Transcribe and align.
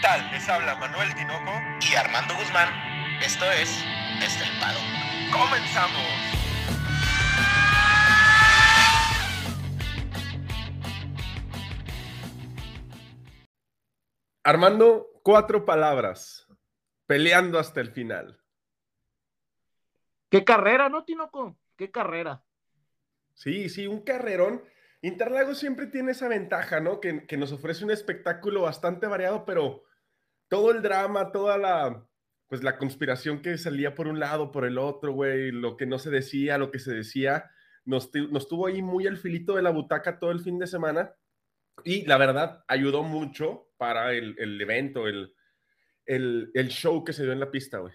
tal? 0.00 0.30
Les 0.30 0.48
habla 0.48 0.76
Manuel 0.76 1.14
Tinoco 1.14 1.52
y 1.80 1.94
Armando 1.94 2.34
Guzmán. 2.34 2.68
Esto 3.20 3.44
es 3.50 3.84
Desde 4.20 4.44
el 4.44 4.60
Pado. 4.60 4.78
¡Comenzamos! 5.32 6.38
Armando, 14.44 15.08
cuatro 15.22 15.64
palabras. 15.64 16.46
Peleando 17.06 17.58
hasta 17.58 17.80
el 17.80 17.90
final. 17.90 18.40
Qué 20.30 20.44
carrera, 20.44 20.88
¿no, 20.88 21.04
Tinoco? 21.04 21.58
Qué 21.76 21.90
carrera. 21.90 22.44
Sí, 23.34 23.68
sí, 23.68 23.86
un 23.86 24.02
carrerón. 24.02 24.62
Interlagos 25.00 25.58
siempre 25.58 25.86
tiene 25.86 26.12
esa 26.12 26.28
ventaja, 26.28 26.80
¿no? 26.80 27.00
Que, 27.00 27.26
que, 27.26 27.36
nos 27.36 27.52
ofrece 27.52 27.84
un 27.84 27.90
espectáculo 27.90 28.62
bastante 28.62 29.06
variado, 29.06 29.44
pero 29.44 29.84
todo 30.48 30.70
el 30.70 30.82
drama, 30.82 31.32
toda 31.32 31.58
la, 31.58 32.04
pues 32.48 32.62
la 32.62 32.78
conspiración 32.78 33.42
que 33.42 33.58
salía 33.58 33.94
por 33.94 34.08
un 34.08 34.18
lado, 34.18 34.50
por 34.50 34.64
el 34.64 34.78
otro, 34.78 35.12
güey, 35.12 35.50
lo 35.50 35.76
que 35.76 35.86
no 35.86 35.98
se 35.98 36.10
decía, 36.10 36.58
lo 36.58 36.70
que 36.70 36.78
se 36.78 36.92
decía, 36.92 37.50
nos, 37.84 38.10
tuvo 38.10 38.66
ahí 38.66 38.82
muy 38.82 39.06
al 39.06 39.16
filito 39.16 39.54
de 39.54 39.62
la 39.62 39.70
butaca 39.70 40.18
todo 40.18 40.30
el 40.30 40.40
fin 40.40 40.58
de 40.58 40.66
semana. 40.66 41.14
Y 41.84 42.04
la 42.06 42.18
verdad, 42.18 42.64
ayudó 42.66 43.02
mucho 43.02 43.68
para 43.76 44.12
el, 44.12 44.34
el 44.38 44.60
evento, 44.60 45.06
el, 45.06 45.34
el, 46.06 46.50
el 46.54 46.68
show 46.68 47.04
que 47.04 47.12
se 47.12 47.22
dio 47.22 47.32
en 47.32 47.40
la 47.40 47.50
pista, 47.50 47.78
güey. 47.78 47.94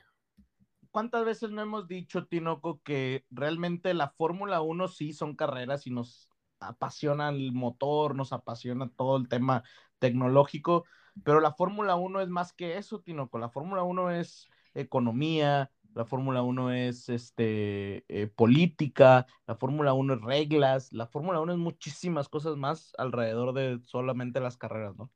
¿cuántas 0.93 1.25
veces 1.25 1.49
no 1.49 1.61
hemos 1.63 1.87
dicho, 1.87 2.27
Tinoco, 2.27 2.79
que 2.83 3.25
realmente 3.31 3.95
la 3.95 4.11
Fórmula 4.11 4.61
1 4.61 4.87
sí 4.87 5.11
son 5.11 5.35
carreras 5.35 5.87
y 5.87 5.89
nos 5.89 6.29
apasiona 6.59 7.29
el 7.29 7.51
motor, 7.51 8.15
nos 8.15 8.31
apasiona 8.31 8.89
todo 8.95 9.17
el 9.17 9.27
tema 9.27 9.63
tecnológico, 9.97 10.85
pero 11.23 11.39
la 11.39 11.51
Fórmula 11.51 11.95
1 11.95 12.21
es 12.21 12.29
más 12.29 12.53
que 12.53 12.77
eso, 12.77 13.01
Tinoco. 13.01 13.37
La 13.37 13.49
Fórmula 13.49 13.83
1 13.83 14.11
es 14.11 14.47
economía, 14.73 15.71
la 15.93 16.05
Fórmula 16.05 16.41
1 16.41 16.71
es 16.71 17.09
este, 17.09 18.03
eh, 18.07 18.27
política, 18.27 19.27
la 19.45 19.55
Fórmula 19.55 19.93
1 19.93 20.15
es 20.15 20.21
reglas, 20.21 20.91
la 20.91 21.07
Fórmula 21.07 21.39
1 21.39 21.53
es 21.53 21.59
muchísimas 21.59 22.29
cosas 22.29 22.57
más 22.57 22.93
alrededor 22.97 23.53
de 23.53 23.79
solamente 23.83 24.39
las 24.39 24.57
carreras, 24.57 24.95
¿no? 24.95 25.11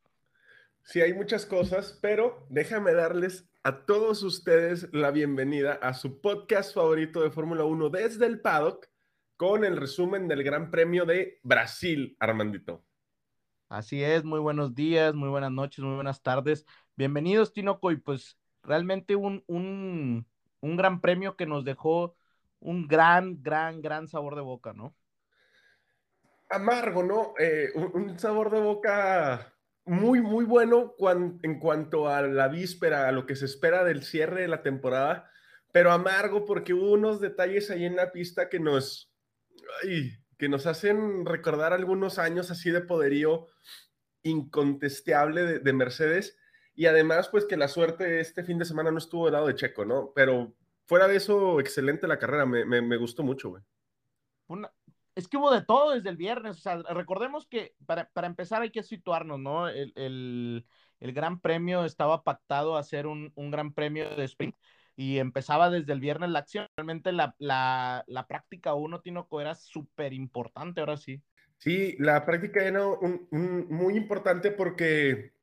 Sí, 0.84 1.02
hay 1.02 1.14
muchas 1.14 1.45
cosas, 1.45 2.00
pero 2.02 2.45
déjame 2.50 2.94
darles 2.94 3.50
a 3.64 3.86
todos 3.86 4.23
ustedes 4.23 4.88
la 4.94 5.12
bienvenida 5.12 5.73
a 5.73 5.94
su 5.94 6.22
podcast 6.22 6.73
favorito 6.73 7.22
de 7.22 7.31
Fórmula 7.31 7.66
1 7.66 7.90
desde 7.90 8.25
el 8.25 8.40
paddock 8.40 8.88
con 9.36 9.66
el 9.66 9.75
resumen 9.75 10.30
del 10.30 10.44
Gran 10.44 10.72
Premio 10.72 11.06
de 11.06 11.40
Brasil, 11.44 12.16
Armandito. 12.20 12.87
Así 13.70 14.02
es, 14.02 14.23
muy 14.23 14.40
buenos 14.40 14.76
días, 14.76 15.14
muy 15.14 15.28
buenas 15.28 15.52
noches, 15.52 15.84
muy 15.84 15.96
buenas 15.96 16.22
tardes. 16.22 16.66
Bienvenidos, 16.96 17.52
Tinoco, 17.52 17.92
y 17.92 17.98
pues 17.98 18.38
realmente 18.64 19.18
un, 19.18 19.44
un, 19.48 20.26
un 20.62 20.78
gran 20.78 21.02
premio 21.02 21.36
que 21.36 21.46
nos 21.46 21.66
dejó 21.66 22.16
un 22.62 22.88
gran, 22.88 23.44
gran, 23.44 23.82
gran 23.82 24.08
sabor 24.08 24.36
de 24.36 24.42
boca, 24.42 24.72
¿no? 24.72 24.96
Amargo, 26.50 27.04
¿no? 27.04 27.34
Eh, 27.40 27.72
un, 27.76 28.18
sabor 28.18 28.52
de 28.52 28.62
boca 28.62 29.54
muy, 29.84 30.22
muy 30.22 30.46
bueno 30.46 30.96
en 31.44 31.59
cuanto 31.59 32.08
a 32.08 32.22
la 32.22 32.48
víspera, 32.48 33.09
a 33.09 33.12
lo 33.12 33.26
que 33.26 33.36
se 33.36 33.46
espera 33.46 33.84
del 33.84 34.04
cierre 34.04 34.44
de 34.44 34.48
la 34.48 34.64
temporada, 34.64 35.30
pero 35.74 35.92
amargo 35.92 36.46
porque 36.46 36.74
hubo 36.74 36.94
unos 36.94 37.20
detalles 37.20 37.70
ahí 37.70 37.84
en 37.84 37.98
la 37.98 38.14
pista 38.14 38.48
que 38.48 38.62
nos, 38.62 39.12
que 40.38 40.50
nos 40.50 40.68
hacen 40.68 41.26
recordar 41.26 41.74
algunos 41.74 42.20
años 42.20 42.52
así 42.52 42.72
de 42.72 42.82
poderío 42.82 43.48
incontestable 44.24 45.44
de, 45.44 45.60
de, 45.60 45.74
Mercedes 45.74 46.38
y 46.76 46.86
además 46.86 47.30
pues 47.30 47.46
que 47.46 47.58
la 47.58 47.68
suerte 47.68 48.20
este 48.20 48.44
fin 48.44 48.58
de 48.60 48.66
semana 48.66 48.92
no 48.92 48.98
estuvo 48.98 49.26
del 49.26 49.34
lado 49.34 49.48
de 49.48 49.56
Checo, 49.56 49.86
¿no? 49.86 50.12
Pero 50.14 50.54
fuera 50.86 51.08
de 51.08 51.18
eso, 51.18 51.60
excelente 51.60 52.08
la 52.08 52.20
carrera, 52.20 52.46
me, 52.46 52.66
me, 52.66 52.82
me 52.82 52.98
gustó 52.98 53.24
mucho, 53.24 53.50
güey. 53.50 53.64
Una, 54.47 54.72
es 55.18 55.28
que 55.28 55.38
hubo 55.38 55.52
de 55.52 55.64
todo 55.64 55.92
desde 55.92 56.09
el 56.09 56.16
viernes. 56.16 56.58
O 56.58 56.62
sea, 56.62 56.78
recordemos 56.94 57.47
que 57.47 57.74
para, 57.88 58.08
para 58.12 58.28
empezar 58.28 58.62
hay 58.62 58.70
que 58.70 58.84
situarnos, 58.84 59.40
¿no? 59.40 59.68
El, 59.68 59.92
el, 59.96 60.66
el, 61.00 61.12
Gran 61.12 61.40
Premio 61.40 61.86
estaba 61.86 62.24
pactado 62.24 62.78
a 62.78 62.84
ser 62.84 63.08
un, 63.08 63.31
un, 63.36 63.50
Gran 63.50 63.74
Premio 63.74 64.16
de 64.16 64.24
sprint 64.26 64.56
y 64.97 65.19
empezaba 65.19 65.69
desde 65.69 65.94
el 65.94 66.00
viernes 66.00 66.31
la 66.31 66.40
acción. 66.40 66.68
Realmente 66.75 67.12
la, 67.12 67.35
la, 67.38 68.03
la 68.08 68.28
práctica 68.28 68.74
1, 68.74 69.00
Tinoco, 69.02 69.40
era 69.40 69.53
súper 69.53 70.12
importante, 70.12 70.81
ahora 70.81 70.97
sí. 70.97 71.22
Sí, 71.59 71.96
la 72.00 72.25
práctica 72.25 72.63
era 72.63 72.85
un, 72.85 73.28
un, 73.31 73.68
muy 73.69 73.96
importante 73.96 74.52
porque, 74.52 75.34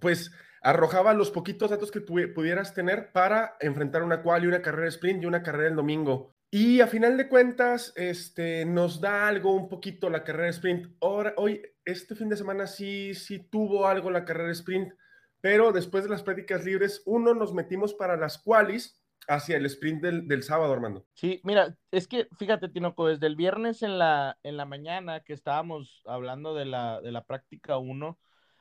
pues, 0.00 0.32
arrojaba 0.62 1.12
los 1.12 1.30
poquitos 1.30 1.70
datos 1.70 1.90
que 1.90 2.00
pudieras 2.00 2.72
tener 2.74 3.12
para 3.12 3.56
enfrentar 3.60 4.02
una 4.02 4.22
quali, 4.22 4.46
una 4.46 4.62
carrera 4.62 4.88
sprint 4.88 5.22
y 5.22 5.26
una 5.26 5.42
carrera 5.42 5.68
el 5.68 5.76
domingo. 5.76 6.34
Y 6.50 6.80
a 6.80 6.86
final 6.86 7.16
de 7.18 7.28
cuentas, 7.28 7.92
este, 7.94 8.64
nos 8.64 9.00
da 9.02 9.28
algo 9.28 9.54
un 9.54 9.68
poquito 9.68 10.08
la 10.08 10.24
carrera 10.24 10.48
sprint. 10.48 10.96
Ahora, 11.00 11.34
hoy, 11.36 11.62
este 11.84 12.14
fin 12.14 12.30
de 12.30 12.36
semana 12.36 12.66
sí, 12.66 13.14
sí 13.14 13.38
tuvo 13.38 13.86
algo 13.86 14.10
la 14.10 14.24
carrera 14.24 14.50
sprint, 14.52 14.92
pero 15.40 15.72
después 15.72 16.04
de 16.04 16.10
las 16.10 16.22
prácticas 16.22 16.64
libres, 16.64 17.02
uno 17.06 17.34
nos 17.34 17.54
metimos 17.54 17.94
para 17.94 18.16
las 18.16 18.38
qualis 18.38 19.00
hacia 19.28 19.56
el 19.56 19.66
sprint 19.66 20.02
del, 20.02 20.28
del 20.28 20.42
sábado, 20.42 20.72
Armando. 20.72 21.06
Sí, 21.14 21.40
mira, 21.44 21.76
es 21.90 22.08
que 22.08 22.28
fíjate, 22.38 22.68
Tinoco, 22.68 23.06
desde 23.06 23.26
el 23.26 23.36
viernes 23.36 23.82
en 23.82 23.98
la, 23.98 24.38
en 24.42 24.56
la 24.56 24.64
mañana 24.64 25.20
que 25.20 25.32
estábamos 25.32 26.02
hablando 26.06 26.54
de 26.54 26.64
la, 26.64 27.00
de 27.00 27.12
la 27.12 27.24
práctica 27.24 27.78
1, 27.78 28.18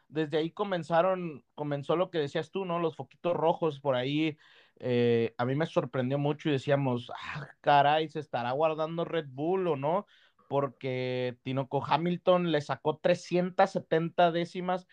desde 0.09 0.37
ahí 0.37 0.51
comenzaron, 0.51 1.43
comenzó 1.55 1.95
lo 1.95 2.09
que 2.09 2.17
decías 2.17 2.51
tú, 2.51 2.65
¿no? 2.65 2.79
Los 2.79 2.95
foquitos 2.95 3.35
rojos 3.35 3.79
por 3.79 3.95
ahí, 3.95 4.37
eh, 4.79 5.33
a 5.37 5.45
mí 5.45 5.55
me 5.55 5.65
sorprendió 5.65 6.17
mucho 6.17 6.49
y 6.49 6.53
decíamos, 6.53 7.11
ah, 7.15 7.47
caray, 7.61 8.09
se 8.09 8.19
estará 8.19 8.51
guardando 8.51 9.05
Red 9.05 9.27
Bull 9.29 9.67
o 9.67 9.75
no, 9.75 10.05
porque 10.47 11.37
Tinoco 11.43 11.83
Hamilton 11.85 12.51
le 12.51 12.61
sacó 12.61 12.97
370 12.97 14.31
décimas, 14.31 14.87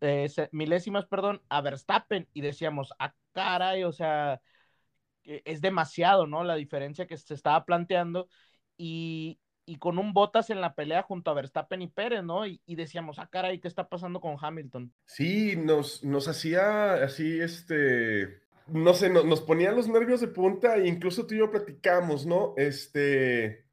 eh, 0.00 0.28
milésimas, 0.52 1.06
perdón, 1.06 1.42
a 1.48 1.60
Verstappen 1.60 2.28
y 2.32 2.40
decíamos, 2.40 2.92
ah, 2.98 3.14
caray, 3.32 3.84
o 3.84 3.92
sea, 3.92 4.40
es 5.24 5.60
demasiado, 5.60 6.26
¿no? 6.26 6.44
La 6.44 6.54
diferencia 6.54 7.06
que 7.06 7.16
se 7.16 7.34
estaba 7.34 7.64
planteando 7.64 8.28
y, 8.76 9.38
y 9.66 9.78
con 9.78 9.98
un 9.98 10.12
Botas 10.12 10.50
en 10.50 10.60
la 10.60 10.74
pelea 10.74 11.02
junto 11.02 11.30
a 11.30 11.34
Verstappen 11.34 11.82
y 11.82 11.88
Pérez, 11.88 12.22
¿no? 12.22 12.46
Y, 12.46 12.60
decíamos, 12.68 13.18
ah, 13.18 13.28
caray, 13.30 13.60
¿qué 13.60 13.68
está 13.68 13.88
pasando 13.88 14.20
con 14.20 14.36
Hamilton? 14.40 14.92
Sí, 15.04 15.56
nos, 15.56 16.04
nos 16.04 16.28
hacía 16.28 16.94
así, 16.94 17.40
este, 17.40 18.42
no 18.68 18.94
sé, 18.94 19.10
no, 19.10 19.24
nos 19.24 19.40
ponían 19.40 19.74
los 19.74 19.88
nervios 19.88 20.20
de 20.20 20.28
punta 20.28 20.76
e 20.76 20.86
incluso 20.86 21.26
tú 21.26 21.34
y 21.34 21.38
yo 21.38 21.50
platicamos, 21.50 22.26
¿no? 22.26 22.54
Este, 22.56 23.66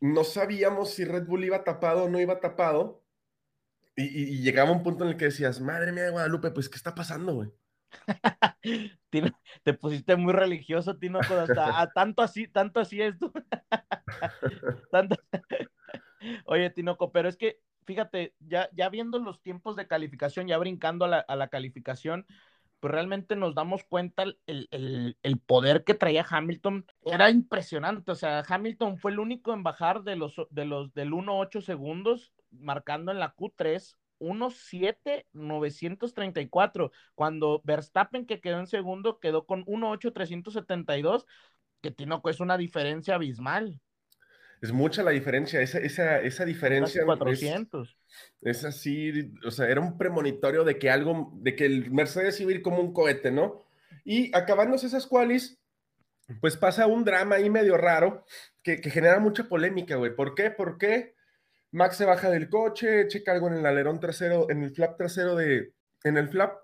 no 0.00 0.24
sabíamos 0.24 0.90
si 0.90 1.04
Red 1.04 1.26
Bull 1.26 1.44
iba 1.44 1.62
tapado 1.62 2.04
o 2.04 2.08
no 2.08 2.18
iba 2.18 2.40
tapado. 2.40 3.02
Y, 3.96 4.04
y, 4.04 4.42
llegaba 4.42 4.72
un 4.72 4.82
punto 4.82 5.04
en 5.04 5.10
el 5.10 5.16
que 5.16 5.26
decías, 5.26 5.60
madre 5.60 5.90
mía, 5.90 6.10
Guadalupe, 6.10 6.50
pues, 6.50 6.68
¿qué 6.68 6.76
está 6.76 6.94
pasando, 6.94 7.34
güey? 7.34 7.50
te 9.62 9.74
pusiste 9.74 10.16
muy 10.16 10.32
religioso, 10.32 10.98
Tino, 10.98 11.20
hasta, 11.20 11.80
a, 11.80 11.90
tanto 11.94 12.22
así, 12.22 12.46
tanto 12.46 12.80
así 12.80 13.00
es 13.00 13.18
tú. 13.18 13.32
tanto... 14.92 15.16
Oye, 16.44 16.70
Tinoco, 16.70 17.12
pero 17.12 17.28
es 17.28 17.36
que, 17.36 17.60
fíjate, 17.84 18.34
ya, 18.40 18.68
ya 18.72 18.88
viendo 18.88 19.18
los 19.18 19.42
tiempos 19.42 19.76
de 19.76 19.86
calificación, 19.86 20.46
ya 20.46 20.58
brincando 20.58 21.04
a 21.04 21.08
la, 21.08 21.18
a 21.20 21.36
la 21.36 21.48
calificación, 21.48 22.26
pues 22.80 22.92
realmente 22.92 23.36
nos 23.36 23.54
damos 23.54 23.84
cuenta 23.84 24.22
el, 24.22 24.38
el, 24.46 25.16
el, 25.22 25.38
poder 25.38 25.84
que 25.84 25.94
traía 25.94 26.26
Hamilton. 26.28 26.84
Era 27.04 27.30
impresionante. 27.30 28.10
O 28.10 28.14
sea, 28.14 28.44
Hamilton 28.46 28.98
fue 28.98 29.12
el 29.12 29.18
único 29.18 29.54
en 29.54 29.62
bajar 29.62 30.02
de 30.02 30.16
los, 30.16 30.36
de 30.50 30.64
los 30.66 30.92
del 30.92 31.12
1.8 31.12 31.62
segundos, 31.62 32.32
marcando 32.60 33.12
en 33.12 33.18
la 33.18 33.34
Q3 33.34 33.96
1.7.934. 34.20 36.90
Cuando 37.14 37.62
Verstappen, 37.64 38.26
que 38.26 38.40
quedó 38.40 38.58
en 38.58 38.66
segundo, 38.66 39.20
quedó 39.20 39.46
con 39.46 39.64
1.8.372, 39.66 41.24
que 41.80 41.90
Tinoco 41.90 42.28
es 42.30 42.40
una 42.40 42.58
diferencia 42.58 43.14
abismal. 43.16 43.80
Es 44.62 44.72
mucha 44.72 45.02
la 45.02 45.10
diferencia, 45.10 45.60
esa, 45.60 45.78
esa, 45.78 46.22
esa 46.22 46.46
diferencia. 46.46 47.04
400. 47.04 47.98
Es, 48.40 48.58
es, 48.58 48.64
así, 48.64 49.30
o 49.44 49.50
sea, 49.50 49.68
era 49.68 49.82
un 49.82 49.98
premonitorio 49.98 50.64
de 50.64 50.78
que 50.78 50.88
algo, 50.90 51.30
de 51.34 51.54
que 51.54 51.66
el 51.66 51.90
Mercedes 51.90 52.40
iba 52.40 52.50
a 52.50 52.54
ir 52.54 52.62
como 52.62 52.80
un 52.80 52.94
cohete, 52.94 53.30
¿no? 53.30 53.66
Y 54.02 54.34
acabándose 54.34 54.86
esas 54.86 55.06
qualis, 55.06 55.60
pues 56.40 56.56
pasa 56.56 56.86
un 56.86 57.04
drama 57.04 57.34
ahí 57.36 57.50
medio 57.50 57.76
raro 57.76 58.24
que, 58.62 58.80
que 58.80 58.88
genera 58.90 59.20
mucha 59.20 59.44
polémica, 59.44 59.96
güey. 59.96 60.16
¿Por 60.16 60.34
qué? 60.34 60.50
Porque 60.50 61.15
Max 61.72 61.96
se 61.96 62.04
baja 62.04 62.30
del 62.30 62.48
coche, 62.48 63.08
checa 63.08 63.32
algo 63.32 63.48
en 63.48 63.54
el 63.54 63.66
alerón 63.66 64.00
trasero, 64.00 64.48
en 64.50 64.62
el 64.62 64.70
flap 64.70 64.96
trasero 64.96 65.34
de, 65.34 65.74
en 66.04 66.16
el 66.16 66.28
flap 66.28 66.56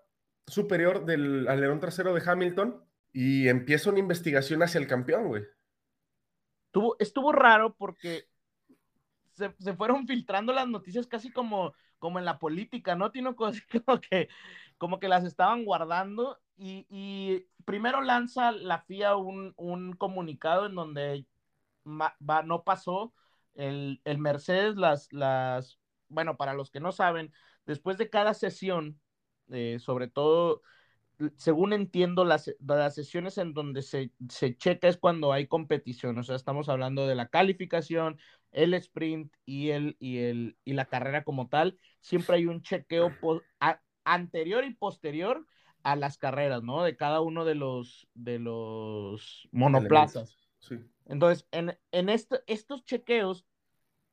superior 0.46 1.04
del 1.04 1.48
alerón 1.48 1.80
trasero 1.80 2.14
de 2.14 2.22
Hamilton 2.24 2.82
y 3.12 3.48
empieza 3.48 3.90
una 3.90 3.98
investigación 3.98 4.62
hacia 4.62 4.80
el 4.80 4.86
campeón, 4.86 5.28
güey. 5.28 5.42
Estuvo, 6.98 7.32
raro 7.32 7.74
porque 7.76 8.26
se, 9.32 9.50
fueron 9.74 10.06
filtrando 10.06 10.52
las 10.52 10.66
noticias 10.66 11.06
casi 11.06 11.30
como, 11.30 11.74
como 11.98 12.18
en 12.18 12.24
la 12.24 12.38
política, 12.38 12.94
¿no? 12.94 13.10
Tiene 13.10 13.34
como 13.86 14.00
que, 14.00 14.28
como 14.78 14.98
que 14.98 15.08
las 15.08 15.24
estaban 15.24 15.64
guardando 15.64 16.40
y, 16.56 17.46
primero 17.64 18.00
lanza 18.00 18.52
la 18.52 18.82
FIA 18.82 19.16
un, 19.16 19.52
un 19.56 19.92
comunicado 19.94 20.66
en 20.66 20.74
donde 20.74 21.26
no 21.84 22.64
pasó 22.64 23.12
el, 23.54 24.00
el 24.04 24.18
Mercedes, 24.18 24.76
las, 24.76 25.12
las, 25.12 25.78
bueno, 26.08 26.36
para 26.36 26.54
los 26.54 26.70
que 26.70 26.80
no 26.80 26.92
saben, 26.92 27.32
después 27.66 27.98
de 27.98 28.10
cada 28.10 28.34
sesión, 28.34 29.00
eh, 29.50 29.78
sobre 29.78 30.08
todo, 30.08 30.62
según 31.36 31.72
entiendo, 31.72 32.24
las, 32.24 32.54
las 32.60 32.94
sesiones 32.94 33.38
en 33.38 33.54
donde 33.54 33.82
se, 33.82 34.12
se, 34.28 34.56
checa 34.56 34.88
es 34.88 34.96
cuando 34.96 35.32
hay 35.32 35.46
competición, 35.46 36.18
o 36.18 36.22
sea, 36.22 36.36
estamos 36.36 36.68
hablando 36.68 37.06
de 37.06 37.14
la 37.14 37.28
calificación, 37.28 38.18
el 38.50 38.74
sprint 38.74 39.32
y, 39.44 39.70
el, 39.70 39.96
y, 39.98 40.18
el, 40.18 40.56
y 40.64 40.72
la 40.74 40.86
carrera 40.86 41.24
como 41.24 41.48
tal, 41.48 41.78
siempre 42.00 42.36
hay 42.36 42.46
un 42.46 42.62
chequeo 42.62 43.12
anterior 44.04 44.64
y 44.64 44.74
posterior 44.74 45.46
a 45.82 45.96
las 45.96 46.18
carreras, 46.18 46.62
¿no? 46.62 46.82
De 46.82 46.96
cada 46.96 47.20
uno 47.20 47.44
de 47.44 47.54
los, 47.54 48.08
de 48.14 48.38
los 48.38 49.48
monoplazas. 49.52 50.38
Entonces, 51.06 51.46
en, 51.50 51.78
en 51.90 52.08
estos 52.08 52.84
chequeos 52.84 53.46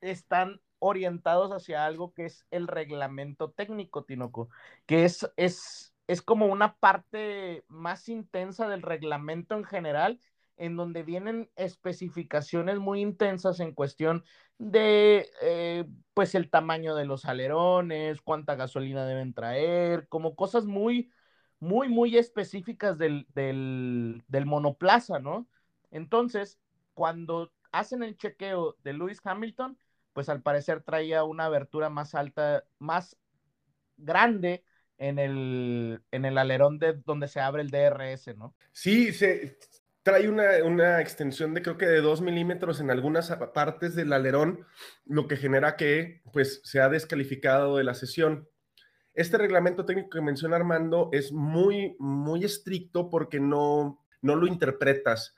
están 0.02 0.62
orientados 0.80 1.52
hacia 1.52 1.86
algo 1.86 2.14
que 2.14 2.26
es 2.26 2.46
el 2.52 2.68
reglamento 2.68 3.52
técnico, 3.52 4.06
Tinoco, 4.06 4.50
que 4.86 5.06
es, 5.06 5.30
es, 5.36 5.94
es 6.08 6.22
como 6.22 6.48
una 6.48 6.76
parte 6.78 7.66
más 7.68 8.10
intensa 8.10 8.68
del 8.68 8.82
reglamento 8.82 9.56
en 9.56 9.66
general, 9.66 10.22
en 10.58 10.76
donde 10.76 11.04
vienen 11.04 11.50
especificaciones 11.56 12.80
muy 12.80 13.02
intensas 13.02 13.60
en 13.60 13.74
cuestión 13.74 14.24
de, 14.58 15.30
eh, 15.42 15.86
pues, 16.14 16.36
el 16.36 16.50
tamaño 16.50 16.96
de 16.96 17.06
los 17.06 17.26
alerones, 17.26 18.22
cuánta 18.22 18.56
gasolina 18.56 19.06
deben 19.06 19.34
traer, 19.34 20.08
como 20.10 20.36
cosas 20.36 20.66
muy, 20.66 21.12
muy, 21.60 21.88
muy 21.88 22.18
específicas 22.18 22.98
del, 22.98 23.26
del 23.34 24.46
monoplaza, 24.46 25.20
¿no? 25.20 25.48
Entonces, 25.92 26.60
cuando 27.00 27.54
hacen 27.72 28.04
el 28.04 28.18
chequeo 28.18 28.76
de 28.84 28.92
Lewis 28.92 29.22
Hamilton, 29.24 29.78
pues 30.12 30.28
al 30.28 30.42
parecer 30.42 30.82
traía 30.82 31.24
una 31.24 31.46
abertura 31.46 31.90
más 31.90 32.14
alta, 32.14 32.66
más 32.78 33.16
grande 33.96 34.66
en 34.98 35.18
el, 35.18 36.02
en 36.12 36.26
el 36.26 36.38
alerón 36.38 36.78
de 36.78 36.96
donde 37.06 37.30
se 37.30 37.40
abre 37.40 37.62
el 37.62 37.70
DRS, 37.70 38.36
¿no? 38.36 38.54
Sí, 38.74 39.14
se 39.14 39.58
trae 40.04 40.28
una, 40.28 40.62
una 40.66 41.00
extensión 41.00 41.54
de 41.54 41.62
creo 41.62 41.78
que 41.78 41.86
de 41.86 42.02
2 42.02 42.20
milímetros 42.20 42.82
en 42.82 42.92
algunas 42.92 43.32
partes 43.54 43.96
del 43.96 44.12
alerón, 44.12 44.66
lo 45.06 45.26
que 45.30 45.38
genera 45.38 45.78
que 45.78 46.22
pues 46.34 46.60
se 46.66 46.82
ha 46.82 46.90
descalificado 46.90 47.78
de 47.78 47.86
la 47.86 47.94
sesión. 47.94 48.50
Este 49.14 49.38
reglamento 49.38 49.86
técnico 49.86 50.10
que 50.10 50.22
menciona 50.22 50.58
Armando 50.58 51.08
es 51.14 51.32
muy, 51.32 51.96
muy 51.98 52.44
estricto 52.44 53.10
porque 53.10 53.40
no, 53.40 54.06
no 54.22 54.36
lo 54.36 54.48
interpretas. 54.48 55.34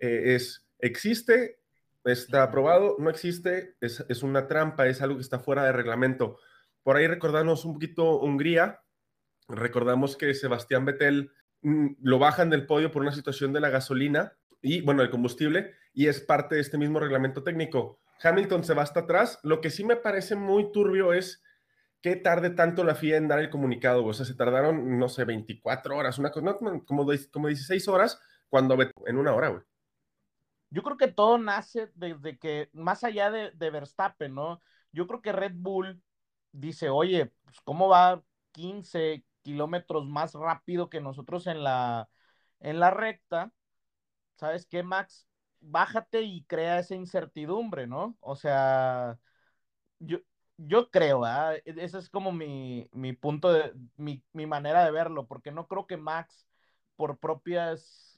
Eh, 0.00 0.34
es, 0.34 0.63
existe, 0.78 1.58
está 2.04 2.42
aprobado, 2.42 2.96
no 2.98 3.10
existe, 3.10 3.76
es, 3.80 4.22
una 4.22 4.46
trampa, 4.46 4.86
es 4.86 5.00
algo 5.00 5.16
que 5.16 5.22
está 5.22 5.38
fuera 5.38 5.64
de 5.64 5.72
reglamento. 5.72 6.38
Por 6.82 6.96
ahí 6.96 7.06
recordamos 7.06 7.64
un 7.64 7.74
poquito 7.74 8.20
Hungría, 8.20 8.82
recordamos 9.48 10.16
que 10.16 10.34
Sebastián 10.34 10.84
Vettel 10.84 11.30
mm, 11.62 11.94
lo 12.02 12.18
bajan 12.18 12.50
del 12.50 12.66
podio 12.66 12.90
por 12.90 13.02
una 13.02 13.12
situación 13.12 13.52
de 13.52 13.60
la 13.60 13.70
gasolina 13.70 14.34
y, 14.60 14.82
bueno, 14.82 15.02
el 15.02 15.10
combustible, 15.10 15.74
y 15.92 16.08
es 16.08 16.20
parte 16.20 16.56
de 16.56 16.60
este 16.60 16.78
mismo 16.78 17.00
reglamento 17.00 17.42
técnico. 17.42 18.00
Hamilton 18.22 18.64
se 18.64 18.74
va 18.74 18.82
hasta 18.82 19.00
atrás. 19.00 19.38
Lo 19.42 19.60
que 19.60 19.70
sí 19.70 19.84
me 19.84 19.96
parece 19.96 20.36
muy 20.36 20.72
turbio 20.72 21.12
es 21.12 21.42
que 22.00 22.16
tarde 22.16 22.50
tanto 22.50 22.84
la 22.84 22.94
FIA 22.94 23.16
en 23.16 23.28
dar 23.28 23.38
el 23.40 23.50
comunicado. 23.50 24.04
O 24.04 24.12
sea, 24.12 24.24
se 24.24 24.34
tardaron, 24.34 24.98
no 24.98 25.08
sé, 25.08 25.24
24 25.24 25.96
horas, 25.96 26.18
una 26.18 26.30
cosa, 26.30 26.56
como, 26.56 26.84
como 26.84 27.48
16 27.48 27.88
horas, 27.88 28.20
cuando 28.48 28.76
en 29.06 29.16
una 29.16 29.34
hora, 29.34 29.48
güey 29.48 29.62
yo 30.74 30.82
creo 30.82 30.96
que 30.96 31.08
todo 31.08 31.38
nace 31.38 31.92
desde 31.94 32.36
que, 32.38 32.68
más 32.72 33.04
allá 33.04 33.30
de, 33.30 33.70
Verstappen, 33.70 34.34
¿no? 34.34 34.60
Yo 34.92 35.06
creo 35.06 35.22
que 35.22 35.30
Red 35.32 35.52
Bull 35.54 36.02
dice, 36.52 36.90
oye, 36.90 37.26
pues, 37.44 37.60
¿cómo 37.60 37.88
va 37.88 38.24
15 38.52 39.24
kilómetros 39.42 40.06
más 40.06 40.34
rápido 40.34 40.90
que 40.90 41.00
nosotros 41.00 41.46
en 41.46 41.62
la, 41.62 42.08
en 42.60 42.80
la 42.80 42.90
recta? 42.90 43.52
¿Sabes 44.36 44.66
qué, 44.66 44.82
Max? 44.82 45.28
Bájate 45.60 46.22
y 46.22 46.44
crea 46.44 46.80
esa 46.80 46.96
incertidumbre, 46.96 47.86
¿no? 47.86 48.16
O 48.20 48.34
sea, 48.36 49.20
yo, 50.00 50.18
yo 50.56 50.90
creo, 50.90 51.24
¿ah? 51.24 51.54
ese 51.64 51.98
es 51.98 52.10
como 52.10 52.32
mi, 52.32 52.88
mi 52.92 53.12
punto 53.14 53.52
de, 53.52 53.72
mi, 53.96 54.24
mi 54.32 54.46
manera 54.46 54.84
de 54.84 54.90
verlo, 54.90 55.26
porque 55.28 55.52
no 55.52 55.68
creo 55.68 55.86
que 55.86 55.96
Max, 55.96 56.48
por 56.96 57.18
propias 57.18 58.13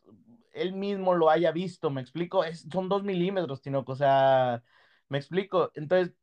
él 0.56 0.72
mismo 0.72 1.14
lo 1.14 1.30
haya 1.30 1.52
visto, 1.52 1.90
me 1.90 2.00
explico, 2.00 2.42
es, 2.44 2.66
son 2.72 2.88
dos 2.88 3.02
milímetros, 3.04 3.60
Tinoco, 3.60 3.92
o 3.92 3.96
sea, 3.96 4.62
me 5.08 5.18
explico, 5.18 5.70
entonces 5.74 6.14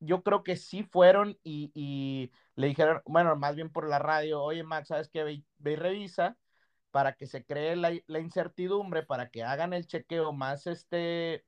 yo 0.00 0.22
creo 0.22 0.42
que 0.42 0.56
sí 0.56 0.82
fueron 0.82 1.38
y, 1.42 2.30
le 2.54 2.66
dijeron, 2.66 3.00
bueno, 3.06 3.36
más 3.36 3.54
bien 3.56 3.70
por 3.70 3.88
la 3.88 3.98
radio, 3.98 4.42
oye 4.42 4.64
Max, 4.64 4.88
¿sabes 4.88 5.08
qué? 5.08 5.22
Ve, 5.22 5.44
ve 5.58 5.72
y 5.72 5.76
revisa 5.76 6.36
para 6.90 7.14
que 7.14 7.26
se 7.26 7.44
cree 7.44 7.76
la, 7.76 7.92
la, 8.06 8.18
incertidumbre, 8.18 9.04
para 9.04 9.30
que 9.30 9.44
hagan 9.44 9.72
el 9.72 9.86
chequeo 9.86 10.32
más 10.32 10.66
este... 10.66 11.44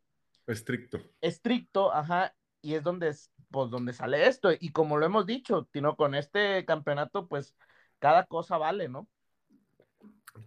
Estricto. 0.46 1.00
Estricto, 1.20 1.92
ajá, 1.92 2.34
y 2.62 2.74
es 2.74 2.82
donde, 2.82 3.14
pues, 3.50 3.70
donde 3.70 3.92
sale 3.92 4.28
esto, 4.28 4.50
y 4.52 4.70
como 4.70 4.98
lo 4.98 5.06
hemos 5.06 5.26
dicho, 5.26 5.68
Tino, 5.72 5.96
con 5.96 6.14
este 6.14 6.64
campeonato, 6.64 7.26
pues, 7.26 7.56
cada 7.98 8.26
cosa 8.26 8.58
vale, 8.58 8.88
¿no? 8.88 9.08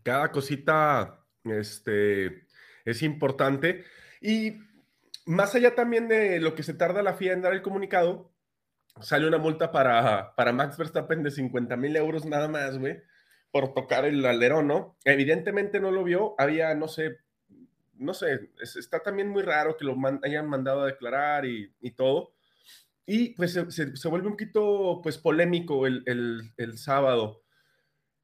Cada 0.04 0.32
cosita 0.32 1.23
este, 1.46 2.48
es 2.86 3.02
importante. 3.02 3.84
Y 4.22 4.58
más 5.26 5.56
allá 5.56 5.76
también 5.76 6.08
de 6.08 6.40
lo 6.40 6.56
que 6.56 6.64
se 6.64 6.74
tarda 6.74 7.04
la 7.04 7.14
FIA 7.14 7.34
en 7.34 7.42
dar 7.42 7.54
el 7.54 7.62
comunicado, 7.62 8.32
sale 9.02 9.28
una 9.28 9.38
multa 9.38 9.72
para, 9.72 10.36
para 10.36 10.54
Max 10.54 10.78
Verstappen 10.78 11.24
de 11.24 11.32
50 11.32 11.76
mil 11.78 11.96
euros 11.96 12.26
nada 12.26 12.48
más, 12.48 12.78
güey, 12.78 13.02
por 13.52 13.74
tocar 13.74 14.06
el 14.06 14.26
alerón, 14.26 14.68
¿no? 14.68 14.98
Evidentemente 15.06 15.80
no 15.80 15.92
lo 15.92 16.04
vio, 16.04 16.36
había, 16.38 16.74
no 16.76 16.88
sé, 16.88 17.20
no 17.94 18.14
sé, 18.14 18.50
está 18.62 19.00
también 19.00 19.30
muy 19.30 19.44
raro 19.44 19.78
que 19.78 19.86
lo 19.86 19.96
hayan 20.24 20.48
mandado 20.48 20.82
a 20.82 20.88
declarar 20.88 21.46
y, 21.46 21.72
todo. 21.96 22.34
Y 23.06 23.30
pues 23.36 23.54
se, 23.54 24.10
vuelve 24.10 24.28
un 24.28 24.34
poquito, 24.34 25.00
pues, 25.04 25.18
polémico 25.18 25.88
el, 25.88 26.04
el 26.58 26.78
sábado. 26.78 27.44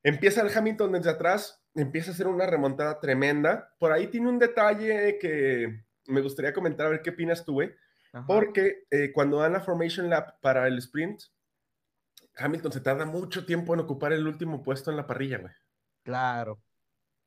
Empieza 0.04 0.42
el 0.42 0.56
Hamilton 0.56 0.94
desde 0.94 1.10
atrás, 1.10 1.59
empieza 1.76 2.12
a 2.12 2.16
ser 2.16 2.28
una 2.28 2.46
remontada 2.46 3.00
tremenda. 3.00 3.74
Por 3.80 3.92
ahí 3.92 4.08
tiene 4.08 4.30
un 4.30 4.40
detalle 4.40 5.18
que 5.20 5.84
me 6.08 6.22
gustaría 6.22 6.54
comentar, 6.54 6.88
a 6.88 6.90
ver 6.90 7.02
qué 7.02 7.12
opinas 7.12 7.46
tú, 7.46 7.54
güey. 7.54 7.74
Porque 8.26 8.86
eh, 8.90 9.12
cuando 9.14 9.38
dan 9.38 9.54
la 9.54 9.62
Formation 9.62 10.10
Lap 10.10 10.40
para 10.42 10.68
el 10.68 10.80
sprint, 10.80 11.22
Hamilton 12.38 12.72
se 12.72 12.82
tarda 12.82 13.06
mucho 13.06 13.46
tiempo 13.46 13.74
en 13.74 13.82
ocupar 13.82 14.14
el 14.14 14.28
último 14.28 14.64
puesto 14.64 14.90
en 14.90 14.98
la 14.98 15.06
parrilla, 15.06 15.38
güey. 15.38 15.54
Claro. 16.04 16.60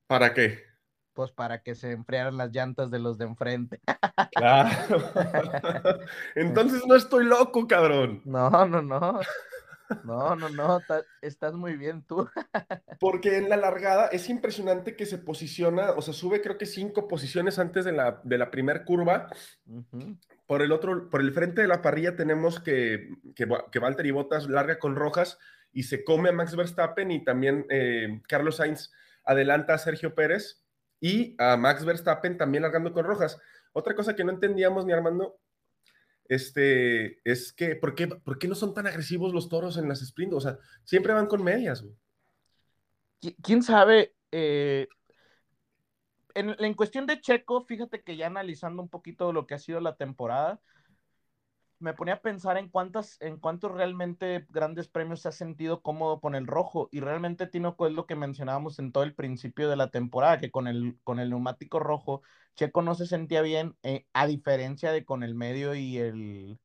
¿Para 0.08 0.34
qué? 0.34 0.64
Pues 1.12 1.30
para 1.30 1.62
que 1.62 1.74
se 1.74 1.92
enfriaran 1.92 2.36
las 2.36 2.50
llantas 2.50 2.90
de 2.90 2.98
los 2.98 3.18
de 3.18 3.26
enfrente. 3.26 3.80
Claro. 4.34 5.12
Entonces 6.34 6.82
no 6.86 6.96
estoy 6.96 7.26
loco, 7.26 7.68
cabrón. 7.68 8.22
No, 8.24 8.50
no, 8.66 8.80
no. 8.80 9.20
No, 10.04 10.36
no, 10.36 10.48
no, 10.48 10.80
estás 11.20 11.54
muy 11.54 11.76
bien 11.76 12.02
tú. 12.02 12.28
Porque 13.00 13.38
en 13.38 13.48
la 13.48 13.56
largada 13.56 14.06
es 14.06 14.28
impresionante 14.28 14.96
que 14.96 15.06
se 15.06 15.18
posiciona, 15.18 15.92
o 15.92 16.02
sea, 16.02 16.14
sube 16.14 16.40
creo 16.40 16.58
que 16.58 16.66
cinco 16.66 17.08
posiciones 17.08 17.58
antes 17.58 17.84
de 17.84 17.92
la, 17.92 18.20
de 18.24 18.38
la 18.38 18.50
primer 18.50 18.84
curva. 18.84 19.28
Por 20.46 20.62
el 20.62 20.72
otro, 20.72 21.08
por 21.08 21.20
el 21.20 21.32
frente 21.32 21.62
de 21.62 21.68
la 21.68 21.82
parrilla 21.82 22.16
tenemos 22.16 22.60
que, 22.60 23.08
que, 23.34 23.48
que 23.70 23.78
Valtteri 23.78 24.10
Bottas 24.10 24.48
larga 24.48 24.78
con 24.78 24.96
rojas 24.96 25.38
y 25.72 25.84
se 25.84 26.04
come 26.04 26.28
a 26.28 26.32
Max 26.32 26.54
Verstappen 26.54 27.10
y 27.10 27.24
también 27.24 27.66
eh, 27.70 28.20
Carlos 28.28 28.56
Sainz 28.56 28.90
adelanta 29.24 29.74
a 29.74 29.78
Sergio 29.78 30.14
Pérez 30.14 30.62
y 31.00 31.34
a 31.38 31.56
Max 31.56 31.84
Verstappen 31.84 32.36
también 32.36 32.62
largando 32.62 32.92
con 32.92 33.04
rojas. 33.04 33.40
Otra 33.72 33.94
cosa 33.94 34.14
que 34.14 34.24
no 34.24 34.30
entendíamos 34.30 34.84
ni 34.84 34.92
Armando 34.92 35.38
este, 36.34 37.20
es 37.30 37.52
que, 37.52 37.76
¿por 37.76 37.94
qué, 37.94 38.06
¿por 38.06 38.38
qué 38.38 38.48
no 38.48 38.54
son 38.54 38.72
tan 38.72 38.86
agresivos 38.86 39.34
los 39.34 39.48
toros 39.48 39.76
en 39.76 39.88
las 39.88 40.00
sprints? 40.00 40.34
O 40.34 40.40
sea, 40.40 40.58
siempre 40.84 41.12
van 41.12 41.26
con 41.26 41.42
medias, 41.42 41.84
¿Quién 43.42 43.62
sabe? 43.62 44.14
Eh, 44.32 44.88
en, 46.34 46.56
en, 46.58 46.74
cuestión 46.74 47.06
de 47.06 47.20
Checo, 47.20 47.64
fíjate 47.64 48.02
que 48.02 48.16
ya 48.16 48.26
analizando 48.26 48.82
un 48.82 48.88
poquito 48.88 49.32
lo 49.32 49.46
que 49.46 49.54
ha 49.54 49.58
sido 49.58 49.80
la 49.80 49.96
temporada, 49.96 50.60
me 51.82 51.94
ponía 51.94 52.14
a 52.14 52.20
pensar 52.22 52.56
en 52.56 52.68
cuántas, 52.68 53.20
en 53.20 53.38
cuántos 53.38 53.72
realmente 53.72 54.46
grandes 54.50 54.88
premios 54.88 55.20
se 55.20 55.28
ha 55.28 55.32
sentido 55.32 55.82
cómodo 55.82 56.20
con 56.20 56.34
el 56.34 56.46
rojo. 56.46 56.88
Y 56.92 57.00
realmente, 57.00 57.46
Tinoco, 57.46 57.86
es 57.86 57.92
lo 57.92 58.06
que 58.06 58.16
mencionábamos 58.16 58.78
en 58.78 58.92
todo 58.92 59.04
el 59.04 59.14
principio 59.14 59.68
de 59.68 59.76
la 59.76 59.90
temporada, 59.90 60.38
que 60.38 60.50
con 60.50 60.68
el, 60.68 60.98
con 61.04 61.18
el 61.20 61.30
neumático 61.30 61.80
rojo, 61.80 62.22
Checo 62.54 62.82
no 62.82 62.94
se 62.94 63.06
sentía 63.06 63.42
bien, 63.42 63.76
eh, 63.82 64.06
a 64.12 64.26
diferencia 64.26 64.92
de 64.92 65.04
con 65.04 65.22
el 65.22 65.34
medio 65.34 65.74
y 65.74 65.98
el, 65.98 66.60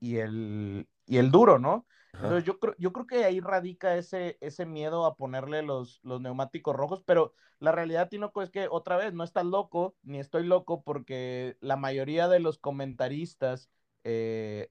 y 0.00 0.16
el, 0.18 0.88
y 1.06 1.18
el 1.18 1.30
duro, 1.30 1.58
¿no? 1.58 1.86
Entonces 2.20 2.44
yo 2.44 2.58
creo, 2.58 2.74
yo 2.78 2.92
creo 2.92 3.06
que 3.06 3.24
ahí 3.24 3.40
radica 3.40 3.96
ese, 3.96 4.38
ese 4.40 4.66
miedo 4.66 5.06
a 5.06 5.16
ponerle 5.16 5.62
los, 5.62 6.00
los 6.02 6.20
neumáticos 6.20 6.74
rojos, 6.74 7.02
pero 7.06 7.32
la 7.60 7.72
realidad, 7.72 8.08
Tinoco, 8.08 8.42
es 8.42 8.50
que 8.50 8.68
otra 8.70 8.96
vez 8.96 9.14
no 9.14 9.24
estás 9.24 9.44
loco, 9.46 9.96
ni 10.02 10.18
estoy 10.18 10.44
loco, 10.44 10.82
porque 10.82 11.56
la 11.60 11.76
mayoría 11.76 12.28
de 12.28 12.40
los 12.40 12.58
comentaristas, 12.58 13.70
eh, 14.04 14.70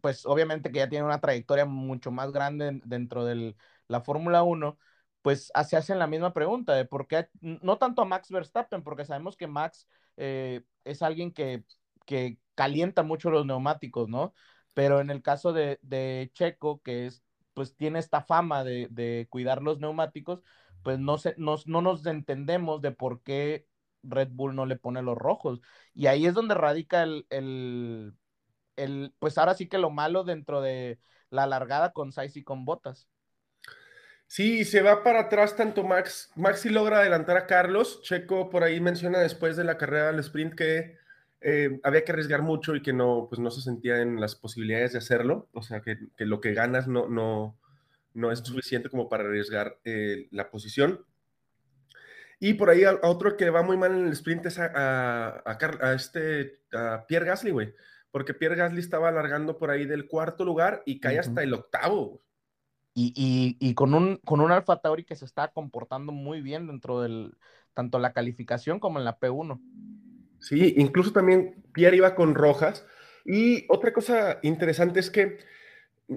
pues 0.00 0.26
obviamente 0.26 0.70
que 0.72 0.78
ya 0.78 0.88
tienen 0.88 1.06
una 1.06 1.20
trayectoria 1.20 1.64
mucho 1.64 2.10
más 2.10 2.32
grande 2.32 2.80
dentro 2.84 3.24
de 3.24 3.56
la 3.88 4.00
Fórmula 4.00 4.42
1, 4.42 4.78
pues 5.22 5.52
se 5.68 5.76
hacen 5.76 5.98
la 5.98 6.06
misma 6.06 6.32
pregunta 6.32 6.74
de 6.74 6.84
por 6.84 7.06
qué, 7.06 7.28
no 7.40 7.78
tanto 7.78 8.02
a 8.02 8.04
Max 8.04 8.30
Verstappen, 8.30 8.82
porque 8.82 9.04
sabemos 9.04 9.36
que 9.36 9.46
Max 9.46 9.88
eh, 10.16 10.62
es 10.84 11.02
alguien 11.02 11.32
que, 11.32 11.64
que 12.06 12.38
calienta 12.54 13.02
mucho 13.02 13.30
los 13.30 13.46
neumáticos, 13.46 14.08
¿no? 14.08 14.34
Pero 14.74 15.00
en 15.00 15.10
el 15.10 15.22
caso 15.22 15.52
de, 15.52 16.30
Checo, 16.34 16.82
que 16.82 17.06
es, 17.06 17.22
pues 17.54 17.76
tiene 17.76 17.98
esta 17.98 18.22
fama 18.22 18.64
de, 18.64 19.26
cuidar 19.30 19.62
los 19.62 19.78
neumáticos, 19.80 20.42
pues 20.82 20.98
no, 20.98 21.18
se, 21.18 21.34
nos, 21.38 21.66
no 21.66 21.82
nos 21.82 22.04
entendemos 22.06 22.82
de 22.82 22.92
por 22.92 23.22
qué 23.22 23.66
Red 24.02 24.30
Bull 24.32 24.54
no 24.54 24.66
le 24.66 24.76
pone 24.76 25.02
los 25.02 25.16
rojos. 25.16 25.60
Y 25.94 26.06
ahí 26.06 26.26
es 26.26 26.34
donde 26.34 26.54
radica 26.54 27.02
el, 27.04 28.14
el 28.76 29.14
pues 29.18 29.38
ahora 29.38 29.54
sí 29.54 29.68
que 29.68 29.78
lo 29.78 29.90
malo 29.90 30.24
dentro 30.24 30.60
de 30.60 30.98
la 31.30 31.46
largada 31.46 31.92
con 31.92 32.12
Sainz 32.12 32.36
y 32.36 32.44
con 32.44 32.64
Botas. 32.64 33.08
Sí, 34.26 34.64
se 34.64 34.80
va 34.80 35.02
para 35.02 35.20
atrás 35.20 35.56
tanto 35.56 35.84
Max. 35.84 36.30
Max 36.36 36.60
sí 36.60 36.70
logra 36.70 37.00
adelantar 37.00 37.36
a 37.36 37.46
Carlos. 37.46 38.00
Checo 38.02 38.48
por 38.48 38.64
ahí 38.64 38.80
menciona 38.80 39.18
después 39.18 39.56
de 39.56 39.64
la 39.64 39.76
carrera 39.76 40.06
del 40.06 40.20
sprint 40.20 40.54
que 40.54 40.96
eh, 41.42 41.80
había 41.82 42.04
que 42.04 42.12
arriesgar 42.12 42.40
mucho 42.40 42.74
y 42.76 42.82
que 42.82 42.92
no, 42.92 43.26
pues 43.28 43.40
no 43.40 43.50
se 43.50 43.60
sentía 43.60 44.00
en 44.00 44.20
las 44.20 44.36
posibilidades 44.36 44.92
de 44.92 44.98
hacerlo, 44.98 45.48
o 45.52 45.62
sea, 45.62 45.80
que, 45.80 45.98
que 46.16 46.24
lo 46.24 46.40
que 46.40 46.54
ganas 46.54 46.86
no, 46.86 47.08
no, 47.08 47.58
no 48.14 48.30
es 48.30 48.38
suficiente 48.38 48.88
como 48.88 49.08
para 49.08 49.24
arriesgar 49.24 49.78
eh, 49.84 50.28
la 50.30 50.50
posición. 50.50 51.04
Y 52.38 52.54
por 52.54 52.70
ahí 52.70 52.84
a, 52.84 52.98
otro 53.02 53.36
que 53.36 53.50
va 53.50 53.62
muy 53.62 53.76
mal 53.76 53.92
en 53.92 54.06
el 54.06 54.12
sprint 54.12 54.46
es 54.46 54.58
a, 54.58 55.42
a, 55.44 55.58
a 55.80 55.92
este, 55.94 56.60
a 56.72 57.04
Pierre 57.06 57.26
Gasly, 57.26 57.50
güey, 57.50 57.74
porque 58.12 58.34
Pierre 58.34 58.56
Gasly 58.56 58.78
estaba 58.78 59.08
alargando 59.08 59.58
por 59.58 59.70
ahí 59.70 59.86
del 59.86 60.06
cuarto 60.06 60.44
lugar 60.44 60.82
y 60.86 61.00
cae 61.00 61.18
hasta 61.18 61.42
el 61.42 61.54
octavo. 61.54 62.22
Y, 62.94 63.12
y, 63.16 63.56
y, 63.58 63.74
con, 63.74 63.94
un, 63.94 64.18
con 64.18 64.40
un 64.40 64.52
Alfa 64.52 64.80
Tauri 64.80 65.04
que 65.04 65.16
se 65.16 65.24
está 65.24 65.48
comportando 65.48 66.12
muy 66.12 66.42
bien 66.42 66.66
dentro 66.66 67.00
del, 67.00 67.34
tanto 67.72 67.98
la 67.98 68.12
calificación 68.12 68.78
como 68.78 68.98
en 68.98 69.06
la 69.06 69.18
P1. 69.18 69.60
Sí, 70.40 70.74
incluso 70.76 71.12
también 71.12 71.64
Pierre 71.72 71.96
iba 71.96 72.14
con 72.14 72.34
rojas. 72.34 72.86
Y 73.24 73.64
otra 73.68 73.92
cosa 73.92 74.40
interesante 74.42 75.00
es 75.00 75.10
que 75.10 75.38
mm, 76.08 76.16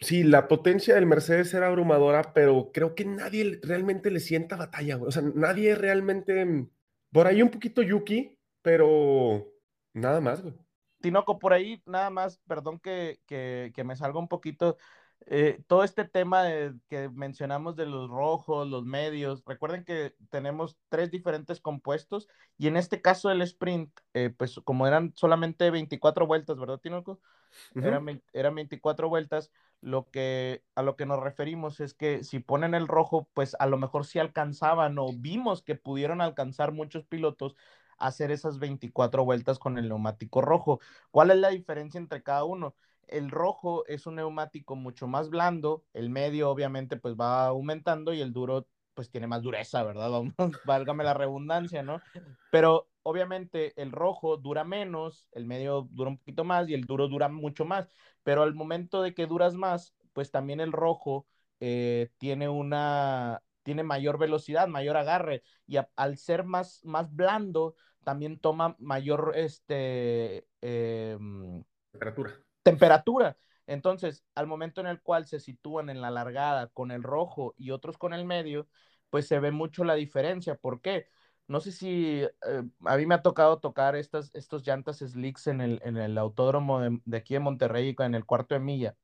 sí, 0.00 0.22
la 0.24 0.48
potencia 0.48 0.94
del 0.94 1.06
Mercedes 1.06 1.54
era 1.54 1.68
abrumadora, 1.68 2.34
pero 2.34 2.72
creo 2.74 2.94
que 2.94 3.06
nadie 3.06 3.58
realmente 3.62 4.10
le 4.10 4.20
sienta 4.20 4.56
batalla, 4.56 4.98
O 4.98 5.10
sea, 5.10 5.22
nadie 5.34 5.74
realmente. 5.74 6.44
Mm, 6.44 6.68
por 7.10 7.26
ahí 7.26 7.42
un 7.42 7.50
poquito 7.50 7.82
Yuki, 7.82 8.38
pero 8.62 9.52
nada 9.94 10.20
más, 10.20 10.42
güey. 10.42 10.54
Tinoco, 11.02 11.38
por 11.38 11.52
ahí 11.52 11.82
nada 11.84 12.08
más, 12.08 12.38
perdón 12.46 12.80
que, 12.80 13.20
que, 13.26 13.72
que 13.74 13.84
me 13.84 13.96
salga 13.96 14.18
un 14.18 14.28
poquito. 14.28 14.78
Eh, 15.26 15.62
todo 15.66 15.84
este 15.84 16.04
tema 16.04 16.42
de, 16.42 16.74
que 16.88 17.08
mencionamos 17.10 17.76
de 17.76 17.86
los 17.86 18.08
rojos, 18.08 18.68
los 18.68 18.84
medios, 18.84 19.42
recuerden 19.46 19.84
que 19.84 20.14
tenemos 20.30 20.76
tres 20.88 21.10
diferentes 21.10 21.60
compuestos 21.60 22.28
y 22.58 22.66
en 22.66 22.76
este 22.76 23.00
caso 23.00 23.30
el 23.30 23.42
sprint, 23.42 23.90
eh, 24.14 24.30
pues 24.36 24.60
como 24.64 24.86
eran 24.86 25.12
solamente 25.14 25.70
24 25.70 26.26
vueltas, 26.26 26.58
¿verdad, 26.58 26.78
Tinoco? 26.78 27.20
eran, 27.74 28.22
eran 28.32 28.54
24 28.54 29.08
vueltas, 29.08 29.52
lo 29.80 30.10
que, 30.10 30.64
a 30.74 30.82
lo 30.82 30.96
que 30.96 31.06
nos 31.06 31.20
referimos 31.20 31.80
es 31.80 31.94
que 31.94 32.24
si 32.24 32.38
ponen 32.38 32.74
el 32.74 32.88
rojo, 32.88 33.28
pues 33.34 33.56
a 33.58 33.66
lo 33.66 33.78
mejor 33.78 34.06
sí 34.06 34.18
alcanzaban 34.18 34.98
o 34.98 35.08
vimos 35.14 35.62
que 35.62 35.74
pudieron 35.74 36.20
alcanzar 36.20 36.72
muchos 36.72 37.04
pilotos 37.04 37.56
hacer 38.06 38.30
esas 38.30 38.58
24 38.58 39.24
vueltas 39.24 39.58
con 39.58 39.78
el 39.78 39.88
neumático 39.88 40.40
rojo. 40.40 40.80
¿Cuál 41.10 41.30
es 41.30 41.36
la 41.38 41.50
diferencia 41.50 41.98
entre 41.98 42.22
cada 42.22 42.44
uno? 42.44 42.74
el 43.12 43.30
rojo 43.30 43.86
es 43.86 44.06
un 44.06 44.16
neumático 44.16 44.74
mucho 44.74 45.06
más 45.06 45.28
blando, 45.28 45.84
el 45.92 46.10
medio 46.10 46.50
obviamente 46.50 46.96
pues 46.96 47.14
va 47.14 47.46
aumentando 47.46 48.12
y 48.14 48.20
el 48.20 48.32
duro 48.32 48.66
pues 48.94 49.10
tiene 49.10 49.26
más 49.26 49.42
dureza, 49.42 49.82
¿verdad? 49.82 50.10
Válgame 50.66 51.04
la 51.04 51.14
redundancia, 51.14 51.82
¿no? 51.82 52.00
Pero 52.50 52.88
obviamente 53.02 53.72
el 53.80 53.92
rojo 53.92 54.36
dura 54.36 54.64
menos, 54.64 55.28
el 55.32 55.46
medio 55.46 55.88
dura 55.90 56.10
un 56.10 56.18
poquito 56.18 56.44
más 56.44 56.68
y 56.68 56.74
el 56.74 56.84
duro 56.84 57.08
dura 57.08 57.28
mucho 57.28 57.64
más, 57.64 57.88
pero 58.22 58.42
al 58.42 58.54
momento 58.54 59.02
de 59.02 59.14
que 59.14 59.26
duras 59.26 59.54
más, 59.54 59.94
pues 60.12 60.30
también 60.30 60.60
el 60.60 60.72
rojo 60.72 61.26
eh, 61.60 62.10
tiene 62.18 62.48
una, 62.48 63.42
tiene 63.62 63.82
mayor 63.82 64.18
velocidad, 64.18 64.68
mayor 64.68 64.96
agarre 64.96 65.42
y 65.66 65.76
al 65.96 66.18
ser 66.18 66.44
más, 66.44 66.84
más 66.84 67.14
blando, 67.14 67.74
también 68.04 68.38
toma 68.38 68.76
mayor, 68.78 69.32
este, 69.34 70.46
em, 70.60 71.62
temperatura 71.90 72.42
temperatura. 72.62 73.36
Entonces, 73.66 74.24
al 74.34 74.46
momento 74.46 74.80
en 74.80 74.86
el 74.86 75.00
cual 75.02 75.26
se 75.26 75.40
sitúan 75.40 75.90
en 75.90 76.00
la 76.00 76.10
largada 76.10 76.68
con 76.68 76.90
el 76.90 77.02
rojo 77.02 77.54
y 77.56 77.70
otros 77.70 77.98
con 77.98 78.12
el 78.12 78.24
medio, 78.24 78.68
pues 79.10 79.28
se 79.28 79.38
ve 79.38 79.50
mucho 79.50 79.84
la 79.84 79.94
diferencia. 79.94 80.56
¿Por 80.56 80.80
qué? 80.80 81.06
No 81.48 81.60
sé 81.60 81.72
si 81.72 82.22
eh, 82.22 82.30
a 82.84 82.96
mí 82.96 83.06
me 83.06 83.14
ha 83.14 83.22
tocado 83.22 83.58
tocar 83.60 83.96
estas, 83.96 84.30
estos 84.34 84.66
llantas 84.66 84.98
slicks 84.98 85.46
en 85.46 85.60
el, 85.60 85.80
en 85.84 85.96
el 85.96 86.16
autódromo 86.18 86.80
de, 86.80 87.16
aquí 87.16 87.34
de 87.34 87.40
Monterrey, 87.40 87.94
en 87.98 88.14
el 88.14 88.24
cuarto 88.24 88.54
de 88.54 88.60
milla. 88.60 88.96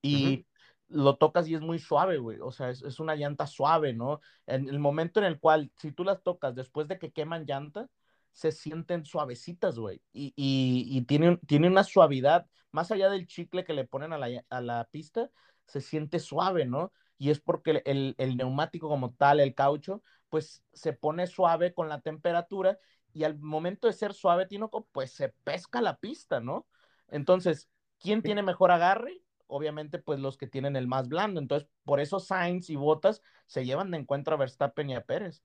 Y 0.00 0.46
lo 0.88 1.16
tocas 1.16 1.48
y 1.48 1.54
es 1.54 1.60
muy 1.60 1.78
suave, 1.78 2.18
güey. 2.18 2.38
O 2.40 2.50
sea, 2.50 2.70
es, 2.70 2.82
es, 2.82 3.00
una 3.00 3.14
llanta 3.16 3.46
suave, 3.46 3.92
¿no? 3.94 4.20
En 4.46 4.68
el 4.68 4.78
momento 4.78 5.20
en 5.20 5.26
el 5.26 5.38
cual, 5.40 5.72
si 5.76 5.92
tú 5.92 6.04
las 6.04 6.22
tocas 6.22 6.54
después 6.54 6.88
de 6.88 6.98
que 6.98 7.12
queman 7.12 7.46
llanta, 7.46 7.88
se 8.32 8.52
sienten 8.52 9.04
suavecitas, 9.04 9.78
güey. 9.78 10.02
Y, 10.12 10.32
y, 10.36 10.96
y 10.96 11.02
tiene, 11.02 11.38
tiene 11.46 11.68
una 11.68 11.84
suavidad, 11.84 12.46
más 12.70 12.90
allá 12.90 13.10
del 13.10 13.26
chicle 13.26 13.64
que 13.64 13.74
le 13.74 13.86
ponen 13.86 14.12
a 14.12 14.18
la, 14.18 14.44
a 14.48 14.60
la 14.60 14.88
pista, 14.90 15.30
se 15.66 15.80
siente 15.80 16.18
suave, 16.18 16.66
¿no? 16.66 16.92
Y 17.18 17.30
es 17.30 17.40
porque 17.40 17.82
el, 17.84 18.14
el, 18.18 18.36
neumático 18.36 18.88
como 18.88 19.14
tal, 19.14 19.40
el 19.40 19.54
caucho, 19.54 20.02
pues 20.28 20.62
se 20.72 20.92
pone 20.92 21.26
suave 21.26 21.72
con 21.74 21.88
la 21.88 22.00
temperatura 22.00 22.78
y 23.12 23.24
al 23.24 23.38
momento 23.38 23.86
de 23.86 23.92
ser 23.92 24.14
suave, 24.14 24.46
Tinoco, 24.46 24.88
pues 24.92 25.12
se 25.12 25.28
pesca 25.44 25.80
la 25.80 25.98
pista, 25.98 26.40
¿no? 26.40 26.66
Entonces, 27.08 27.68
¿quién 28.00 28.22
tiene 28.22 28.42
mejor 28.42 28.70
agarre? 28.70 29.22
Obviamente, 29.46 29.98
pues 29.98 30.18
los 30.18 30.38
que 30.38 30.46
tienen 30.46 30.76
el 30.76 30.88
más 30.88 31.08
blando. 31.08 31.38
Entonces, 31.38 31.68
por 31.84 32.00
eso 32.00 32.18
Sainz 32.20 32.70
y 32.70 32.76
Botas 32.76 33.20
se 33.46 33.64
llevan 33.66 33.90
de 33.90 33.98
encuentro 33.98 34.34
a 34.34 34.38
Verstappen 34.38 34.88
y 34.90 34.94
a 34.94 35.04
Pérez. 35.04 35.44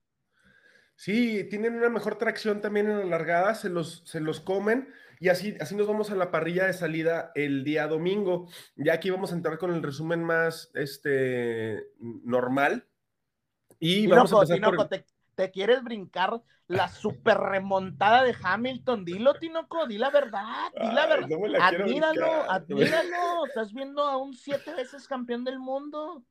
Sí, 0.98 1.44
tienen 1.46 1.76
una 1.76 1.90
mejor 1.90 2.18
tracción 2.18 2.60
también 2.60 2.90
en 2.90 2.98
la 2.98 3.06
largada, 3.06 3.54
se 3.54 3.70
los, 3.70 4.02
se 4.06 4.20
los 4.20 4.40
comen 4.40 4.90
y 5.20 5.30
así, 5.30 5.56
así 5.60 5.76
nos 5.76 5.88
vamos 5.88 6.12
a 6.12 6.16
la 6.16 6.32
parrilla 6.32 6.66
de 6.66 6.74
salida 6.74 7.32
el 7.36 7.64
día 7.64 7.88
domingo. 7.88 8.48
Ya 8.76 8.94
aquí 8.94 9.12
vamos 9.12 9.32
a 9.32 9.36
entrar 9.36 9.60
con 9.60 9.72
el 9.72 9.82
resumen 9.82 10.24
más 10.24 10.72
este, 10.74 11.92
normal. 12.00 12.88
Y 13.80 14.08
vamos 14.08 14.34
a 14.34 14.42
empezar 14.42 14.76
por... 14.76 14.88
te, 14.90 15.06
te, 15.36 15.52
quieres 15.52 15.84
brincar 15.84 16.42
la 16.68 16.88
super 16.90 17.38
remontada 17.38 18.24
de 18.24 18.36
Hamilton? 18.42 19.06
Dilo, 19.06 19.36
Tinoco, 19.36 19.86
di 19.86 19.98
la 19.98 20.10
verdad, 20.10 20.72
di 20.74 20.92
la 20.94 21.06
verdad. 21.06 21.28
No 21.30 21.64
admíralo, 21.64 22.52
admíralo. 22.52 23.46
Estás 23.48 23.72
viendo 23.72 24.04
a 24.04 24.18
un 24.18 24.34
siete 24.34 24.74
veces 24.74 25.08
campeón 25.08 25.44
del 25.44 25.60
mundo. 25.60 26.24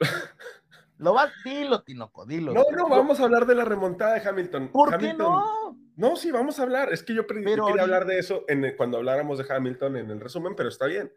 Lo 0.98 1.12
vas, 1.12 1.32
dilo, 1.44 1.82
Tinoco, 1.82 2.24
dilo. 2.24 2.52
No, 2.52 2.64
no, 2.74 2.88
vamos 2.88 3.20
a 3.20 3.24
hablar 3.24 3.46
de 3.46 3.54
la 3.54 3.64
remontada 3.64 4.14
de 4.14 4.26
Hamilton. 4.26 4.68
¿Por 4.72 4.96
qué 4.98 5.12
no? 5.12 5.78
No, 5.96 6.16
sí, 6.16 6.30
vamos 6.30 6.58
a 6.58 6.62
hablar. 6.62 6.92
Es 6.92 7.02
que 7.02 7.14
yo, 7.14 7.26
quería 7.26 7.82
hablar 7.82 8.06
de 8.06 8.18
eso 8.18 8.44
en, 8.48 8.76
cuando 8.76 8.98
habláramos 8.98 9.38
de 9.38 9.46
Hamilton 9.48 9.96
en 9.96 10.10
el 10.10 10.20
resumen, 10.20 10.54
pero 10.54 10.68
está 10.68 10.86
bien. 10.86 11.12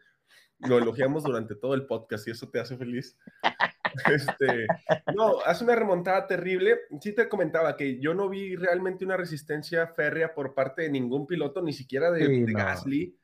Lo 0.59 0.77
elogiamos 0.77 1.23
durante 1.23 1.55
todo 1.55 1.73
el 1.73 1.85
podcast 1.85 2.27
y 2.27 2.31
eso 2.31 2.49
te 2.49 2.59
hace 2.59 2.77
feliz. 2.77 3.17
Este, 4.05 4.67
no, 5.15 5.39
hace 5.41 5.63
una 5.63 5.75
remontada 5.75 6.27
terrible. 6.27 6.81
Sí 7.01 7.11
te 7.11 7.27
comentaba 7.27 7.75
que 7.75 7.99
yo 7.99 8.13
no 8.13 8.29
vi 8.29 8.55
realmente 8.55 9.03
una 9.03 9.17
resistencia 9.17 9.87
férrea 9.87 10.35
por 10.35 10.53
parte 10.53 10.83
de 10.83 10.91
ningún 10.91 11.25
piloto, 11.25 11.59
ni 11.63 11.73
siquiera 11.73 12.11
de, 12.11 12.45
Gasly. 12.45 13.17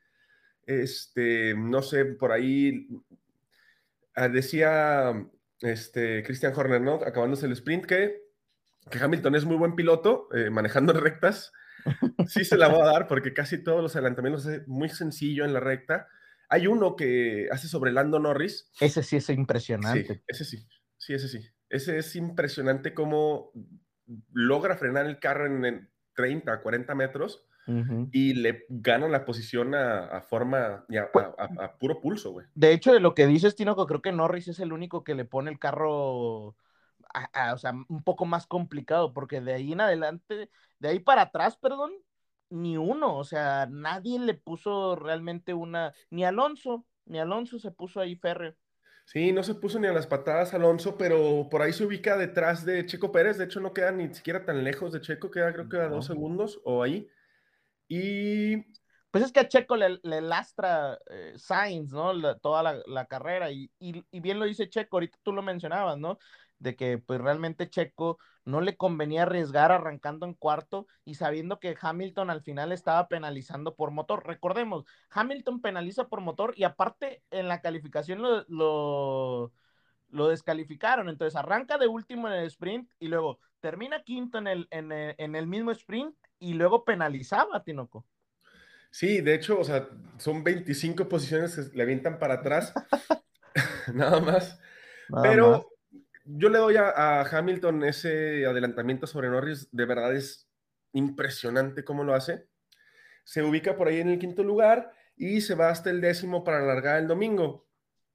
Este, 0.64 1.54
no 1.54 1.82
sé, 1.82 2.04
por 2.04 2.32
ahí 2.32 2.88
ah, 4.16 4.28
decía 4.28 5.14
este, 5.60 6.22
Christian 6.22 6.52
Horner, 6.54 6.80
¿no? 6.80 6.94
Acabándose 6.94 7.46
el 7.46 7.52
sprint, 7.52 7.86
que, 7.86 8.22
que 8.90 8.98
Hamilton 8.98 9.34
es 9.34 9.44
muy 9.44 9.56
buen 9.56 9.74
piloto, 9.74 10.28
eh, 10.34 10.50
manejando 10.50 10.92
rectas. 11.00 11.52
Sí 12.26 12.44
se 12.44 12.56
la 12.56 12.68
va 12.68 12.82
a 12.82 12.92
dar 12.92 13.06
porque 13.06 13.32
casi 13.32 13.62
todos 13.62 13.80
los 13.80 13.94
adelantamientos 13.94 14.46
es 14.46 14.66
muy 14.66 14.88
sencillo 14.88 15.44
en 15.44 15.52
la 15.52 15.60
recta. 15.60 16.08
Hay 16.48 16.66
uno 16.66 16.96
que 16.96 17.48
hace 17.50 17.68
sobre 17.68 17.92
Lando 17.92 18.18
Norris. 18.18 18.70
Ese 18.80 19.02
sí 19.02 19.16
es 19.16 19.28
impresionante. 19.30 20.14
Sí, 20.14 20.22
ese 20.26 20.44
sí, 20.44 20.68
sí, 20.96 21.14
ese 21.14 21.28
sí. 21.28 21.40
Ese 21.68 21.98
es 21.98 22.14
impresionante 22.16 22.94
cómo 22.94 23.52
logra 24.32 24.76
frenar 24.76 25.06
el 25.06 25.18
carro 25.18 25.46
en, 25.46 25.90
30, 26.14 26.62
40 26.62 26.94
metros. 26.94 27.46
Y 28.12 28.34
le 28.34 28.64
ganan 28.68 29.10
la 29.10 29.24
posición 29.24 29.74
a, 29.74 30.20
forma, 30.22 30.84
pues 31.12 31.26
a, 31.38 31.76
puro 31.78 32.00
pulso, 32.00 32.32
güey. 32.32 32.46
De 32.54 32.72
hecho, 32.72 32.92
de 32.92 33.00
lo 33.00 33.14
que 33.14 33.26
dices, 33.26 33.56
Tino, 33.56 33.74
creo 33.74 34.02
que 34.02 34.12
Norris 34.12 34.48
es 34.48 34.60
el 34.60 34.72
único 34.72 35.02
que 35.02 35.14
le 35.14 35.24
pone 35.24 35.50
el 35.50 35.58
carro, 35.58 36.48
o 36.48 36.54
sea, 37.58 37.72
un 37.88 38.02
poco 38.04 38.24
más 38.24 38.46
complicado, 38.46 39.12
porque 39.12 39.40
de 39.40 39.54
ahí 39.54 39.72
en 39.72 39.80
adelante, 39.80 40.50
de 40.78 40.88
ahí 40.88 41.00
para 41.00 41.22
atrás, 41.22 41.56
perdón, 41.56 41.92
ni 42.50 42.76
uno, 42.76 43.16
o 43.16 43.24
sea, 43.24 43.66
nadie 43.68 44.18
le 44.20 44.34
puso 44.34 44.94
realmente 44.94 45.52
una, 45.52 45.92
ni 46.10 46.24
Alonso, 46.24 46.86
ni 47.04 47.18
Alonso 47.18 47.58
se 47.58 47.72
puso 47.72 48.00
ahí 48.00 48.16
férreo. 48.16 48.54
Sí, 49.06 49.30
no 49.30 49.44
se 49.44 49.54
puso 49.54 49.78
ni 49.78 49.86
a 49.86 49.92
las 49.92 50.08
patadas 50.08 50.52
Alonso, 50.52 50.98
pero 50.98 51.48
por 51.48 51.62
ahí 51.62 51.72
se 51.72 51.84
ubica 51.84 52.16
detrás 52.16 52.64
de 52.64 52.84
Checo 52.86 53.12
Pérez. 53.12 53.38
De 53.38 53.44
hecho, 53.44 53.60
no 53.60 53.72
queda 53.72 53.92
ni 53.92 54.12
siquiera 54.12 54.44
tan 54.44 54.64
lejos 54.64 54.92
de 54.92 55.00
Checo, 55.00 55.30
queda 55.30 55.52
creo 55.52 55.68
que 55.68 55.76
a 55.76 55.88
dos 55.88 56.06
segundos 56.06 56.60
o 56.64 56.82
ahí. 56.82 57.08
Y. 57.88 58.56
Pues 59.10 59.24
es 59.24 59.32
que 59.32 59.40
a 59.40 59.48
Checo 59.48 59.76
le, 59.76 59.98
lastra 60.02 60.98
eh, 61.08 61.32
Sainz, 61.36 61.90
¿no? 61.90 62.36
toda 62.38 62.82
la, 62.86 63.06
carrera. 63.06 63.50
Y, 63.50 63.70
y, 63.78 64.20
bien 64.20 64.38
lo 64.38 64.44
dice 64.44 64.68
Checo, 64.68 64.96
ahorita 64.96 65.18
tú 65.22 65.32
lo 65.32 65.40
mencionabas, 65.42 65.96
¿no? 65.96 66.18
De 66.58 66.76
que 66.76 66.98
pues 66.98 67.20
realmente 67.20 67.70
Checo 67.70 68.18
no 68.46 68.60
le 68.60 68.76
convenía 68.76 69.24
arriesgar 69.24 69.72
arrancando 69.72 70.24
en 70.24 70.34
cuarto 70.34 70.86
y 71.04 71.16
sabiendo 71.16 71.58
que 71.58 71.76
Hamilton 71.78 72.30
al 72.30 72.42
final 72.42 72.72
estaba 72.72 73.08
penalizando 73.08 73.74
por 73.74 73.90
motor. 73.90 74.24
Recordemos, 74.24 74.84
Hamilton 75.10 75.60
penaliza 75.60 76.08
por 76.08 76.20
motor 76.20 76.54
y 76.56 76.62
aparte 76.64 77.22
en 77.30 77.48
la 77.48 77.60
calificación 77.60 78.22
lo, 78.22 79.52
lo, 80.08 80.28
descalificaron. 80.28 81.08
Entonces 81.08 81.36
arranca 81.36 81.76
de 81.76 81.88
último 81.88 82.28
en 82.28 82.34
el 82.34 82.46
sprint 82.46 82.90
y 83.00 83.08
luego 83.08 83.40
termina 83.60 84.02
quinto 84.04 84.38
en 84.38 84.46
el, 84.46 84.68
en 84.70 84.92
el, 84.92 85.46
mismo 85.48 85.72
sprint 85.72 86.16
y 86.38 86.54
luego 86.54 86.84
penalizaba 86.84 87.56
a 87.56 87.64
Tinoco. 87.64 88.04
Sí, 88.90 89.20
de 89.20 89.34
hecho, 89.34 89.58
o 89.58 89.64
sea, 89.64 89.88
son 90.18 90.42
25 90.42 91.08
posiciones 91.08 91.54
que 91.54 91.76
le 91.76 91.82
avientan 91.82 92.18
para 92.18 92.34
atrás. 92.34 92.72
Nada 93.94 94.20
más. 94.20 94.58
Pero 95.22 95.70
yo 96.24 96.48
le 96.48 96.58
doy 96.58 96.76
a, 96.76 97.20
Hamilton 97.22 97.84
ese 97.84 98.46
adelantamiento 98.46 99.06
sobre 99.06 99.28
Norris, 99.28 99.68
de 99.70 99.84
verdad 99.84 100.14
es 100.14 100.48
impresionante 100.92 101.84
cómo 101.84 102.04
lo 102.04 102.14
hace. 102.14 102.46
Se 103.24 103.42
ubica 103.42 103.76
por 103.76 103.88
ahí 103.88 104.00
en 104.00 104.08
el 104.08 104.18
quinto 104.18 104.42
lugar 104.42 104.92
y 105.16 105.40
se 105.40 105.54
va 105.54 105.70
hasta 105.70 105.90
el 105.90 106.00
décimo 106.00 106.44
para 106.44 106.58
alargar 106.58 106.98
el 106.98 107.08
domingo. 107.08 107.66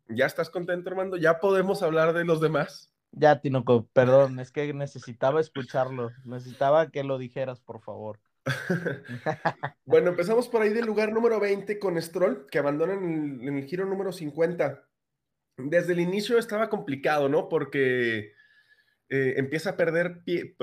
¿Ya 0.07 0.25
estás 0.25 0.49
contento, 0.49 0.89
Armando? 0.89 1.17
¿Ya 1.17 1.39
podemos 1.39 1.83
hablar 1.83 2.13
de 2.13 2.25
los 2.25 2.41
demás? 2.41 2.93
Ya, 3.11 3.41
Tinoco, 3.41 3.87
perdón, 3.93 4.39
es 4.39 4.51
que 4.51 4.73
necesitaba 4.73 5.41
escucharlo, 5.41 6.11
necesitaba 6.23 6.89
que 6.89 7.03
lo 7.03 7.17
dijeras, 7.17 7.59
por 7.59 7.81
favor. 7.81 8.19
bueno, 9.85 10.09
empezamos 10.09 10.47
por 10.47 10.61
ahí 10.61 10.69
del 10.69 10.85
lugar 10.85 11.11
número 11.11 11.39
20 11.39 11.77
con 11.77 12.01
Stroll, 12.01 12.47
que 12.49 12.59
abandona 12.59 12.93
en 12.93 13.57
el 13.57 13.65
giro 13.65 13.85
número 13.85 14.11
50 14.11 14.87
desde 15.57 15.93
el 15.93 15.99
inicio 15.99 16.37
estaba 16.37 16.69
complicado, 16.69 17.29
¿no? 17.29 17.49
Porque 17.49 18.33
eh, 19.09 19.33
empieza 19.37 19.71
a 19.71 19.77
perder 19.77 20.21
eh, 20.25 20.55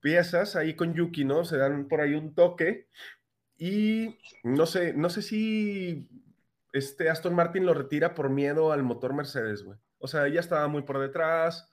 piezas 0.00 0.56
ahí 0.56 0.74
con 0.74 0.94
Yuki, 0.94 1.24
¿no? 1.24 1.44
Se 1.44 1.56
dan 1.56 1.88
por 1.88 2.00
ahí 2.00 2.14
un 2.14 2.34
toque 2.34 2.88
y 3.56 4.18
no 4.42 4.66
sé, 4.66 4.92
no 4.94 5.10
sé 5.10 5.22
si 5.22 6.08
este 6.72 7.10
Aston 7.10 7.34
Martin 7.34 7.66
lo 7.66 7.74
retira 7.74 8.14
por 8.14 8.30
miedo 8.30 8.72
al 8.72 8.82
motor 8.82 9.14
Mercedes, 9.14 9.62
güey. 9.62 9.78
O 9.98 10.08
sea, 10.08 10.26
ya 10.28 10.40
estaba 10.40 10.66
muy 10.68 10.82
por 10.82 10.98
detrás, 10.98 11.70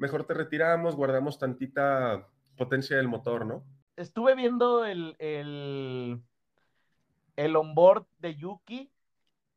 mejor 0.00 0.24
te 0.26 0.34
retiramos, 0.34 0.96
guardamos 0.96 1.38
tantita 1.38 2.26
potencia 2.56 2.96
del 2.96 3.06
motor, 3.06 3.46
¿no? 3.46 3.64
Estuve 3.96 4.34
viendo 4.34 4.84
el, 4.84 5.14
el, 5.18 6.20
el 7.36 7.56
onboard 7.56 8.06
de 8.18 8.34
Yuki 8.34 8.90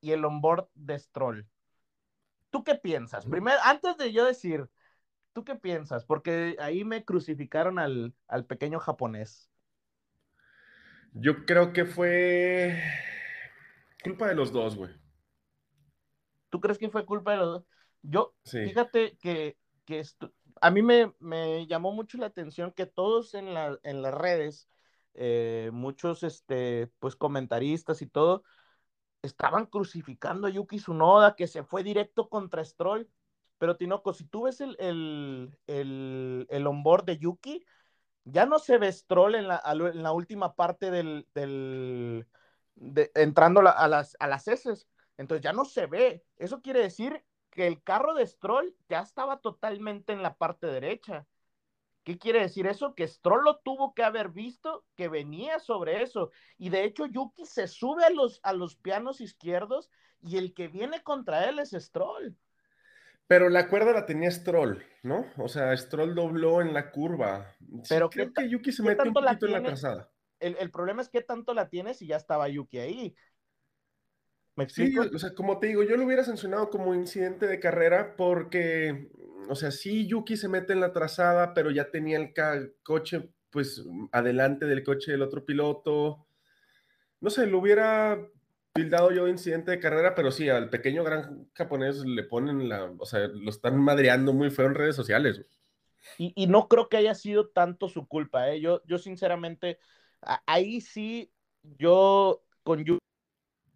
y 0.01 0.11
el 0.11 0.25
onboard 0.25 0.67
de 0.75 0.99
Stroll. 0.99 1.47
¿Tú 2.49 2.63
qué 2.63 2.75
piensas? 2.75 3.25
Primero, 3.25 3.57
antes 3.63 3.97
de 3.97 4.11
yo 4.11 4.25
decir, 4.25 4.69
¿tú 5.31 5.45
qué 5.45 5.55
piensas? 5.55 6.05
Porque 6.05 6.57
ahí 6.59 6.83
me 6.83 7.05
crucificaron 7.05 7.79
al, 7.79 8.13
pequeño 8.47 8.79
japonés. 8.79 9.49
Yo 11.13 11.45
creo 11.45 11.71
que 11.71 11.85
fue 11.85 12.81
culpa 14.03 14.27
de 14.27 14.35
los 14.35 14.51
dos, 14.51 14.75
güey. 14.75 14.91
¿Tú 16.49 16.59
crees 16.59 16.77
que 16.77 16.89
fue 16.89 17.05
culpa 17.05 17.31
de 17.31 17.37
los 17.37 17.47
dos? 17.47 17.65
Yo, 18.01 18.35
fíjate 18.43 19.17
que, 19.17 19.57
a 20.63 20.71
mí 20.71 20.81
me, 20.81 21.67
llamó 21.67 21.91
mucho 21.91 22.17
la 22.17 22.27
atención 22.27 22.71
que 22.71 22.85
todos 22.85 23.33
en, 23.33 23.53
la, 23.53 23.77
en 23.83 24.01
las 24.01 24.13
redes, 24.13 24.69
eh, 25.13 25.69
muchos 25.73 26.23
este, 26.23 26.87
pues 26.99 27.17
comentaristas 27.17 28.01
y 28.01 28.07
todo, 28.07 28.43
estaban 29.21 29.65
crucificando 29.65 30.47
a 30.47 30.51
Yuki 30.51 30.77
Tsunoda, 30.77 31.35
que 31.35 31.47
se 31.47 31.63
fue 31.63 31.83
directo 31.83 32.29
contra 32.29 32.63
Stroll. 32.63 33.09
Pero 33.57 33.75
Tinoco, 33.75 34.13
si 34.13 34.23
tú 34.23 34.43
ves 34.43 34.61
el, 34.61 34.77
el, 34.79 35.59
el, 35.67 36.47
el 36.49 36.67
onboard 36.67 37.05
de 37.05 37.17
Yuki, 37.17 37.65
ya 38.23 38.45
no 38.45 38.57
se 38.57 38.77
ve 38.77 38.89
Stroll 38.89 39.35
en 39.35 39.49
la, 39.49 39.61
en 39.65 40.01
la 40.01 40.13
última 40.13 40.55
parte 40.55 40.91
del, 40.91 41.27
del 41.33 42.25
entrando 43.15 43.59
a 43.59 43.87
las, 43.89 44.15
a 44.17 44.27
las 44.27 44.47
heces. 44.47 44.87
Entonces 45.17 45.43
ya 45.43 45.51
no 45.51 45.65
se 45.65 45.87
ve. 45.87 46.23
Eso 46.37 46.61
quiere 46.61 46.79
decir 46.79 47.21
que 47.53 47.67
el 47.67 47.81
carro 47.83 48.15
de 48.15 48.25
Stroll 48.25 48.75
ya 48.89 49.01
estaba 49.01 49.39
totalmente 49.39 50.11
en 50.11 50.23
la 50.23 50.35
parte 50.35 50.67
derecha. 50.67 51.25
¿Qué 52.03 52.17
quiere 52.17 52.41
decir 52.41 52.67
eso? 52.67 52.95
Que 52.95 53.07
Stroll 53.07 53.45
lo 53.45 53.59
tuvo 53.59 53.93
que 53.93 54.03
haber 54.03 54.29
visto, 54.29 54.83
que 54.95 55.07
venía 55.07 55.59
sobre 55.59 56.01
eso. 56.01 56.31
Y 56.57 56.69
de 56.69 56.83
hecho, 56.83 57.05
Yuki 57.05 57.45
se 57.45 57.67
sube 57.67 58.03
a 58.03 58.09
los, 58.09 58.39
a 58.43 58.53
los 58.53 58.75
pianos 58.75 59.21
izquierdos 59.21 59.89
y 60.19 60.37
el 60.37 60.53
que 60.53 60.67
viene 60.67 61.03
contra 61.03 61.47
él 61.47 61.59
es 61.59 61.71
Stroll. 61.71 62.35
Pero 63.27 63.49
la 63.49 63.69
cuerda 63.69 63.93
la 63.93 64.05
tenía 64.05 64.31
Stroll, 64.31 64.83
¿no? 65.03 65.25
O 65.37 65.47
sea, 65.47 65.75
Stroll 65.77 66.13
dobló 66.13 66.59
en 66.59 66.73
la 66.73 66.91
curva. 66.91 67.55
Pero 67.87 68.09
creo 68.09 68.33
que 68.33 68.49
Yuki 68.49 68.71
se 68.71 68.83
mete 68.83 69.07
un 69.07 69.13
poquito 69.13 69.45
en 69.45 69.51
la 69.53 69.63
trazada. 69.63 70.09
El, 70.39 70.57
el, 70.59 70.71
problema 70.71 71.01
es 71.01 71.07
que 71.07 71.21
tanto 71.21 71.53
la 71.53 71.69
tiene 71.69 71.93
si 71.93 72.05
ya 72.05 72.17
estaba 72.17 72.49
Yuki 72.49 72.79
ahí. 72.79 73.15
¿Me 74.55 74.65
explico? 74.65 75.03
Sí, 75.03 75.09
o 75.13 75.19
sea, 75.19 75.33
como 75.33 75.59
te 75.59 75.67
digo, 75.67 75.83
yo 75.83 75.97
lo 75.97 76.05
hubiera 76.05 76.23
sancionado 76.23 76.69
como 76.69 76.93
incidente 76.93 77.47
de 77.47 77.59
carrera 77.59 78.15
porque 78.15 79.09
o 79.49 79.55
sea, 79.55 79.71
sí, 79.71 80.07
Yuki 80.07 80.37
se 80.37 80.47
mete 80.47 80.73
en 80.73 80.79
la 80.79 80.93
trazada, 80.93 81.53
pero 81.53 81.71
ya 81.71 81.89
tenía 81.91 82.17
el 82.17 82.33
coche, 82.83 83.29
pues, 83.49 83.83
adelante 84.11 84.65
del 84.65 84.83
coche 84.83 85.11
del 85.11 85.21
otro 85.21 85.45
piloto. 85.45 86.25
No 87.19 87.29
sé, 87.29 87.47
lo 87.47 87.59
hubiera 87.59 88.19
tildado 88.73 89.11
yo 89.11 89.25
de 89.25 89.31
incidente 89.31 89.71
de 89.71 89.79
carrera, 89.79 90.15
pero 90.15 90.31
sí, 90.31 90.49
al 90.49 90.69
pequeño 90.69 91.03
gran 91.03 91.49
japonés 91.53 91.97
le 92.05 92.23
ponen 92.23 92.67
la, 92.69 92.85
o 92.97 93.05
sea, 93.05 93.27
lo 93.27 93.49
están 93.49 93.79
madreando 93.79 94.33
muy 94.33 94.49
feo 94.49 94.65
en 94.65 94.75
redes 94.75 94.95
sociales. 94.95 95.45
Y, 96.17 96.47
no 96.47 96.67
creo 96.67 96.89
que 96.89 96.97
haya 96.97 97.15
sido 97.15 97.49
tanto 97.49 97.87
su 97.87 98.07
culpa, 98.07 98.49
¿eh? 98.49 98.59
Yo, 98.59 98.81
yo 98.85 98.97
sinceramente, 98.97 99.79
ahí 100.45 100.81
sí, 100.81 101.31
yo 101.61 102.43
con 102.63 102.83
Yuki 102.83 102.99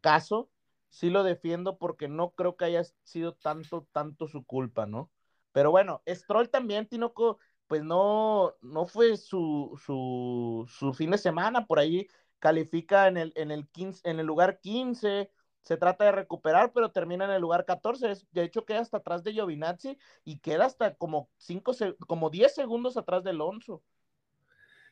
caso, 0.02 0.50
sí 0.89 1.10
lo 1.10 1.23
defiendo 1.23 1.78
porque 1.78 2.08
no 2.08 2.32
creo 2.32 2.56
que 2.58 2.65
haya 2.65 2.84
sido 3.04 3.34
tanto, 3.34 3.88
tanto 3.91 4.28
su 4.28 4.45
culpa, 4.45 4.86
¿no? 4.86 5.12
Pero 5.52 5.71
bueno, 5.71 6.04
Stroll 6.08 6.50
también, 6.50 6.88
Tinoco, 6.88 7.39
pues 7.67 7.84
no, 7.84 8.56
no 8.62 8.86
fue 8.86 9.17
su, 9.17 9.80
su, 9.86 10.93
fin 10.93 11.12
de 11.12 11.17
semana, 11.17 11.65
por 11.65 11.80
ahí 11.80 12.08
califica 12.39 13.08
en 13.08 13.17
el, 13.17 13.34
en 13.36 13.52
el, 13.52 13.67
en 14.04 14.19
el 14.19 14.26
lugar 14.26 14.60
15, 14.60 15.32
se 15.67 15.78
trata 15.78 16.06
de 16.06 16.13
recuperar, 16.13 16.71
pero 16.71 16.91
termina 16.91 17.26
en 17.26 17.32
el 17.32 17.41
lugar 17.41 17.65
14. 17.65 18.13
De 18.32 18.43
hecho, 18.43 18.63
queda 18.65 18.80
hasta 18.80 18.97
atrás 18.97 19.23
de 19.23 19.34
Giovinazzi 19.34 19.97
y 20.23 20.39
queda 20.39 20.65
hasta 20.65 20.95
como, 20.95 21.30
cinco, 21.36 21.73
como 22.08 22.30
10 22.30 22.56
segundos 22.56 22.95
atrás 22.95 23.23
de 23.23 23.32
Alonso. 23.32 23.84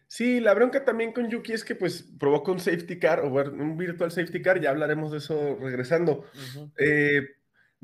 Sí, 0.07 0.39
la 0.39 0.53
bronca 0.53 0.85
también 0.85 1.13
con 1.13 1.29
Yuki 1.29 1.53
es 1.53 1.65
que 1.65 1.75
pues 1.75 2.03
provoca 2.19 2.51
un 2.51 2.59
safety 2.59 2.99
car 2.99 3.21
o 3.21 3.27
un 3.27 3.77
virtual 3.77 4.11
safety 4.11 4.41
car, 4.41 4.61
ya 4.61 4.69
hablaremos 4.69 5.11
de 5.11 5.17
eso 5.17 5.57
regresando. 5.59 6.25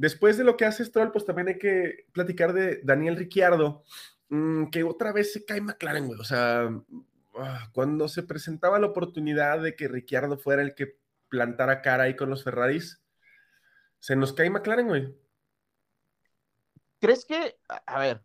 Después 0.01 0.35
de 0.35 0.43
lo 0.43 0.57
que 0.57 0.65
hace 0.65 0.83
Stroll, 0.83 1.11
pues 1.11 1.25
también 1.25 1.49
hay 1.49 1.59
que 1.59 2.07
platicar 2.11 2.53
de 2.53 2.81
Daniel 2.83 3.17
Ricciardo, 3.17 3.83
mm, 4.29 4.71
que 4.71 4.83
otra 4.83 5.11
vez 5.11 5.31
se 5.31 5.45
cae 5.45 5.61
McLaren, 5.61 6.07
güey. 6.07 6.19
O 6.19 6.23
sea, 6.23 6.69
ah, 7.35 7.69
cuando 7.71 8.07
se 8.07 8.23
presentaba 8.23 8.79
la 8.79 8.87
oportunidad 8.87 9.61
de 9.61 9.75
que 9.75 9.87
Ricciardo 9.87 10.39
fuera 10.39 10.63
el 10.63 10.73
que 10.73 10.97
plantara 11.29 11.83
cara 11.83 12.05
ahí 12.05 12.15
con 12.15 12.31
los 12.31 12.43
Ferraris, 12.43 13.03
se 13.99 14.15
nos 14.15 14.33
cae 14.33 14.49
McLaren, 14.49 14.87
güey. 14.87 15.15
¿Crees 16.99 17.23
que, 17.23 17.57
a 17.85 17.99
ver, 17.99 18.23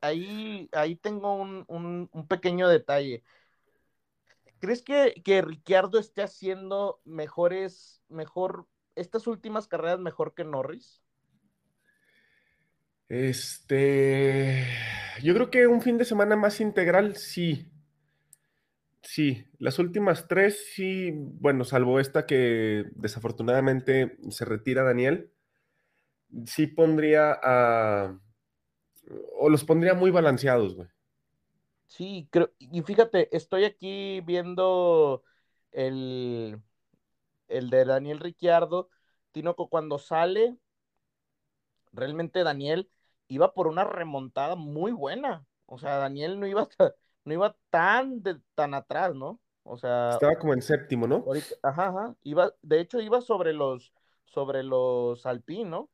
ahí, 0.00 0.68
ahí 0.72 0.96
tengo 0.96 1.34
un, 1.34 2.26
pequeño 2.28 2.68
detalle. 2.68 3.22
¿Crees 4.58 4.82
que, 4.82 5.14
que 5.24 5.42
Ricciardo 5.42 5.98
esté 5.98 6.22
haciendo 6.22 7.00
mejores, 7.04 8.02
mejor 8.08 8.66
estas 8.94 9.26
últimas 9.26 9.68
carreras 9.68 9.98
mejor 9.98 10.34
que 10.34 10.44
Norris? 10.44 11.02
Este, 13.08 14.66
yo 15.22 15.34
creo 15.34 15.50
que 15.50 15.66
un 15.66 15.80
fin 15.80 15.98
de 15.98 16.04
semana 16.04 16.34
más 16.36 16.60
integral, 16.60 17.16
sí. 17.16 17.70
Sí, 19.02 19.46
las 19.58 19.78
últimas 19.78 20.26
tres, 20.26 20.72
sí, 20.74 21.12
bueno, 21.14 21.62
salvo 21.64 22.00
esta 22.00 22.26
que 22.26 22.86
desafortunadamente 22.96 24.18
se 24.30 24.44
retira 24.44 24.82
Daniel, 24.82 25.30
sí 26.44 26.66
pondría 26.66 27.38
a... 27.40 28.18
o 29.38 29.48
los 29.48 29.64
pondría 29.64 29.94
muy 29.94 30.10
balanceados, 30.10 30.74
güey. 30.74 30.88
Sí, 31.86 32.28
creo, 32.30 32.50
y 32.58 32.82
fíjate, 32.82 33.34
estoy 33.36 33.64
aquí 33.64 34.20
viendo 34.22 35.22
el, 35.70 36.60
el 37.48 37.70
de 37.70 37.84
Daniel 37.84 38.18
Ricciardo, 38.18 38.88
Tinoco, 39.30 39.68
cuando 39.68 39.98
sale, 39.98 40.56
realmente 41.92 42.42
Daniel 42.42 42.90
iba 43.28 43.54
por 43.54 43.66
una 43.66 43.84
remontada 43.84 44.56
muy 44.56 44.92
buena. 44.92 45.46
O 45.66 45.78
sea, 45.78 45.96
Daniel 45.98 46.40
no 46.40 46.46
iba, 46.46 46.68
no 47.24 47.34
iba 47.34 47.56
tan, 47.70 48.22
de, 48.22 48.40
tan 48.54 48.74
atrás, 48.74 49.14
¿no? 49.14 49.40
O 49.62 49.76
sea. 49.76 50.10
Estaba 50.12 50.38
como 50.38 50.54
en 50.54 50.62
séptimo, 50.62 51.06
¿no? 51.06 51.24
ajá, 51.62 51.88
ajá. 51.88 52.16
Iba, 52.22 52.54
de 52.62 52.80
hecho, 52.80 53.00
iba 53.00 53.20
sobre 53.20 53.52
los, 53.52 53.92
sobre 54.24 54.62
los 54.62 55.26
Alpine, 55.26 55.70
¿no? 55.70 55.90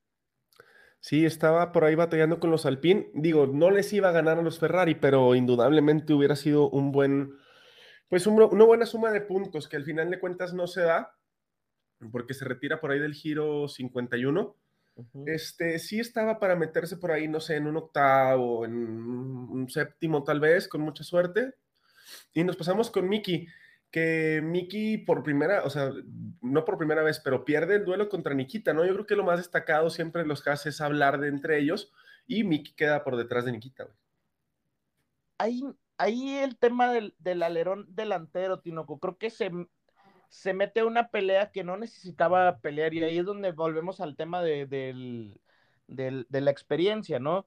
Sí, 1.03 1.27
estaba 1.27 1.73
por 1.73 1.85
ahí 1.85 1.97
batallando 1.97 2.38
con 2.38 2.53
los 2.53 2.65
Alpine. 2.65 3.11
Digo, 3.12 3.49
no 3.49 3.73
les 3.73 3.93
iba 3.93 4.09
a 4.09 4.12
ganar 4.12 4.38
a 4.38 4.43
los 4.43 4.61
Ferrari, 4.61 4.95
pero 4.95 5.35
indudablemente 5.35 6.15
hubiera 6.15 6.37
sido 6.37 6.71
un 6.71 6.93
buen, 6.93 7.35
pues 8.09 8.29
una 8.29 8.47
buena 8.65 8.87
suma 8.87 9.11
de 9.11 9.21
puntos 9.21 9.69
que 9.69 9.75
al 9.75 9.85
final 9.85 10.12
de 10.12 10.21
cuentas 10.21 10.55
no 10.55 10.69
se 10.69 10.83
da, 10.83 11.17
porque 12.12 12.35
se 12.35 12.45
retira 12.45 12.81
por 12.81 12.93
ahí 12.93 13.01
del 13.01 13.15
giro 13.15 13.67
51. 13.67 14.57
Este 15.27 15.81
sí 15.81 15.99
estaba 15.99 16.38
para 16.38 16.55
meterse 16.55 16.97
por 16.97 17.11
ahí, 17.11 17.27
no 17.27 17.41
sé, 17.41 17.57
en 17.57 17.67
un 17.67 17.79
octavo, 17.79 18.65
en 18.65 18.73
un 18.77 19.69
séptimo 19.69 20.23
tal 20.23 20.38
vez, 20.38 20.69
con 20.69 20.83
mucha 20.83 21.03
suerte. 21.03 21.55
Y 22.33 22.45
nos 22.45 22.57
pasamos 22.57 22.93
con 22.93 23.09
Miki, 23.09 23.49
que 23.93 24.41
Miki 24.45 24.99
por 24.99 25.25
primera, 25.25 25.65
o 25.65 25.71
sea, 25.71 25.93
no 26.43 26.67
por 26.67 26.79
primera 26.79 27.05
vez, 27.05 27.21
pero 27.21 27.47
pierde 27.47 27.77
el 27.77 27.87
duelo 27.87 28.11
contra 28.11 28.35
Nikita, 28.35 28.75
¿no? 28.75 28.87
Yo 28.87 28.95
creo 28.95 29.07
que 29.07 29.17
lo 29.17 29.25
más 29.25 29.39
destacado 29.39 29.91
siempre 29.91 30.23
en 30.23 30.29
los 30.29 30.43
casos 30.43 30.67
es 30.69 30.83
hablar 30.83 31.21
de 31.21 31.29
entre 31.29 31.61
ellos 31.61 31.93
y 32.29 32.45
Miki 32.45 32.75
queda 32.75 33.05
por 33.05 33.17
detrás 33.19 33.47
de 33.47 33.53
Nikita. 33.53 33.89
Ahí, 35.39 35.63
ahí 35.99 36.37
el 36.39 36.57
tema 36.59 36.93
del, 36.93 37.15
del 37.19 37.43
alerón 37.43 37.87
delantero, 37.91 38.61
Tinoco, 38.61 38.99
creo 39.01 39.19
que 39.19 39.31
se, 39.31 39.51
se 40.29 40.55
mete 40.55 40.85
una 40.85 41.09
pelea 41.11 41.53
que 41.53 41.65
no 41.65 41.77
necesitaba 41.77 42.61
pelear 42.61 42.95
y 42.95 43.05
ahí 43.05 43.19
es 43.19 43.27
donde 43.27 43.53
volvemos 43.53 44.01
al 44.01 44.17
tema 44.17 44.43
de, 44.43 44.67
de 45.89 46.41
la 46.41 46.51
experiencia, 46.51 47.19
¿no? 47.19 47.47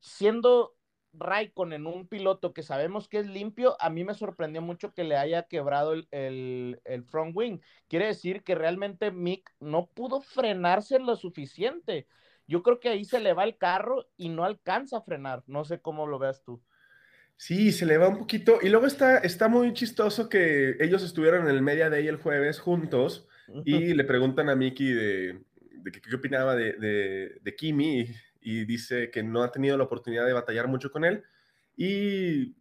Siendo 0.00 0.73
Raikkonen 1.16 1.86
un 1.86 2.06
piloto 2.06 2.52
que 2.52 2.62
sabemos 2.62 3.08
que 3.08 3.18
es 3.18 3.26
limpio, 3.26 3.76
a 3.80 3.90
mí 3.90 4.04
me 4.04 4.14
sorprendió 4.14 4.62
mucho 4.62 4.92
que 4.92 5.04
le 5.04 5.16
haya 5.16 5.44
quebrado 5.44 5.92
el, 5.92 6.80
el, 6.84 7.04
front 7.04 7.36
wing. 7.36 7.58
Quiere 7.88 8.06
decir 8.06 8.42
que 8.42 8.54
realmente 8.54 9.10
Mick 9.10 9.50
no 9.60 9.86
pudo 9.86 10.20
frenarse 10.20 10.98
lo 10.98 11.16
suficiente. 11.16 12.06
Yo 12.46 12.62
creo 12.62 12.80
que 12.80 12.90
ahí 12.90 13.04
se 13.04 13.20
le 13.20 13.32
va 13.32 13.44
el 13.44 13.56
carro 13.56 14.06
y 14.16 14.28
no 14.28 14.44
alcanza 14.44 14.98
a 14.98 15.02
frenar. 15.02 15.42
No 15.46 15.64
sé 15.64 15.80
cómo 15.80 16.06
lo 16.06 16.18
veas 16.18 16.42
tú. 16.42 16.60
Sí, 17.36 17.72
se 17.72 17.86
le 17.86 17.98
va 17.98 18.08
un 18.08 18.18
poquito. 18.18 18.58
Y 18.62 18.68
luego 18.68 18.86
está, 18.86 19.18
está 19.18 19.48
muy 19.48 19.72
chistoso 19.72 20.28
que 20.28 20.76
ellos 20.80 21.02
estuvieron 21.02 21.44
en 21.44 21.54
el 21.54 21.62
Media 21.62 21.90
Day 21.90 22.06
el 22.06 22.16
jueves 22.16 22.60
juntos 22.60 23.26
y 23.64 23.92
le 23.92 24.04
preguntan 24.04 24.48
a 24.48 24.56
Miki 24.56 24.92
de, 24.92 25.40
qué, 25.92 26.14
opinaba 26.14 26.54
de, 26.54 26.72
de, 27.42 27.56
Kimi 27.56 28.00
y, 28.00 28.14
dice 28.64 29.10
que 29.10 29.22
no 29.22 29.42
ha 29.42 29.50
tenido 29.50 29.76
la 29.76 29.84
oportunidad 29.84 30.26
de 30.26 30.32
batallar 30.32 30.68
mucho 30.68 30.90
con 30.90 31.04
él. 31.04 31.24
Y 31.76 32.54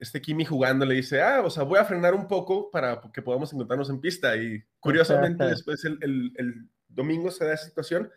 este 0.00 0.20
Kimi 0.20 0.44
jugando 0.44 0.86
le 0.86 0.94
dice, 0.94 1.20
ah, 1.20 1.42
o 1.44 1.50
sea, 1.50 1.64
voy 1.64 1.78
a 1.78 1.84
frenar 1.84 2.14
un 2.14 2.26
poco 2.28 2.70
para 2.70 3.00
que 3.12 3.22
podamos 3.22 3.52
encontrarnos 3.52 3.90
en 3.90 4.00
pista. 4.00 4.36
Y 4.36 4.62
curiosamente 4.80 5.44
después 5.44 5.84
el, 5.84 5.98
el, 6.02 6.68
domingo 6.88 7.30
se 7.30 7.44
da 7.44 7.54
esa 7.54 7.66
situación. 7.66 8.10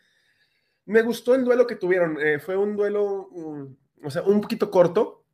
Me 0.86 1.02
gustó 1.02 1.36
el 1.36 1.44
duelo 1.44 1.68
que 1.68 1.76
tuvieron. 1.76 2.18
Eh, 2.20 2.40
fue 2.40 2.56
un 2.56 2.76
duelo, 2.76 3.30
mm, 3.32 4.06
o 4.06 4.10
sea, 4.12 4.24
un 4.24 4.42
poquito 4.42 4.72
corto, 4.72 5.26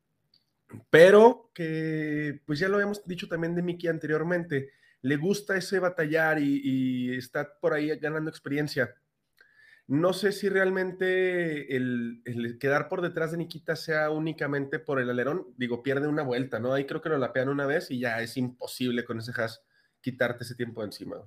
pero 0.90 1.52
que, 1.54 2.42
pues 2.46 2.60
ya 2.60 2.68
lo 2.68 2.76
habíamos 2.76 3.06
dicho 3.06 3.28
también 3.28 3.56
de 3.56 3.62
Miki 3.62 3.88
anteriormente, 3.88 4.72
le 5.02 5.16
gusta 5.16 5.56
ese 5.56 5.80
batallar 5.80 6.40
y, 6.40 7.16
está 7.16 7.58
por 7.60 7.74
ahí 7.74 7.96
ganando 8.00 8.30
experiencia. 8.30 8.94
No 9.88 10.12
sé 10.12 10.34
si 10.34 10.50
realmente 10.50 11.76
el, 11.76 12.21
quedar 12.60 12.89
por 12.89 13.02
detrás 13.02 13.32
de 13.32 13.38
Nikita 13.38 13.78
sea 13.78 14.10
únicamente 14.10 14.80
por 14.80 15.00
el 15.00 15.10
alerón. 15.10 15.47
Digo, 15.56 15.82
pierde 15.82 16.10
una 16.10 16.23
vuelta, 16.23 16.60
¿no? 16.60 16.73
Ahí 16.73 16.86
creo 16.86 17.02
que 17.02 17.08
lo 17.08 17.17
lapean 17.17 17.47
una 17.47 17.65
vez 17.65 17.89
y 17.89 18.00
ya 18.00 18.21
es 18.21 18.36
imposible 18.36 19.06
con 19.06 19.19
ese 19.19 19.32
hash 19.32 19.56
quitarte 20.02 20.43
ese 20.43 20.56
tiempo 20.56 20.82
de 20.82 20.88
encima. 20.88 21.17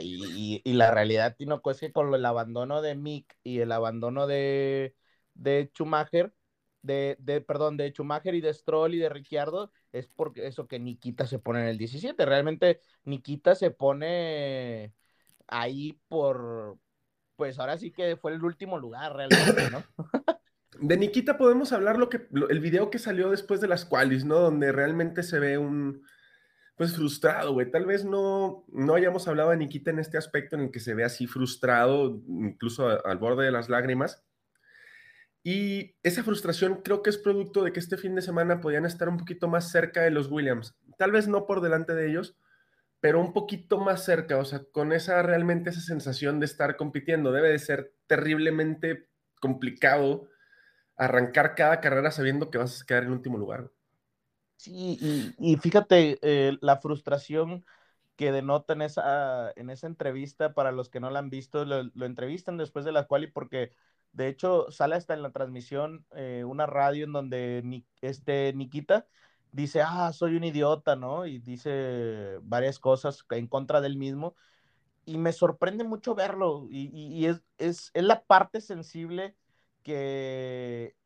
y, 0.00 0.72
la 0.74 0.90
realidad, 0.90 1.36
Tino, 1.36 1.62
es 1.64 1.80
que 1.80 1.92
con 1.92 2.14
el 2.14 2.24
abandono 2.26 2.82
de 2.82 2.94
Mick 2.94 3.34
y 3.42 3.60
el 3.60 3.72
abandono 3.72 4.26
de, 4.26 4.94
de 5.32 5.70
Schumacher, 5.72 6.34
de, 6.82 7.44
perdón, 7.46 7.78
de 7.78 7.90
Schumacher 7.90 8.34
y 8.34 8.42
de 8.42 8.52
Stroll 8.52 8.94
y 8.94 8.98
de 8.98 9.08
Ricciardo, 9.08 9.72
es 9.92 10.06
porque 10.08 10.46
eso 10.46 10.68
que 10.68 10.78
Nikita 10.78 11.26
se 11.26 11.38
pone 11.38 11.60
en 11.60 11.68
el 11.68 11.78
17. 11.78 12.26
Realmente 12.26 12.80
Nikita 13.04 13.54
se 13.54 13.70
pone 13.70 14.94
ahí 15.46 15.98
por, 16.08 16.78
pues 17.36 17.58
ahora 17.58 17.78
sí 17.78 17.90
que 17.90 18.16
fue 18.16 18.32
el 18.32 18.42
último 18.42 18.78
lugar 18.78 19.14
realmente, 19.14 19.70
¿no? 19.70 19.82
de 20.80 20.96
Nikita 20.96 21.38
podemos 21.38 21.72
hablar 21.72 21.98
lo 21.98 22.08
que, 22.08 22.26
el 22.48 22.60
video 22.60 22.90
que 22.90 22.98
salió 22.98 23.30
después 23.30 23.60
de 23.60 23.68
las 23.68 23.84
qualis, 23.84 24.24
¿no? 24.24 24.40
Donde 24.40 24.72
realmente 24.72 25.22
se 25.22 25.38
ve 25.38 25.58
un, 25.58 26.02
pues 26.76 26.94
frustrado, 26.94 27.52
güey. 27.52 27.70
Tal 27.70 27.86
vez 27.86 28.04
no, 28.04 28.64
no 28.68 28.94
hayamos 28.94 29.28
hablado 29.28 29.50
de 29.50 29.56
Nikita 29.58 29.90
en 29.90 29.98
este 29.98 30.18
aspecto 30.18 30.56
en 30.56 30.62
el 30.62 30.70
que 30.70 30.80
se 30.80 30.94
ve 30.94 31.04
así 31.04 31.26
frustrado, 31.26 32.22
incluso 32.28 32.88
al 33.06 33.18
borde 33.18 33.44
de 33.44 33.52
las 33.52 33.68
lágrimas 33.68 34.26
y 35.48 35.94
esa 36.02 36.24
frustración 36.24 36.80
creo 36.82 37.04
que 37.04 37.10
es 37.10 37.18
producto 37.18 37.62
de 37.62 37.72
que 37.72 37.78
este 37.78 37.96
fin 37.96 38.16
de 38.16 38.20
semana 38.20 38.60
podían 38.60 38.84
estar 38.84 39.08
un 39.08 39.16
poquito 39.16 39.46
más 39.46 39.70
cerca 39.70 40.02
de 40.02 40.10
los 40.10 40.28
Williams. 40.28 40.74
Tal 40.98 41.12
vez 41.12 41.28
no 41.28 41.46
por 41.46 41.60
delante 41.60 41.94
de 41.94 42.10
ellos, 42.10 42.36
pero 43.00 43.20
un 43.20 43.32
poquito 43.32 43.78
más 43.78 44.04
cerca, 44.04 44.38
o 44.38 44.44
sea, 44.44 44.62
con 44.72 44.92
esa 44.92 45.22
realmente 45.22 45.70
esa 45.70 45.80
sensación 45.80 46.40
de 46.40 46.46
estar 46.46 46.76
compitiendo. 46.76 47.32
Debe 47.32 47.50
de 47.50 47.58
ser 47.58 47.94
terriblemente 48.06 49.08
complicado 49.40 50.28
arrancar 50.96 51.54
cada 51.54 51.80
carrera 51.80 52.10
sabiendo 52.10 52.50
que 52.50 52.58
vas 52.58 52.82
a 52.82 52.86
quedar 52.86 53.04
en 53.04 53.12
último 53.12 53.38
lugar. 53.38 53.70
Sí, 54.56 55.34
y, 55.38 55.56
fíjate, 55.58 56.18
eh, 56.22 56.56
la 56.62 56.78
frustración 56.78 57.64
que 58.16 58.32
denota 58.32 58.72
en 58.72 58.82
esa, 58.82 59.52
en 59.54 59.68
esa 59.68 59.86
entrevista, 59.86 60.54
para 60.54 60.72
los 60.72 60.88
que 60.88 61.00
no 61.00 61.10
la 61.10 61.18
han 61.18 61.28
visto, 61.28 61.66
lo, 61.66 61.90
entrevistan 62.04 62.56
después 62.56 62.86
de 62.86 62.92
la 62.92 63.04
cual 63.04 63.24
y 63.24 63.26
porque 63.26 63.72
de 64.16 64.28
hecho, 64.28 64.70
sale 64.70 64.94
hasta 64.96 65.12
en 65.12 65.22
la 65.22 65.30
transmisión 65.30 66.06
eh, 66.16 66.42
una 66.44 66.64
radio 66.64 67.04
en 67.04 67.12
donde 67.12 67.84
este 68.00 68.54
Nikita 68.54 69.06
dice, 69.56 69.82
ah, 69.82 70.12
soy 70.12 70.36
un 70.36 70.44
idiota, 70.44 70.96
¿no? 70.96 71.26
Y 71.26 71.38
dice 71.38 72.38
varias 72.42 72.78
cosas 72.78 73.24
en 73.30 73.46
contra 73.48 73.80
del 73.80 73.96
mismo. 73.96 74.36
Y 75.06 75.18
me 75.18 75.32
sorprende 75.32 75.84
mucho 75.84 76.14
verlo. 76.14 76.66
Y, 76.70 77.26
es, 77.26 77.42
es, 77.58 77.90
es, 77.94 78.04
la 78.04 78.22
parte 78.24 78.60
sensible 78.60 79.36
que, 79.82 80.96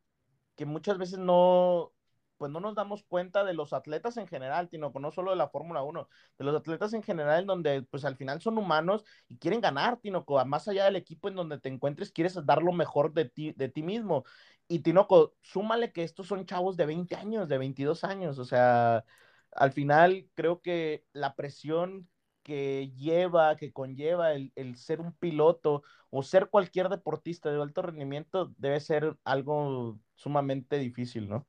que 0.56 0.66
muchas 0.66 0.98
veces 0.98 1.18
no, 1.18 1.92
pues 2.40 2.50
no 2.50 2.58
nos 2.58 2.74
damos 2.74 3.04
cuenta 3.04 3.44
de 3.44 3.52
los 3.52 3.74
atletas 3.74 4.16
en 4.16 4.26
general, 4.26 4.66
sino 4.70 4.90
no 4.98 5.12
solo 5.12 5.32
de 5.32 5.36
la 5.36 5.50
Fórmula 5.50 5.82
1, 5.82 6.08
de 6.38 6.44
los 6.46 6.56
atletas 6.56 6.94
en 6.94 7.02
general, 7.02 7.42
en 7.42 7.46
donde 7.46 7.82
pues 7.82 8.06
al 8.06 8.16
final 8.16 8.40
son 8.40 8.56
humanos 8.56 9.04
y 9.28 9.36
quieren 9.36 9.60
ganar, 9.60 9.98
Tinoco, 9.98 10.42
más 10.46 10.66
allá 10.66 10.86
del 10.86 10.96
equipo 10.96 11.28
en 11.28 11.34
donde 11.34 11.60
te 11.60 11.68
encuentres, 11.68 12.12
quieres 12.12 12.34
dar 12.46 12.62
lo 12.62 12.72
mejor 12.72 13.12
de 13.12 13.26
ti, 13.26 13.52
de 13.52 13.68
ti 13.68 13.82
mismo. 13.82 14.24
Y 14.68 14.78
Tinoco, 14.78 15.34
súmale 15.42 15.92
que 15.92 16.02
estos 16.02 16.28
son 16.28 16.46
chavos 16.46 16.78
de 16.78 16.86
20 16.86 17.14
años, 17.14 17.46
de 17.46 17.58
22 17.58 18.04
años, 18.04 18.38
o 18.38 18.46
sea, 18.46 19.04
al 19.52 19.72
final 19.72 20.26
creo 20.34 20.62
que 20.62 21.04
la 21.12 21.34
presión 21.36 22.08
que 22.42 22.90
lleva, 22.96 23.56
que 23.56 23.70
conlleva 23.70 24.32
el, 24.32 24.76
ser 24.76 25.02
un 25.02 25.12
piloto 25.12 25.82
o 26.08 26.22
ser 26.22 26.48
cualquier 26.48 26.88
deportista 26.88 27.50
de 27.50 27.60
alto 27.60 27.82
rendimiento 27.82 28.50
debe 28.56 28.80
ser 28.80 29.14
algo 29.24 30.00
sumamente 30.14 30.78
difícil, 30.78 31.28
¿no? 31.28 31.46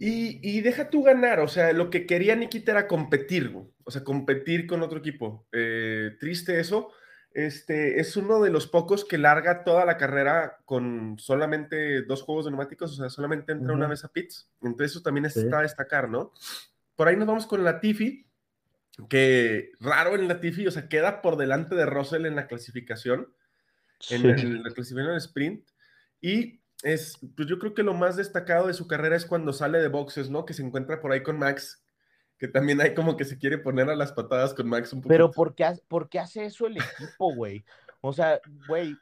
Y, 0.00 0.60
deja 0.60 0.90
tú 0.90 1.02
ganar, 1.02 1.40
o 1.40 1.48
sea, 1.48 1.72
lo 1.72 1.90
que 1.90 2.06
quería 2.06 2.36
Nikita 2.36 2.70
era 2.70 2.86
competir, 2.86 3.52
o 3.82 3.90
sea, 3.90 4.04
competir 4.04 4.68
con 4.68 4.82
otro 4.82 4.98
equipo. 4.98 5.48
Eh, 5.50 6.16
triste 6.20 6.60
eso. 6.60 6.92
Este 7.32 7.98
es 8.00 8.16
uno 8.16 8.40
de 8.40 8.50
los 8.50 8.68
pocos 8.68 9.04
que 9.04 9.18
larga 9.18 9.64
toda 9.64 9.84
la 9.84 9.96
carrera 9.96 10.58
con 10.64 11.16
solamente 11.18 12.02
dos 12.02 12.22
juegos 12.22 12.44
de 12.44 12.52
neumáticos, 12.52 12.92
o 12.92 12.94
sea, 12.94 13.10
solamente 13.10 13.52
entra 13.52 13.74
una 13.74 13.88
vez 13.88 14.04
a 14.04 14.08
pits. 14.08 14.48
Entonces, 14.62 14.92
eso 14.92 15.02
también 15.02 15.26
está 15.26 15.58
a 15.58 15.62
destacar, 15.62 16.08
¿no? 16.08 16.32
Por 16.94 17.08
ahí 17.08 17.16
nos 17.16 17.26
vamos 17.26 17.46
con 17.46 17.64
la 17.64 17.80
Tiffy, 17.80 18.24
que 19.08 19.72
raro 19.80 20.14
en 20.14 20.28
la 20.28 20.40
Tiffy, 20.40 20.68
o 20.68 20.70
sea, 20.70 20.88
queda 20.88 21.22
por 21.22 21.36
delante 21.36 21.74
de 21.74 21.86
Russell 21.86 22.24
en 22.24 22.36
la 22.36 22.46
clasificación, 22.46 23.32
en, 24.10 24.26
en 24.26 24.62
la 24.62 24.70
clasificación 24.70 25.10
en 25.10 25.16
sprint. 25.16 25.68
Y 26.20 26.60
es, 26.82 27.18
pues 27.36 27.48
yo 27.48 27.58
creo 27.58 27.74
que 27.74 27.82
lo 27.82 27.94
más 27.94 28.16
destacado 28.16 28.66
de 28.66 28.74
su 28.74 28.86
carrera 28.86 29.16
es 29.16 29.26
cuando 29.26 29.52
sale 29.52 29.78
de 29.78 29.88
boxes, 29.88 30.30
¿no? 30.30 30.44
Que 30.44 30.54
se 30.54 30.62
encuentra 30.62 31.00
por 31.00 31.12
ahí 31.12 31.22
con 31.22 31.38
Max, 31.38 31.84
que 32.38 32.48
también 32.48 32.80
hay 32.80 32.94
como 32.94 33.16
que 33.16 33.24
se 33.24 33.38
quiere 33.38 33.58
poner 33.58 33.90
a 33.90 33.96
las 33.96 34.12
patadas 34.12 34.54
con 34.54 34.68
Max 34.68 34.92
un 34.92 35.00
poquito. 35.00 35.12
Pero 35.12 35.30
¿por 35.30 35.54
qué, 35.54 35.66
por 35.88 36.08
qué 36.08 36.20
hace 36.20 36.44
eso 36.44 36.66
el 36.66 36.76
equipo, 36.76 37.34
güey? 37.34 37.64
O 38.00 38.12
sea, 38.12 38.40
güey, 38.68 38.96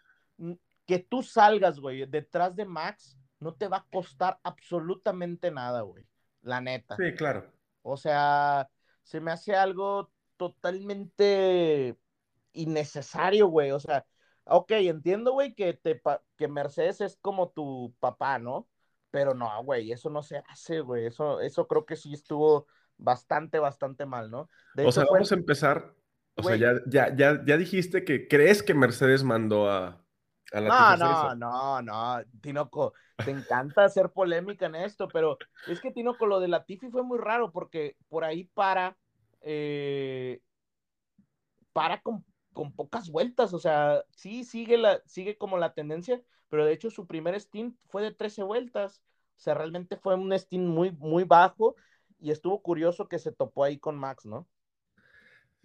que 0.86 0.98
tú 1.00 1.22
salgas, 1.22 1.78
güey, 1.78 2.06
detrás 2.06 2.56
de 2.56 2.64
Max, 2.64 3.18
no 3.40 3.54
te 3.54 3.68
va 3.68 3.78
a 3.78 3.86
costar 3.92 4.38
absolutamente 4.42 5.50
nada, 5.50 5.82
güey. 5.82 6.06
La 6.42 6.60
neta. 6.60 6.96
Sí, 6.96 7.12
claro. 7.14 7.52
O 7.82 7.96
sea, 7.96 8.68
se 9.02 9.20
me 9.20 9.32
hace 9.32 9.54
algo 9.54 10.10
totalmente 10.36 11.96
innecesario, 12.52 13.48
güey. 13.48 13.72
O 13.72 13.80
sea, 13.80 14.06
ok, 14.46 14.70
entiendo, 14.72 15.32
güey, 15.32 15.54
que, 15.54 15.74
te 15.74 16.00
que 16.36 16.48
Mercedes 16.48 17.00
es 17.00 17.18
como 17.20 17.50
tu 17.50 17.94
papá, 18.00 18.38
¿no? 18.38 18.68
Pero 19.10 19.34
no, 19.34 19.50
güey, 19.64 19.92
eso 19.92 20.10
no 20.10 20.22
se 20.22 20.38
hace, 20.48 20.80
güey. 20.80 21.06
Eso, 21.06 21.40
eso 21.40 21.66
creo 21.66 21.84
que 21.86 21.96
sí 21.96 22.12
estuvo 22.12 22.66
bastante, 22.96 23.58
bastante 23.58 24.06
mal, 24.06 24.30
¿no? 24.30 24.48
o 24.76 24.92
sea, 24.92 25.04
vamos 25.10 25.32
a 25.32 25.34
empezar. 25.34 25.94
O 26.36 26.42
sea, 26.42 26.56
ya, 26.56 26.72
ya, 26.86 27.14
ya, 27.14 27.42
ya 27.44 27.56
dijiste 27.56 28.04
que 28.04 28.28
crees 28.28 28.62
que 28.62 28.74
Mercedes 28.74 29.24
mandó 29.24 29.70
a, 29.70 30.04
a 30.52 30.60
la 30.60 30.96
No, 30.96 31.34
no, 31.34 31.34
no, 31.34 31.82
no, 31.82 32.24
Tinoco, 32.42 32.92
te 33.24 33.30
encanta 33.30 33.84
hacer 33.84 34.10
polémica 34.10 34.66
en 34.66 34.74
esto, 34.74 35.08
pero 35.08 35.38
es 35.66 35.80
que 35.80 35.92
Tinoco, 35.92 36.26
lo 36.26 36.38
de 36.38 36.48
la 36.48 36.64
Tifi 36.64 36.90
fue 36.90 37.02
muy 37.02 37.18
raro 37.18 37.52
porque 37.52 37.96
por 38.10 38.24
ahí 38.24 38.44
para, 38.44 38.98
eh, 39.40 40.42
para 41.72 42.02
con, 42.02 42.22
con, 42.56 42.72
pocas 42.72 43.10
vueltas, 43.10 43.52
o 43.52 43.58
sea, 43.58 44.02
sí 44.10 44.44
sigue, 44.44 44.78
la, 44.78 45.02
sigue 45.06 45.36
como 45.36 45.58
la 45.58 45.74
tendencia, 45.74 46.22
pero 46.48 46.64
de 46.64 46.72
hecho 46.72 46.90
su 46.90 47.06
primer 47.06 47.38
stint 47.38 47.76
fue 47.88 48.02
de 48.02 48.12
13 48.12 48.42
vueltas, 48.44 49.02
o 49.36 49.40
sea, 49.40 49.54
realmente 49.54 49.96
fue 49.96 50.14
un 50.14 50.32
stint 50.32 50.66
muy, 50.66 50.90
muy 50.92 51.24
bajo 51.24 51.76
y 52.18 52.30
estuvo 52.30 52.62
curioso 52.62 53.08
que 53.08 53.18
se 53.18 53.32
topó 53.32 53.64
ahí 53.64 53.78
con 53.78 53.96
Max, 53.96 54.24
¿no? 54.24 54.48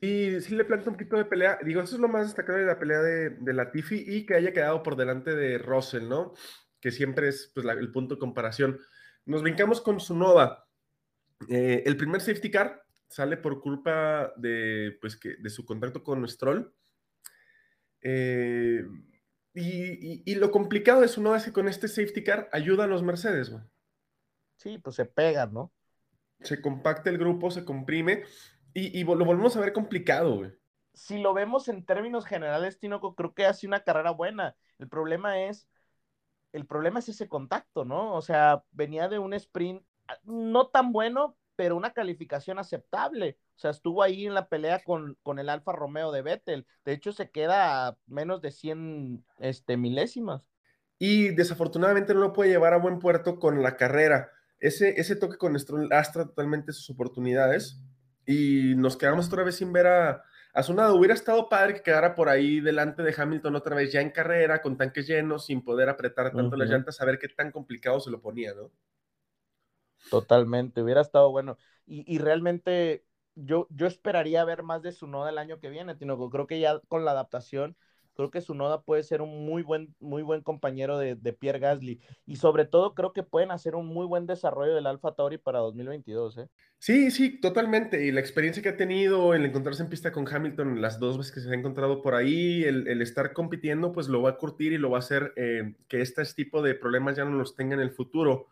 Y 0.02 0.42
sí 0.42 0.56
le 0.56 0.66
planta 0.66 0.90
un 0.90 0.96
poquito 0.96 1.16
de 1.16 1.26
pelea. 1.26 1.60
Digo, 1.64 1.80
eso 1.80 1.96
es 1.96 2.02
lo 2.02 2.08
más 2.08 2.26
destacado 2.26 2.58
de 2.58 2.66
la 2.66 2.80
pelea 2.80 3.02
de, 3.02 3.30
de 3.30 3.54
Latifi 3.54 4.04
y 4.06 4.26
que 4.26 4.34
haya 4.34 4.52
quedado 4.52 4.82
por 4.82 4.96
delante 4.96 5.36
de 5.36 5.60
Russell, 5.60 6.10
¿no? 6.10 6.34
Que 6.80 6.92
siempre 6.92 7.28
es 7.28 7.52
pues, 7.54 7.66
el 7.68 7.92
punto 7.92 8.16
de 8.16 8.20
comparación. 8.20 8.80
Nos 9.26 9.44
brincamos 9.44 9.80
con 9.80 10.00
su 10.00 10.16
Nova. 10.16 10.68
Eh, 11.48 11.84
el 11.86 11.98
primer 11.98 12.20
safety 12.20 12.50
car 12.50 12.84
sale 13.08 13.38
por 13.38 13.62
culpa 13.62 14.34
de, 14.38 14.98
pues, 15.00 15.16
que, 15.16 15.36
de 15.38 15.50
su 15.52 15.66
contacto 15.66 16.04
con 16.04 16.28
Stroll. 16.28 16.74
Eh, 18.02 18.84
y, 19.54 20.32
y, 20.32 20.36
lo 20.36 20.50
complicado 20.52 21.02
de 21.02 21.08
su 21.08 21.22
Nova 21.22 21.38
es 21.38 21.46
que 21.46 21.54
con 21.54 21.68
este 21.68 21.88
safety 21.88 22.24
car 22.24 22.50
ayuda 22.52 22.86
a 22.86 22.88
los 22.88 23.04
Mercedes, 23.04 23.50
güey. 23.50 23.64
Sí, 24.58 24.78
pues 24.78 24.96
se 24.96 25.06
pegan, 25.06 25.54
¿no? 25.54 25.72
Se 26.42 26.62
compacta 26.62 27.10
el 27.10 27.18
grupo, 27.18 27.52
se 27.52 27.66
comprime 27.66 28.24
y, 28.74 29.04
lo 29.04 29.26
volvemos 29.26 29.56
a 29.58 29.60
ver 29.60 29.74
complicado, 29.74 30.36
güey. 30.36 30.52
Si 30.94 31.20
lo 31.20 31.34
vemos 31.34 31.68
en 31.68 31.86
términos 31.86 32.26
generales, 32.26 32.80
Tinoco, 32.80 33.16
creo 33.16 33.34
que 33.34 33.46
hace 33.46 33.68
una 33.68 33.82
carrera 33.82 34.12
buena. 34.12 34.56
El 34.78 34.88
problema 34.88 35.42
es, 35.42 35.68
el 36.54 36.66
problema 36.66 37.00
es 37.00 37.10
ese 37.10 37.28
contacto, 37.28 37.86
¿no? 37.86 38.14
O 38.14 38.22
sea, 38.22 38.64
venía 38.72 39.08
de 39.08 39.20
un 39.20 39.34
sprint 39.34 39.84
ah, 40.08 40.18
no 40.24 40.68
tan 40.68 40.92
bueno, 40.92 41.38
pero 41.56 41.76
una 41.76 41.94
calificación 41.94 42.60
aceptable. 42.60 43.38
O 43.62 43.70
sea, 43.70 43.70
estuvo 43.70 44.02
ahí 44.02 44.26
en 44.26 44.34
la 44.34 44.50
pelea 44.50 44.84
con, 44.84 45.20
con 45.22 45.38
el 45.38 45.48
Alfa 45.48 45.72
Romeo 45.72 46.12
de 46.12 46.24
Vettel. 46.24 46.66
De 46.84 46.94
hecho, 46.94 47.14
se 47.14 47.30
queda 47.30 47.90
a 47.90 47.98
menos 48.08 48.42
de 48.42 48.50
100 48.50 49.24
este, 49.38 49.78
milésimas. 49.78 50.42
Y 50.98 51.30
desafortunadamente 51.36 52.16
no 52.16 52.22
lo 52.22 52.34
puede 52.34 52.50
llevar 52.50 52.74
a 52.74 52.80
buen 52.80 52.98
puerto 52.98 53.38
con 53.38 53.62
la 53.62 53.78
carrera. 53.78 54.32
Ese, 54.58 55.00
ese 55.00 55.16
toque 55.16 55.38
con 55.38 55.60
Stroll 55.60 55.90
lastra 55.90 56.26
totalmente 56.26 56.74
sus 56.74 56.90
oportunidades 56.90 57.80
y 58.26 58.74
nos 58.78 58.98
quedamos 58.98 59.28
otra 59.28 59.44
vez 59.44 59.58
sin 59.58 59.72
ver 59.72 59.86
a, 59.86 60.24
a 60.56 60.64
Sunada. 60.64 60.96
Hubiera 60.96 61.14
estado 61.14 61.48
padre 61.48 61.76
que 61.76 61.84
quedara 61.84 62.16
por 62.16 62.30
ahí 62.30 62.62
delante 62.62 63.04
de 63.04 63.14
Hamilton 63.16 63.58
otra 63.58 63.76
vez, 63.76 63.92
ya 63.92 64.02
en 64.02 64.10
carrera, 64.10 64.60
con 64.64 64.76
tanques 64.76 65.06
llenos, 65.06 65.46
sin 65.46 65.64
poder 65.64 65.88
apretar 65.88 66.34
tanto 66.34 66.56
las 66.56 66.68
llantas, 66.68 67.00
a 67.00 67.06
ver 67.06 67.20
qué 67.20 67.28
tan 67.28 67.52
complicado 67.52 68.00
se 68.00 68.10
lo 68.10 68.22
ponía, 68.22 68.56
¿no? 68.56 68.72
Totalmente, 70.10 70.82
hubiera 70.82 71.02
estado 71.02 71.30
bueno. 71.30 71.60
Y, 71.86 72.12
y 72.12 72.18
realmente 72.18 73.06
yo, 73.44 73.68
yo 73.70 73.88
esperaría 73.88 74.44
ver 74.46 74.64
más 74.64 74.82
de 74.82 74.92
Sunoda 74.92 75.30
el 75.30 75.38
año 75.38 75.60
que 75.60 75.70
viene, 75.70 75.96
Tino. 75.96 76.30
Creo 76.30 76.48
que 76.48 76.60
ya 76.60 76.80
con 76.88 77.06
la 77.06 77.12
adaptación 77.12 77.76
Creo 78.16 78.30
que 78.30 78.42
Sunoda 78.42 78.84
puede 78.84 79.04
ser 79.04 79.22
un 79.22 79.46
muy 79.46 79.64
buen, 79.64 79.96
muy 80.00 80.22
buen 80.22 80.42
compañero 80.42 80.98
de, 80.98 81.16
Pierre 81.34 81.60
Gasly. 81.60 82.02
Y 82.26 82.36
sobre 82.36 82.66
todo 82.66 82.94
creo 82.94 83.14
que 83.14 83.24
pueden 83.24 83.52
hacer 83.52 83.76
un 83.76 83.88
muy 83.88 84.06
buen 84.06 84.28
desarrollo 84.28 84.76
del 84.76 84.86
Alfa 84.86 85.16
Tauri 85.16 85.38
para 85.38 85.60
2022. 85.60 86.38
¿eh? 86.40 86.48
Sí, 86.78 87.10
sí, 87.10 87.40
totalmente. 87.40 88.06
Y 88.06 88.12
la 88.12 88.20
experiencia 88.20 88.62
que 88.62 88.70
ha 88.70 88.78
tenido, 88.78 89.34
el 89.34 89.46
encontrarse 89.46 89.84
en 89.84 89.90
pista 89.90 90.12
con 90.12 90.28
Hamilton 90.28 90.82
las 90.82 91.00
dos 91.00 91.18
veces 91.18 91.32
que 91.32 91.40
se 91.40 91.50
ha 91.50 91.56
encontrado 91.56 92.02
por 92.02 92.16
ahí, 92.16 92.64
el, 92.64 93.02
estar 93.02 93.34
compitiendo, 93.34 93.92
pues 93.92 94.08
lo 94.08 94.22
va 94.22 94.32
a 94.32 94.38
curtir 94.38 94.74
y 94.74 94.78
lo 94.78 94.90
va 94.90 94.98
a 94.98 95.00
hacer 95.00 95.34
eh, 95.38 95.76
que 95.88 96.02
este 96.02 96.24
tipo 96.36 96.62
de 96.62 96.76
problemas 96.76 97.16
ya 97.16 97.26
no 97.26 97.38
los 97.38 97.56
tenga 97.56 97.76
en 97.76 97.82
el 97.82 97.92
futuro. 97.92 98.48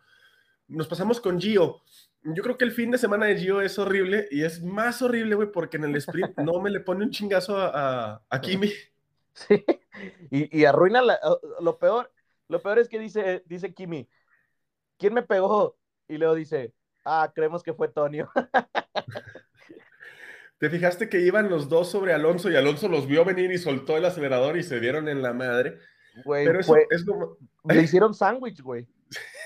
Nos 0.69 0.87
pasamos 0.87 1.19
con 1.19 1.39
Gio. 1.39 1.81
Yo 2.23 2.43
creo 2.43 2.57
que 2.57 2.65
el 2.65 2.71
fin 2.71 2.91
de 2.91 2.97
semana 2.97 3.25
de 3.25 3.37
Gio 3.37 3.61
es 3.61 3.77
horrible 3.79 4.27
y 4.31 4.43
es 4.43 4.63
más 4.63 5.01
horrible, 5.01 5.35
güey, 5.35 5.51
porque 5.51 5.77
en 5.77 5.85
el 5.85 5.95
sprint 5.97 6.37
no 6.37 6.61
me 6.61 6.69
le 6.69 6.79
pone 6.79 7.03
un 7.03 7.11
chingazo 7.11 7.57
a, 7.57 8.21
a 8.29 8.41
Kimi. 8.41 8.71
Sí, 9.33 9.65
y, 10.31 10.65
arruina 10.65 11.01
lo 11.61 11.79
peor, 11.79 12.11
lo 12.47 12.61
peor 12.61 12.79
es 12.79 12.89
que 12.89 12.99
dice, 12.99 13.43
dice 13.45 13.73
Kimi, 13.73 14.07
¿quién 14.97 15.13
me 15.13 15.23
pegó? 15.23 15.77
Y 16.07 16.17
luego 16.17 16.35
dice, 16.35 16.73
ah, 17.05 17.31
creemos 17.33 17.63
que 17.63 17.73
fue 17.73 17.87
Tonio. 17.87 18.29
¿Te 20.57 20.69
fijaste 20.69 21.07
que 21.07 21.21
iban 21.21 21.49
los 21.49 21.69
dos 21.69 21.89
sobre 21.89 22.13
Alonso 22.13 22.51
y 22.51 22.55
Alonso 22.57 22.89
los 22.89 23.07
vio 23.07 23.23
venir 23.23 23.49
y 23.51 23.57
soltó 23.57 23.95
el 23.95 24.03
acelerador 24.03 24.57
y 24.57 24.63
se 24.63 24.81
dieron 24.81 25.07
en 25.07 25.21
la 25.21 25.31
madre? 25.31 25.79
Güey, 26.25 26.45
Pero 26.45 26.59
eso 26.59 26.75
es 26.89 27.05
como... 27.05 27.37
Le 27.63 27.81
hicieron 27.81 28.13
sándwich, 28.13 28.61
güey. 28.61 28.85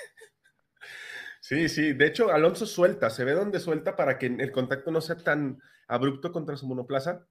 Sí, 1.44 1.68
sí, 1.68 1.92
de 1.92 2.06
hecho 2.08 2.32
Alonso 2.32 2.66
suelta, 2.66 3.10
se 3.10 3.26
ve 3.26 3.34
donde 3.34 3.60
suelta 3.60 3.98
para 3.98 4.18
que 4.18 4.28
el 4.28 4.52
contacto 4.54 4.92
no 4.92 5.02
sea 5.02 5.18
tan 5.18 5.60
abrupto 5.90 6.32
contra 6.32 6.56
su 6.56 6.66
monoplaza 6.66 7.28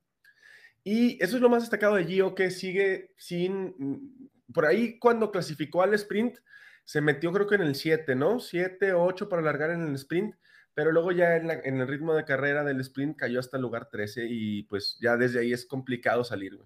y 0.85 1.23
eso 1.25 1.37
es 1.37 1.43
lo 1.43 1.49
más 1.49 1.63
destacado 1.63 1.95
de 1.95 2.05
Gio, 2.05 2.35
que 2.35 2.51
sigue 2.51 3.15
sin, 3.17 3.75
mm, 3.79 4.53
por 4.53 4.67
ahí 4.67 4.99
cuando 4.99 5.33
clasificó 5.33 5.81
al 5.81 5.95
sprint, 5.95 6.37
se 6.85 7.01
metió 7.01 7.33
creo 7.33 7.47
que 7.47 7.55
en 7.55 7.63
el 7.63 7.75
7, 7.75 8.15
¿no? 8.15 8.39
7, 8.39 8.93
8 8.93 9.31
para 9.31 9.41
alargar 9.41 9.71
en 9.71 9.81
el 9.81 9.95
sprint, 9.95 10.35
pero 10.75 10.93
luego 10.93 11.11
ya 11.13 11.37
en, 11.37 11.81
el 11.81 11.89
ritmo 11.89 12.13
de 12.13 12.27
carrera 12.27 12.65
del 12.65 12.81
sprint 12.81 13.17
cayó 13.17 13.41
hasta 13.41 13.57
el 13.57 13.63
lugar 13.63 13.89
13 13.91 14.27
y 14.29 14.65
pues 14.65 14.99
ya 15.01 15.17
desde 15.17 15.41
ahí 15.41 15.55
es 15.55 15.65
complicado 15.65 16.23
salir. 16.23 16.59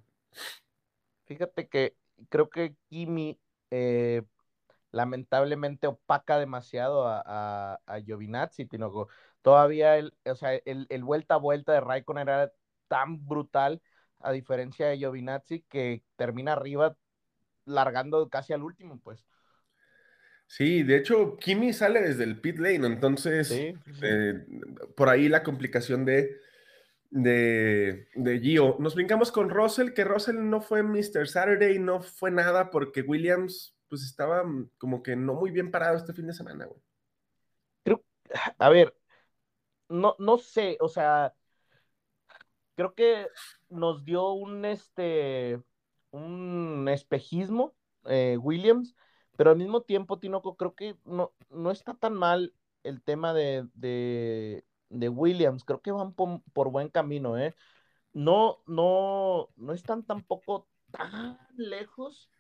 Fíjate 1.26 1.68
que 1.68 1.94
creo 2.28 2.50
que 2.50 2.74
Kimi 2.88 3.38
eh, 3.70 4.22
lamentablemente 4.92 5.86
opaca 5.86 6.38
demasiado 6.38 7.06
a, 7.06 7.22
a, 7.24 7.80
a 7.86 8.00
Giovinazzi, 8.00 8.68
Todavía 9.42 9.96
el, 9.96 10.12
o 10.24 10.34
sea, 10.34 10.54
el, 10.64 10.86
el, 10.88 11.04
vuelta 11.04 11.34
a 11.34 11.38
vuelta 11.38 11.72
de 11.72 11.80
Raikkonen 11.80 12.28
era 12.28 12.52
tan 12.88 13.26
brutal 13.26 13.80
a 14.18 14.32
diferencia 14.32 14.88
de 14.88 14.98
Giovinazzi, 14.98 15.62
que 15.68 16.02
termina 16.16 16.54
arriba 16.54 16.96
largando 17.64 18.28
casi 18.28 18.52
al 18.52 18.62
último, 18.62 18.98
pues. 19.04 19.24
Sí, 20.48 20.82
de 20.82 20.96
hecho, 20.96 21.36
Kimi 21.36 21.72
sale 21.72 22.00
desde 22.00 22.24
el 22.24 22.40
pit 22.40 22.58
lane, 22.58 22.86
entonces 22.86 23.50
eh, 23.52 24.46
por 24.96 25.08
ahí 25.08 25.28
la 25.28 25.42
complicación 25.42 26.04
de, 26.04 26.40
de, 27.10 28.08
de, 28.14 28.40
Gio. 28.40 28.76
Nos 28.78 28.94
brincamos 28.94 29.32
con 29.32 29.50
Russell, 29.50 29.92
que 29.92 30.04
Russell 30.04 30.36
no 30.38 30.60
fue 30.60 30.82
Mr. 30.82 31.26
Saturday, 31.26 31.78
no 31.78 32.00
fue 32.00 32.30
nada 32.30 32.70
porque 32.70 33.02
Williams 33.02 33.75
pues 33.88 34.02
estaba 34.02 34.44
como 34.78 35.02
que 35.02 35.16
no 35.16 35.34
muy 35.34 35.50
bien 35.50 35.70
parado 35.70 35.96
este 35.96 36.12
fin 36.12 36.26
de 36.26 36.32
semana, 36.32 36.66
güey. 36.66 36.80
Creo, 37.82 38.04
a 38.58 38.68
ver, 38.68 38.96
no, 39.88 40.16
no 40.18 40.38
sé, 40.38 40.76
o 40.80 40.88
sea, 40.88 41.34
creo 42.74 42.94
que 42.94 43.28
nos 43.68 44.04
dio 44.04 44.32
un, 44.32 44.64
este, 44.64 45.60
un 46.10 46.88
espejismo, 46.88 47.74
eh, 48.04 48.38
Williams, 48.40 48.94
pero 49.36 49.50
al 49.50 49.56
mismo 49.56 49.82
tiempo, 49.82 50.18
Tinoco, 50.18 50.56
creo 50.56 50.74
que 50.74 50.96
no, 51.04 51.32
no 51.50 51.70
está 51.70 51.94
tan 51.94 52.14
mal 52.14 52.54
el 52.84 53.02
tema 53.02 53.34
de, 53.34 53.68
de, 53.74 55.08
Williams, 55.08 55.64
creo 55.64 55.82
que 55.82 55.92
van 55.92 56.14
por, 56.14 56.70
buen 56.70 56.88
camino, 56.88 57.38
¿eh? 57.38 57.54
No, 58.12 58.62
no, 58.66 59.50
no 59.56 59.72
están 59.72 60.04
tampoco 60.04 60.68
tan 60.90 61.38
lejos 61.56 62.30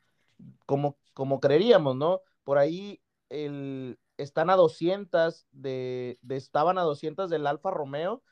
como, 0.66 0.98
como 1.14 1.40
creeríamos, 1.40 1.96
¿no? 1.96 2.20
Por 2.44 2.58
ahí 2.58 3.02
el, 3.28 3.98
están 4.16 4.50
a 4.50 4.56
200 4.56 5.46
de, 5.52 6.18
de, 6.22 6.36
estaban 6.36 6.78
a 6.78 6.82
200 6.82 7.30
del 7.30 7.46
Alfa 7.46 7.70
Romeo 7.70 8.22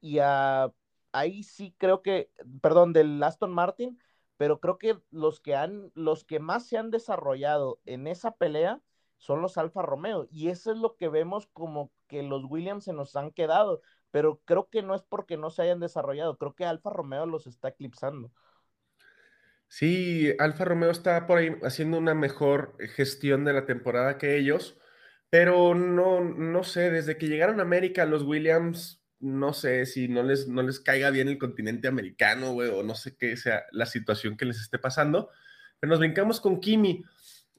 y 0.00 0.18
a 0.20 0.72
ahí 1.16 1.42
sí 1.42 1.74
creo 1.78 2.02
que, 2.02 2.30
perdón, 2.60 2.92
del 2.92 3.22
Aston 3.22 3.52
Martin, 3.52 3.98
pero 4.36 4.60
creo 4.60 4.78
que 4.78 5.00
los 5.10 5.40
que 5.40 5.56
han, 5.56 5.90
los 5.94 6.24
que 6.24 6.40
más 6.40 6.66
se 6.66 6.76
han 6.78 6.90
desarrollado 6.90 7.80
en 7.86 8.06
esa 8.06 8.36
pelea 8.36 8.82
son 9.18 9.40
los 9.40 9.56
Alfa 9.56 9.82
Romeo, 9.82 10.28
y 10.30 10.48
eso 10.48 10.72
es 10.72 10.78
lo 10.78 10.96
que 10.96 11.08
vemos 11.08 11.46
como 11.54 11.90
que 12.06 12.22
los 12.22 12.44
Williams 12.44 12.84
se 12.84 12.92
nos 12.92 13.16
han 13.16 13.30
quedado, 13.30 13.80
pero 14.10 14.42
creo 14.44 14.68
que 14.68 14.82
no 14.82 14.94
es 14.94 15.02
porque 15.02 15.38
no 15.38 15.50
se 15.50 15.62
hayan 15.62 15.80
desarrollado, 15.80 16.36
creo 16.36 16.54
que 16.54 16.66
Alfa 16.66 16.90
Romeo 16.90 17.24
los 17.26 17.46
está 17.46 17.68
eclipsando. 17.68 18.30
Sí, 19.68 20.32
Alfa 20.38 20.64
Romeo 20.64 20.90
está 20.90 21.26
por 21.26 21.38
ahí 21.38 21.56
haciendo 21.62 21.98
una 21.98 22.14
mejor 22.14 22.76
gestión 22.94 23.44
de 23.44 23.52
la 23.52 23.66
temporada 23.66 24.18
que 24.18 24.36
ellos, 24.36 24.78
pero 25.28 25.74
no, 25.74 26.20
no 26.22 26.62
sé, 26.64 26.90
desde 26.90 27.18
que 27.18 27.28
llegaron 27.28 27.58
a 27.58 27.64
América 27.64 28.06
los 28.06 28.22
Williams, 28.22 29.02
no 29.18 29.52
sé 29.52 29.86
si 29.86 30.08
no 30.08 30.22
les, 30.22 30.46
no 30.48 30.62
les 30.62 30.80
caiga 30.80 31.10
bien 31.10 31.28
el 31.28 31.38
continente 31.38 31.88
americano, 31.88 32.52
güey, 32.52 32.70
o 32.70 32.82
no 32.82 32.94
sé 32.94 33.16
qué 33.16 33.36
sea 33.36 33.64
la 33.72 33.86
situación 33.86 34.36
que 34.36 34.44
les 34.44 34.60
esté 34.60 34.78
pasando, 34.78 35.30
pero 35.80 35.90
nos 35.90 35.98
brincamos 35.98 36.40
con 36.40 36.60
Kimi. 36.60 37.04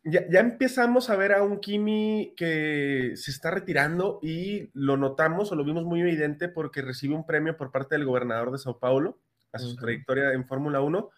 Ya, 0.03 0.25
ya, 0.29 0.39
empezamos 0.39 1.09
a 1.09 1.17
ver 1.17 1.33
a 1.33 1.43
un 1.43 1.59
Kimi 1.59 2.33
que 2.37 3.11
se 3.15 3.31
está 3.31 3.51
retirando 3.51 4.19
y 4.23 4.69
lo 4.73 4.95
notamos 4.95 5.51
o 5.51 5.55
lo 5.55 5.65
vimos 5.65 5.83
muy 5.83 5.99
evidente 5.99 6.47
porque 6.47 6.81
recibe 6.81 7.15
un 7.15 7.25
premio 7.25 7.57
por 7.57 7.71
parte 7.71 7.95
del 7.95 8.05
gobernador 8.05 8.51
de 8.51 8.57
Sao 8.57 8.79
Paulo 8.79 9.19
a 9.51 9.59
su 9.59 9.67
uh 9.67 9.71
-huh. 9.71 9.79
trayectoria 9.81 10.31
en 10.31 10.45
Fórmula 10.47 10.79
1 10.79 11.09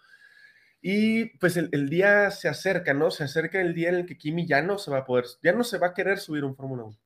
y 0.81 1.37
pues 1.39 1.57
el, 1.57 1.89
día 1.89 2.31
se 2.31 2.47
acerca, 2.47 2.93
¿no? 2.93 3.11
Se 3.11 3.23
acerca 3.23 3.59
el 3.59 3.73
día 3.73 3.89
en 3.89 3.95
el 3.95 4.05
que 4.05 4.17
Kimi 4.17 4.45
ya 4.45 4.61
no 4.61 4.77
se 4.77 4.91
va 4.91 4.99
a 4.99 5.05
poder, 5.05 5.25
ya 5.43 5.51
no 5.51 5.63
se 5.63 5.77
va 5.77 5.87
a 5.87 5.93
querer 5.93 6.19
subir 6.19 6.45
un 6.45 6.55
Fórmula 6.55 6.83
1. 6.83 6.97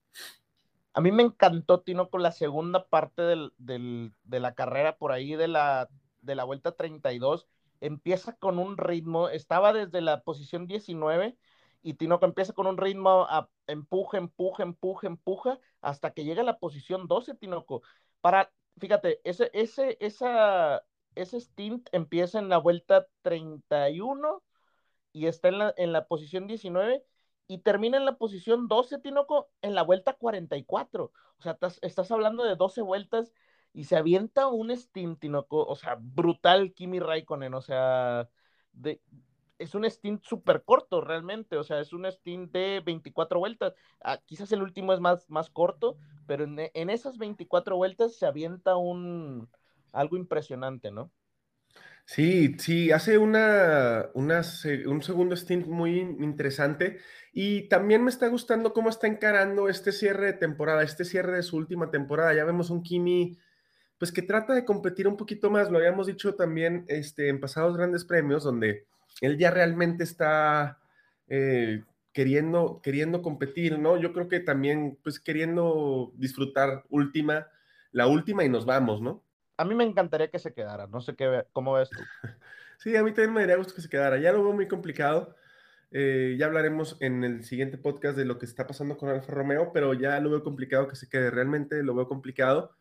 A 0.94 1.02
mí 1.02 1.12
me 1.12 1.24
encantó, 1.24 1.82
Tino, 1.82 2.10
con 2.10 2.22
la 2.22 2.32
segunda 2.32 2.88
parte 2.88 3.24
del, 3.24 3.52
del, 3.58 4.14
de 4.24 4.40
la 4.40 4.54
carrera 4.54 4.98
por 4.98 5.12
ahí 5.12 5.36
de 5.36 5.48
la, 5.48 5.90
de 6.22 6.36
la 6.36 6.44
vuelta 6.44 6.74
32. 6.74 7.48
Empieza 7.82 8.34
con 8.34 8.60
un 8.60 8.78
ritmo, 8.78 9.28
estaba 9.30 9.74
desde 9.74 10.02
la 10.02 10.22
posición 10.22 10.68
19 10.68 11.36
y 11.82 11.96
Tinoco 11.96 12.26
empieza 12.26 12.54
con 12.54 12.68
un 12.68 12.78
ritmo 12.78 13.26
a 13.30 13.50
empuja, 13.68 14.18
empuja, 14.18 14.64
empuja, 14.64 15.08
empuja, 15.08 15.60
hasta 15.82 16.12
que 16.12 16.24
llega 16.24 16.42
a 16.42 16.46
la 16.46 16.60
posición 16.60 17.08
12, 17.08 17.36
Tinoco. 17.36 17.82
Para, 18.22 18.52
fíjate, 18.78 19.20
ese, 19.24 19.50
ese, 19.54 19.98
esa, 20.00 20.84
ese 21.16 21.40
stint 21.40 21.90
empieza 21.92 22.40
en 22.40 22.50
la 22.50 22.58
vuelta 22.58 23.08
31 23.22 24.44
y 25.12 25.28
está 25.28 25.50
en 25.50 25.60
la, 25.60 25.74
en 25.78 25.94
la 25.94 26.08
posición 26.08 26.48
19 26.48 27.04
y 27.48 27.60
termina 27.60 27.98
en 27.98 28.06
la 28.06 28.18
posición 28.18 28.68
12, 28.68 29.00
Tinoco, 29.00 29.50
en 29.62 29.76
la 29.76 29.84
vuelta 29.84 30.14
44. 30.14 31.12
O 31.38 31.42
sea, 31.42 31.54
estás, 31.54 31.80
estás 31.82 32.12
hablando 32.12 32.44
de 32.44 32.56
12 32.56 32.82
vueltas 32.82 33.34
y 33.74 33.86
se 33.86 33.96
avienta 33.98 34.48
un 34.48 34.72
stint, 34.72 35.20
Tinoco, 35.20 35.66
o 35.66 35.76
sea, 35.76 35.98
brutal 36.00 36.74
Kimi 36.74 37.00
Raikkonen, 37.00 37.54
o 37.54 37.62
sea, 37.62 38.30
de, 38.72 39.02
es 39.58 39.76
un 39.76 39.86
stint 39.86 40.24
súper 40.24 40.64
corto 40.64 41.02
realmente, 41.02 41.58
o 41.58 41.64
sea, 41.64 41.80
es 41.80 41.94
un 41.94 42.06
stint 42.06 42.52
de 42.52 42.82
24 42.86 43.40
vueltas. 43.40 43.74
Ah, 44.02 44.20
quizás 44.26 44.52
el 44.52 44.62
último 44.62 44.94
es 44.94 45.00
más, 45.00 45.30
más 45.30 45.50
corto, 45.50 45.98
pero 46.26 46.44
en, 46.44 46.58
en 46.74 46.90
esas 46.90 47.18
24 47.18 47.76
vueltas 47.78 48.16
se 48.16 48.26
avienta 48.26 48.78
un 48.78 49.50
algo 49.94 50.18
impresionante, 50.18 50.92
¿no? 50.92 51.12
Sí, 52.06 52.56
sí, 52.60 52.92
hace 52.92 53.18
una, 53.18 54.10
una, 54.14 54.42
un 54.86 55.02
segundo 55.02 55.36
stint 55.38 55.68
muy 55.68 56.00
interesante 56.00 57.00
y 57.32 57.70
también 57.70 58.04
me 58.04 58.10
está 58.10 58.28
gustando 58.28 58.74
cómo 58.74 58.90
está 58.90 59.08
encarando 59.08 59.70
este 59.70 59.94
cierre 59.94 60.28
de 60.28 60.34
temporada, 60.34 60.84
este 60.84 61.06
cierre 61.06 61.38
de 61.38 61.44
su 61.44 61.56
última 61.56 61.92
temporada. 61.92 62.34
Ya 62.34 62.44
vemos 62.44 62.70
un 62.70 62.84
Kimi, 62.84 63.38
pues 63.98 64.12
que 64.12 64.22
trata 64.22 64.54
de 64.54 64.66
competir 64.66 65.08
un 65.08 65.16
poquito 65.16 65.50
más, 65.50 65.72
lo 65.72 65.78
habíamos 65.78 66.08
dicho 66.08 66.36
también 66.36 66.84
este, 66.90 67.30
en 67.30 67.40
pasados 67.40 67.78
grandes 67.78 68.04
premios, 68.04 68.44
donde 68.44 68.86
él 69.22 69.38
ya 69.38 69.50
realmente 69.50 70.04
está 70.04 70.80
eh, 71.28 71.84
queriendo, 72.12 72.82
queriendo 72.84 73.22
competir, 73.22 73.80
¿no? 73.80 73.98
Yo 73.98 74.12
creo 74.12 74.28
que 74.28 74.42
también, 74.42 75.00
pues 75.04 75.20
queriendo 75.22 76.12
disfrutar 76.16 76.84
última, 76.90 77.48
la 77.92 78.08
última 78.08 78.44
y 78.44 78.50
nos 78.50 78.66
vamos, 78.66 79.02
¿no? 79.02 79.23
A 79.58 79.66
mí 79.66 79.76
me 79.76 79.84
encantaría 79.84 80.30
que 80.30 80.40
se 80.40 80.54
quedara. 80.54 80.88
No 80.88 81.02
sé 81.02 81.16
qué, 81.16 81.46
cómo 81.54 81.74
ves 81.74 81.90
tú. 81.90 82.00
Sí, 82.80 82.98
a 82.98 83.04
mí 83.04 83.12
también 83.12 83.34
me 83.34 83.42
daría 83.42 83.56
gusto 83.56 83.74
que 83.74 83.82
se 83.82 83.88
quedara. 83.88 84.18
Ya 84.18 84.34
lo 84.34 84.44
veo 84.44 84.52
muy 84.52 84.68
complicado. 84.68 85.38
Eh, 85.92 86.36
ya 86.38 86.48
hablaremos 86.48 86.98
en 87.00 87.24
el 87.24 87.46
siguiente 87.46 87.78
podcast 87.78 88.18
de 88.18 88.26
lo 88.26 88.38
que 88.38 88.46
está 88.46 88.68
pasando 88.68 88.98
con 88.98 89.08
Alfa 89.08 89.32
Romeo, 89.32 89.72
pero 89.72 89.94
ya 89.94 90.20
lo 90.20 90.32
veo 90.32 90.44
complicado 90.44 90.90
que 90.90 90.98
se 90.98 91.08
quede. 91.08 91.32
Realmente 91.32 91.82
lo 91.82 91.96
veo 91.96 92.10
complicado. 92.10 92.76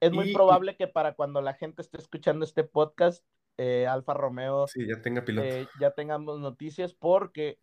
Es 0.00 0.12
muy 0.12 0.30
y, 0.30 0.34
probable 0.34 0.76
que 0.76 0.88
para 0.88 1.14
cuando 1.14 1.40
la 1.40 1.54
gente 1.54 1.80
esté 1.80 1.96
escuchando 1.96 2.44
este 2.44 2.64
podcast, 2.64 3.24
eh, 3.56 3.86
Alfa 3.86 4.12
Romeo 4.12 4.66
sí, 4.66 4.86
ya 4.86 5.00
tenga 5.00 5.24
piloto. 5.24 5.48
Eh, 5.48 5.66
ya 5.80 5.92
tengamos 5.92 6.38
noticias 6.38 6.92
porque 6.92 7.58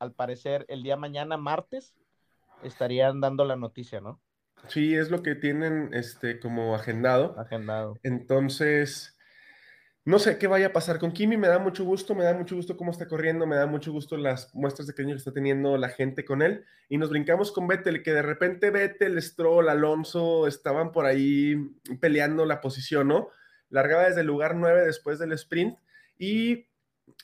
al 0.00 0.12
parecer 0.14 0.64
el 0.68 0.82
día 0.82 0.96
mañana, 0.96 1.36
martes, 1.36 1.94
estarían 2.64 3.20
dando 3.20 3.44
la 3.44 3.54
noticia, 3.54 4.00
¿no? 4.00 4.20
Sí, 4.68 4.94
es 4.94 5.10
lo 5.10 5.22
que 5.22 5.34
tienen 5.34 5.90
este, 5.92 6.40
como 6.40 6.74
agendado. 6.74 7.38
Agendado. 7.38 7.98
Entonces, 8.02 9.16
no 10.06 10.18
sé 10.18 10.38
qué 10.38 10.46
vaya 10.46 10.68
a 10.68 10.72
pasar 10.72 10.98
con 10.98 11.12
Kimi. 11.12 11.36
Me 11.36 11.48
da 11.48 11.58
mucho 11.58 11.84
gusto, 11.84 12.14
me 12.14 12.24
da 12.24 12.34
mucho 12.34 12.56
gusto 12.56 12.76
cómo 12.76 12.90
está 12.90 13.06
corriendo, 13.06 13.46
me 13.46 13.56
da 13.56 13.66
mucho 13.66 13.92
gusto 13.92 14.16
las 14.16 14.54
muestras 14.54 14.86
de 14.86 14.94
cariño 14.94 15.14
que 15.14 15.18
está 15.18 15.32
teniendo 15.32 15.76
la 15.76 15.88
gente 15.88 16.24
con 16.24 16.42
él. 16.42 16.64
Y 16.88 16.98
nos 16.98 17.10
brincamos 17.10 17.52
con 17.52 17.66
Vettel, 17.66 18.02
que 18.02 18.12
de 18.12 18.22
repente 18.22 18.70
Vettel, 18.70 19.20
Stroll, 19.22 19.68
Alonso 19.68 20.46
estaban 20.46 20.92
por 20.92 21.06
ahí 21.06 21.56
peleando 22.00 22.44
la 22.44 22.60
posición, 22.60 23.08
¿no? 23.08 23.28
Largaba 23.70 24.04
desde 24.04 24.20
el 24.20 24.26
lugar 24.26 24.56
9 24.56 24.84
después 24.84 25.18
del 25.18 25.32
sprint. 25.32 25.78
Y 26.18 26.68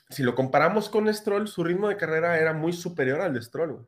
si 0.09 0.23
lo 0.23 0.35
comparamos 0.35 0.89
con 0.89 1.11
Stroll, 1.13 1.47
su 1.47 1.63
ritmo 1.63 1.87
de 1.87 1.97
carrera 1.97 2.39
era 2.39 2.53
muy 2.53 2.73
superior 2.73 3.21
al 3.21 3.33
de 3.33 3.41
Stroll. 3.41 3.87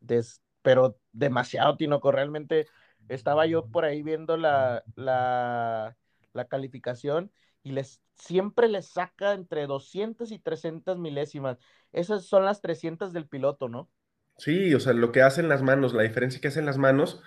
Des 0.00 0.43
pero 0.64 0.98
demasiado, 1.12 1.76
Tinoco. 1.76 2.10
Realmente 2.10 2.66
estaba 3.08 3.46
yo 3.46 3.66
por 3.66 3.84
ahí 3.84 4.02
viendo 4.02 4.38
la, 4.38 4.82
la, 4.96 5.94
la, 6.32 6.44
calificación 6.46 7.30
y 7.62 7.72
les 7.72 8.00
siempre 8.14 8.68
les 8.68 8.86
saca 8.86 9.34
entre 9.34 9.66
200 9.66 10.32
y 10.32 10.38
300 10.38 10.98
milésimas. 10.98 11.58
Esas 11.92 12.24
son 12.24 12.46
las 12.46 12.62
300 12.62 13.12
del 13.12 13.28
piloto, 13.28 13.68
¿no? 13.68 13.90
Sí, 14.38 14.74
o 14.74 14.80
sea, 14.80 14.94
lo 14.94 15.12
que 15.12 15.20
hacen 15.20 15.50
las 15.50 15.62
manos, 15.62 15.92
la 15.92 16.02
diferencia 16.02 16.40
que 16.40 16.48
hacen 16.48 16.64
las 16.66 16.78
manos. 16.78 17.20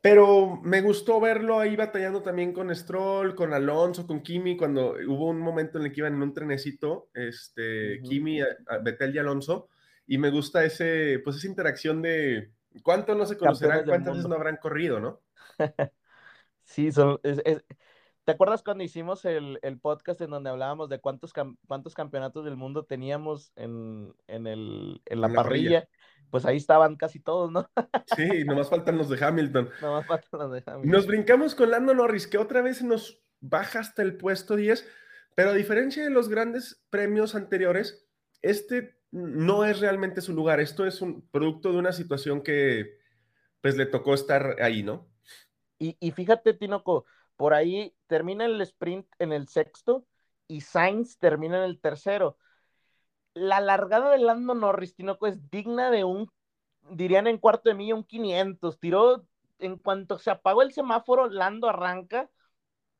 Pero 0.00 0.58
me 0.62 0.80
gustó 0.80 1.20
verlo 1.20 1.60
ahí 1.60 1.76
batallando 1.76 2.22
también 2.22 2.54
con 2.54 2.74
Stroll, 2.74 3.34
con 3.34 3.52
Alonso, 3.52 4.06
con 4.06 4.22
Kimi, 4.22 4.56
cuando 4.56 4.96
hubo 5.06 5.28
un 5.28 5.38
momento 5.38 5.78
en 5.78 5.84
el 5.84 5.92
que 5.92 6.00
iban 6.00 6.14
en 6.14 6.22
un 6.22 6.32
trenecito, 6.32 7.10
este, 7.12 7.98
uh 7.98 8.02
-huh. 8.02 8.08
Kimi, 8.08 8.40
Betel 8.82 9.14
y 9.14 9.18
Alonso, 9.18 9.68
y 10.06 10.18
me 10.18 10.30
gusta 10.30 10.64
ese, 10.64 11.20
pues 11.24 11.36
esa 11.36 11.46
interacción 11.46 12.02
de 12.02 12.50
cuánto 12.82 13.14
no 13.14 13.26
se 13.26 13.36
conocerán, 13.36 13.84
cuántas 13.84 14.14
veces 14.14 14.28
no 14.28 14.34
habrán 14.34 14.56
corrido, 14.56 15.00
¿no? 15.00 15.20
sí, 16.64 16.92
son, 16.92 17.20
es, 17.22 17.40
es, 17.44 17.64
¿te 18.24 18.32
acuerdas 18.32 18.62
cuando 18.62 18.84
hicimos 18.84 19.24
el, 19.24 19.58
el, 19.62 19.78
podcast 19.78 20.20
en 20.20 20.30
donde 20.30 20.50
hablábamos 20.50 20.88
de 20.88 21.00
cuántos, 21.00 21.32
cuántos 21.66 21.94
campeonatos 21.94 22.44
del 22.44 22.56
mundo 22.56 22.84
teníamos 22.84 23.52
en, 23.56 24.14
en, 24.26 24.46
el, 24.46 25.02
en 25.06 25.20
la, 25.20 25.28
en 25.28 25.34
parrilla? 25.34 25.70
la 25.70 25.80
parrilla? 25.80 25.88
Pues 26.30 26.46
ahí 26.46 26.56
estaban 26.56 26.96
casi 26.96 27.20
todos, 27.20 27.52
¿no? 27.52 27.68
sí, 28.16 28.44
nomás 28.44 28.68
faltan 28.68 28.98
los 28.98 29.08
de 29.08 29.24
Hamilton. 29.24 29.70
Nomás 29.80 30.06
faltan 30.06 30.40
los 30.40 30.52
de 30.52 30.62
Hamilton. 30.66 30.90
Nos 30.90 31.06
brincamos 31.06 31.54
con 31.54 31.70
Lando 31.70 31.94
Norris, 31.94 32.26
que 32.26 32.38
otra 32.38 32.60
vez 32.60 32.82
nos 32.82 33.22
baja 33.40 33.78
hasta 33.78 34.02
el 34.02 34.16
puesto 34.16 34.56
10, 34.56 34.88
pero 35.36 35.50
a 35.50 35.54
diferencia 35.54 36.02
de 36.02 36.10
los 36.10 36.28
grandes 36.28 36.82
premios 36.90 37.34
anteriores, 37.34 38.08
este 38.42 38.93
no 39.14 39.64
es 39.64 39.78
realmente 39.78 40.20
su 40.20 40.34
lugar. 40.34 40.58
Esto 40.58 40.84
es 40.84 41.00
un 41.00 41.22
producto 41.28 41.70
de 41.70 41.78
una 41.78 41.92
situación 41.92 42.42
que 42.42 42.98
pues 43.60 43.76
le 43.76 43.86
tocó 43.86 44.12
estar 44.12 44.56
ahí, 44.60 44.82
¿no? 44.82 45.08
Y, 45.78 45.96
y 46.00 46.10
fíjate, 46.10 46.52
Tinoco, 46.52 47.06
por 47.36 47.54
ahí 47.54 47.94
termina 48.08 48.44
el 48.44 48.60
sprint 48.60 49.06
en 49.20 49.32
el 49.32 49.46
sexto 49.46 50.04
y 50.48 50.62
Sainz 50.62 51.18
termina 51.18 51.58
en 51.58 51.64
el 51.64 51.80
tercero. 51.80 52.38
La 53.34 53.60
largada 53.60 54.10
de 54.10 54.18
Lando 54.18 54.54
Norris, 54.54 54.96
Tinoco, 54.96 55.28
es 55.28 55.48
digna 55.48 55.92
de 55.92 56.02
un, 56.02 56.28
dirían 56.90 57.28
en 57.28 57.38
cuarto 57.38 57.68
de 57.68 57.76
milla, 57.76 57.94
un 57.94 58.04
500. 58.04 58.80
Tiró, 58.80 59.24
en 59.60 59.78
cuanto 59.78 60.18
se 60.18 60.32
apagó 60.32 60.62
el 60.62 60.72
semáforo, 60.72 61.28
Lando 61.28 61.68
arranca. 61.68 62.28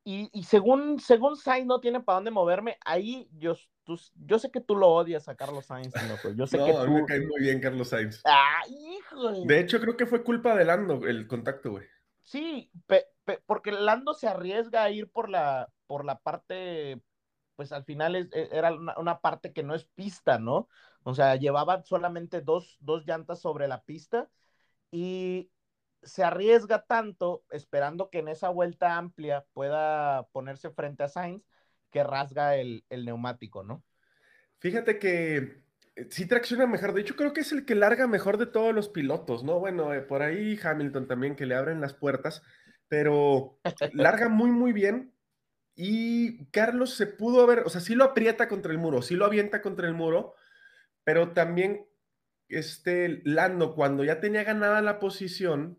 Y, 0.04 0.30
y 0.32 0.44
según, 0.44 1.00
según 1.00 1.36
Sainz 1.36 1.66
no 1.66 1.80
tiene 1.80 2.00
para 2.00 2.16
dónde 2.16 2.30
moverme, 2.30 2.78
ahí 2.84 3.28
yo 3.32 3.56
Tú, 3.84 4.00
yo 4.26 4.38
sé 4.38 4.50
que 4.50 4.60
tú 4.60 4.76
lo 4.76 4.88
odias 4.88 5.28
a 5.28 5.34
Carlos 5.34 5.66
Sainz, 5.66 5.94
¿no? 5.94 6.34
Yo 6.34 6.46
sé 6.46 6.56
no, 6.56 6.64
que 6.64 6.72
a 6.72 6.84
tú... 6.84 6.90
mí 6.90 6.94
me 7.02 7.06
cae 7.06 7.20
muy 7.20 7.40
bien 7.40 7.60
Carlos 7.60 7.88
Sainz. 7.88 8.22
¡Ah, 8.24 8.62
híjole! 8.68 9.46
De 9.46 9.60
hecho, 9.60 9.80
creo 9.80 9.96
que 9.96 10.06
fue 10.06 10.24
culpa 10.24 10.56
de 10.56 10.64
Lando 10.64 11.06
el 11.06 11.26
contacto, 11.26 11.72
güey. 11.72 11.84
Sí, 12.22 12.70
pe, 12.86 13.06
pe, 13.24 13.42
porque 13.44 13.72
Lando 13.72 14.14
se 14.14 14.26
arriesga 14.26 14.82
a 14.82 14.90
ir 14.90 15.10
por 15.10 15.28
la, 15.28 15.70
por 15.86 16.06
la 16.06 16.18
parte, 16.18 17.02
pues 17.56 17.72
al 17.72 17.84
final 17.84 18.16
es, 18.16 18.32
e, 18.32 18.48
era 18.52 18.72
una, 18.72 18.98
una, 18.98 19.20
parte 19.20 19.52
que 19.52 19.62
no 19.62 19.74
es 19.74 19.84
pista, 19.84 20.38
¿no? 20.38 20.68
O 21.02 21.14
sea, 21.14 21.36
llevaba 21.36 21.82
solamente 21.84 22.40
dos, 22.40 22.78
dos 22.80 23.04
llantas 23.06 23.40
sobre 23.40 23.68
la 23.68 23.82
pista 23.82 24.30
y 24.90 25.50
se 26.02 26.24
arriesga 26.24 26.84
tanto 26.86 27.44
esperando 27.50 28.10
que 28.10 28.20
en 28.20 28.28
esa 28.28 28.48
vuelta 28.48 28.96
amplia 28.96 29.44
pueda 29.52 30.26
ponerse 30.32 30.70
frente 30.70 31.02
a 31.02 31.08
Sainz 31.08 31.42
que 31.94 32.02
rasga 32.02 32.56
el, 32.56 32.84
el, 32.90 33.04
neumático, 33.04 33.62
¿no? 33.62 33.84
Fíjate 34.58 34.98
que 34.98 35.62
eh, 35.94 36.08
sí 36.10 36.26
tracciona 36.26 36.66
mejor. 36.66 36.92
De 36.92 37.02
hecho, 37.02 37.14
creo 37.14 37.32
que 37.32 37.42
es 37.42 37.52
el 37.52 37.64
que 37.64 37.76
larga 37.76 38.08
mejor 38.08 38.36
de 38.36 38.46
todos 38.46 38.74
los 38.74 38.88
pilotos, 38.88 39.44
¿no? 39.44 39.60
Bueno, 39.60 39.94
eh, 39.94 40.00
por 40.00 40.22
ahí 40.22 40.58
Hamilton 40.60 41.06
también, 41.06 41.36
que 41.36 41.46
le 41.46 41.54
abren 41.54 41.80
las 41.80 41.94
puertas. 41.94 42.42
pero 42.88 43.60
larga 43.92 44.28
muy, 44.28 44.50
muy 44.50 44.72
bien. 44.72 45.14
Y 45.76 46.46
Carlos 46.46 46.94
se 46.94 47.06
pudo 47.06 47.42
haber, 47.44 47.60
o 47.60 47.68
sea, 47.68 47.80
sí 47.80 47.94
lo 47.94 48.02
aprieta 48.02 48.48
contra 48.48 48.72
el 48.72 48.78
muro, 48.78 49.00
sí 49.00 49.14
lo 49.14 49.24
avienta 49.24 49.62
contra 49.62 49.86
el 49.86 49.94
muro, 49.94 50.34
pero 51.04 51.32
también 51.32 51.86
este 52.48 53.22
Lando, 53.24 53.74
cuando 53.76 54.02
ya 54.02 54.20
tenía 54.20 54.42
ganada 54.42 54.82
la 54.82 54.98
posición, 54.98 55.78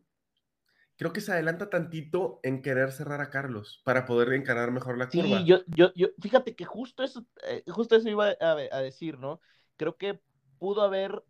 creo 0.97 1.11
que 1.11 1.21
se 1.21 1.31
adelanta 1.31 1.69
tantito 1.69 2.39
en 2.43 2.61
querer 2.61 2.91
cerrar 2.91 3.21
a 3.21 3.29
Carlos 3.29 3.81
para 3.83 4.05
poder 4.05 4.33
encarar 4.33 4.71
mejor 4.71 4.97
la 4.97 5.09
curva. 5.09 5.39
Sí, 5.39 5.45
yo, 5.45 5.59
yo, 5.67 5.91
yo, 5.95 6.07
fíjate 6.21 6.55
que 6.55 6.65
justo 6.65 7.03
eso, 7.03 7.25
eh, 7.47 7.63
justo 7.67 7.95
eso 7.95 8.09
iba 8.09 8.33
a, 8.39 8.81
decir, 8.81 9.19
¿no? 9.19 9.41
Creo 9.77 9.97
que 9.97 10.21
pudo 10.57 10.81
haber, 10.81 11.23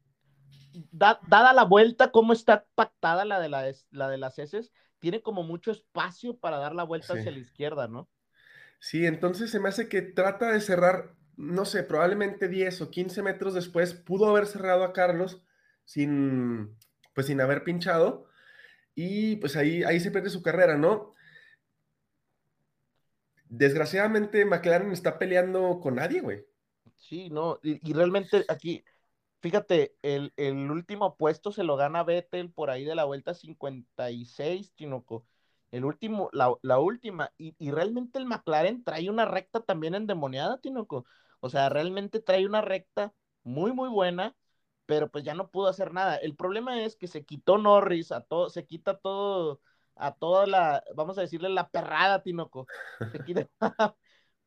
dada 0.91 1.53
la 1.53 1.63
vuelta, 1.63 2.11
cómo 2.11 2.34
está 2.34 2.66
pactada 2.76 3.26
la 3.26 3.39
de, 3.39 3.49
la, 3.49 3.66
la 3.89 4.09
de 4.09 4.18
las 4.18 4.38
heces, 4.38 4.72
tiene 4.99 5.22
como 5.22 5.43
mucho 5.43 5.72
espacio 5.72 6.38
para 6.38 6.57
dar 6.57 6.76
la 6.76 6.84
vuelta 6.84 7.13
hacia 7.13 7.32
la 7.32 7.39
izquierda, 7.39 7.88
¿no? 7.88 8.09
Sí, 8.80 9.05
entonces 9.05 9.49
se 9.49 9.59
me 9.59 9.70
hace 9.70 9.89
que 9.89 10.01
trata 10.03 10.51
de 10.51 10.61
cerrar, 10.61 11.16
no 11.38 11.66
sé, 11.66 11.84
probablemente 11.84 12.47
10 12.47 12.82
o 12.82 12.91
15 12.91 13.24
metros 13.24 13.55
después, 13.55 13.95
pudo 13.95 14.30
haber 14.30 14.45
cerrado 14.45 14.84
a 14.84 14.93
Carlos 14.93 15.41
sin, 15.86 16.78
pues 17.13 17.28
sin 17.28 17.41
haber 17.41 17.63
pinchado, 17.63 18.28
y 18.95 19.35
pues 19.35 19.55
ahí, 19.57 19.83
ahí 19.83 19.99
se 19.99 20.09
pierde 20.09 20.29
su 20.29 20.41
carrera, 20.41 20.77
¿no? 20.77 21.13
Desgraciadamente 23.47 24.45
McLaren 24.45 24.91
está 24.91 25.19
peleando 25.19 25.79
con 25.79 25.95
nadie, 25.95 26.21
güey. 26.21 26.45
Sí, 26.95 27.29
no, 27.29 27.59
y, 27.61 27.93
realmente 27.93 28.45
aquí, 28.47 28.83
fíjate, 29.41 29.95
el, 30.01 30.31
último 30.71 31.17
puesto 31.17 31.51
se 31.51 31.63
lo 31.63 31.75
gana 31.75 32.03
Vettel 32.03 32.51
por 32.51 32.69
ahí 32.69 32.85
de 32.85 32.95
la 32.95 33.03
vuelta 33.03 33.33
56, 33.33 34.73
Chinoco. 34.75 35.27
El 35.71 35.83
último, 35.85 36.29
la, 36.31 36.79
última, 36.79 37.33
y, 37.37 37.53
y, 37.59 37.71
realmente 37.71 38.17
el 38.17 38.25
McLaren 38.25 38.83
trae 38.83 39.09
una 39.09 39.25
recta 39.25 39.59
también 39.61 39.93
endemoniada, 39.93 40.59
Tinoco. 40.61 41.05
O 41.41 41.49
sea, 41.49 41.69
realmente 41.69 42.21
trae 42.21 42.45
una 42.45 42.61
recta 42.61 43.13
muy, 43.43 43.73
muy 43.73 43.89
buena 43.89 44.35
pero 44.86 45.09
pues 45.09 45.23
ya 45.23 45.33
no 45.33 45.49
pudo 45.49 45.67
hacer 45.67 45.93
nada. 45.93 46.17
El 46.17 46.36
problema 46.36 46.83
es 46.83 46.95
que 46.95 47.07
se 47.07 47.25
quitó 47.25 47.57
Norris, 47.57 48.11
a 48.11 48.21
todo, 48.21 48.49
se 48.49 48.65
quita 48.65 48.97
todo, 48.97 49.61
a 49.95 50.13
toda 50.15 50.45
la, 50.47 50.83
vamos 50.95 51.17
a 51.17 51.21
decirle 51.21 51.49
la 51.49 51.69
perrada, 51.69 52.23
Tinoco. 52.23 52.67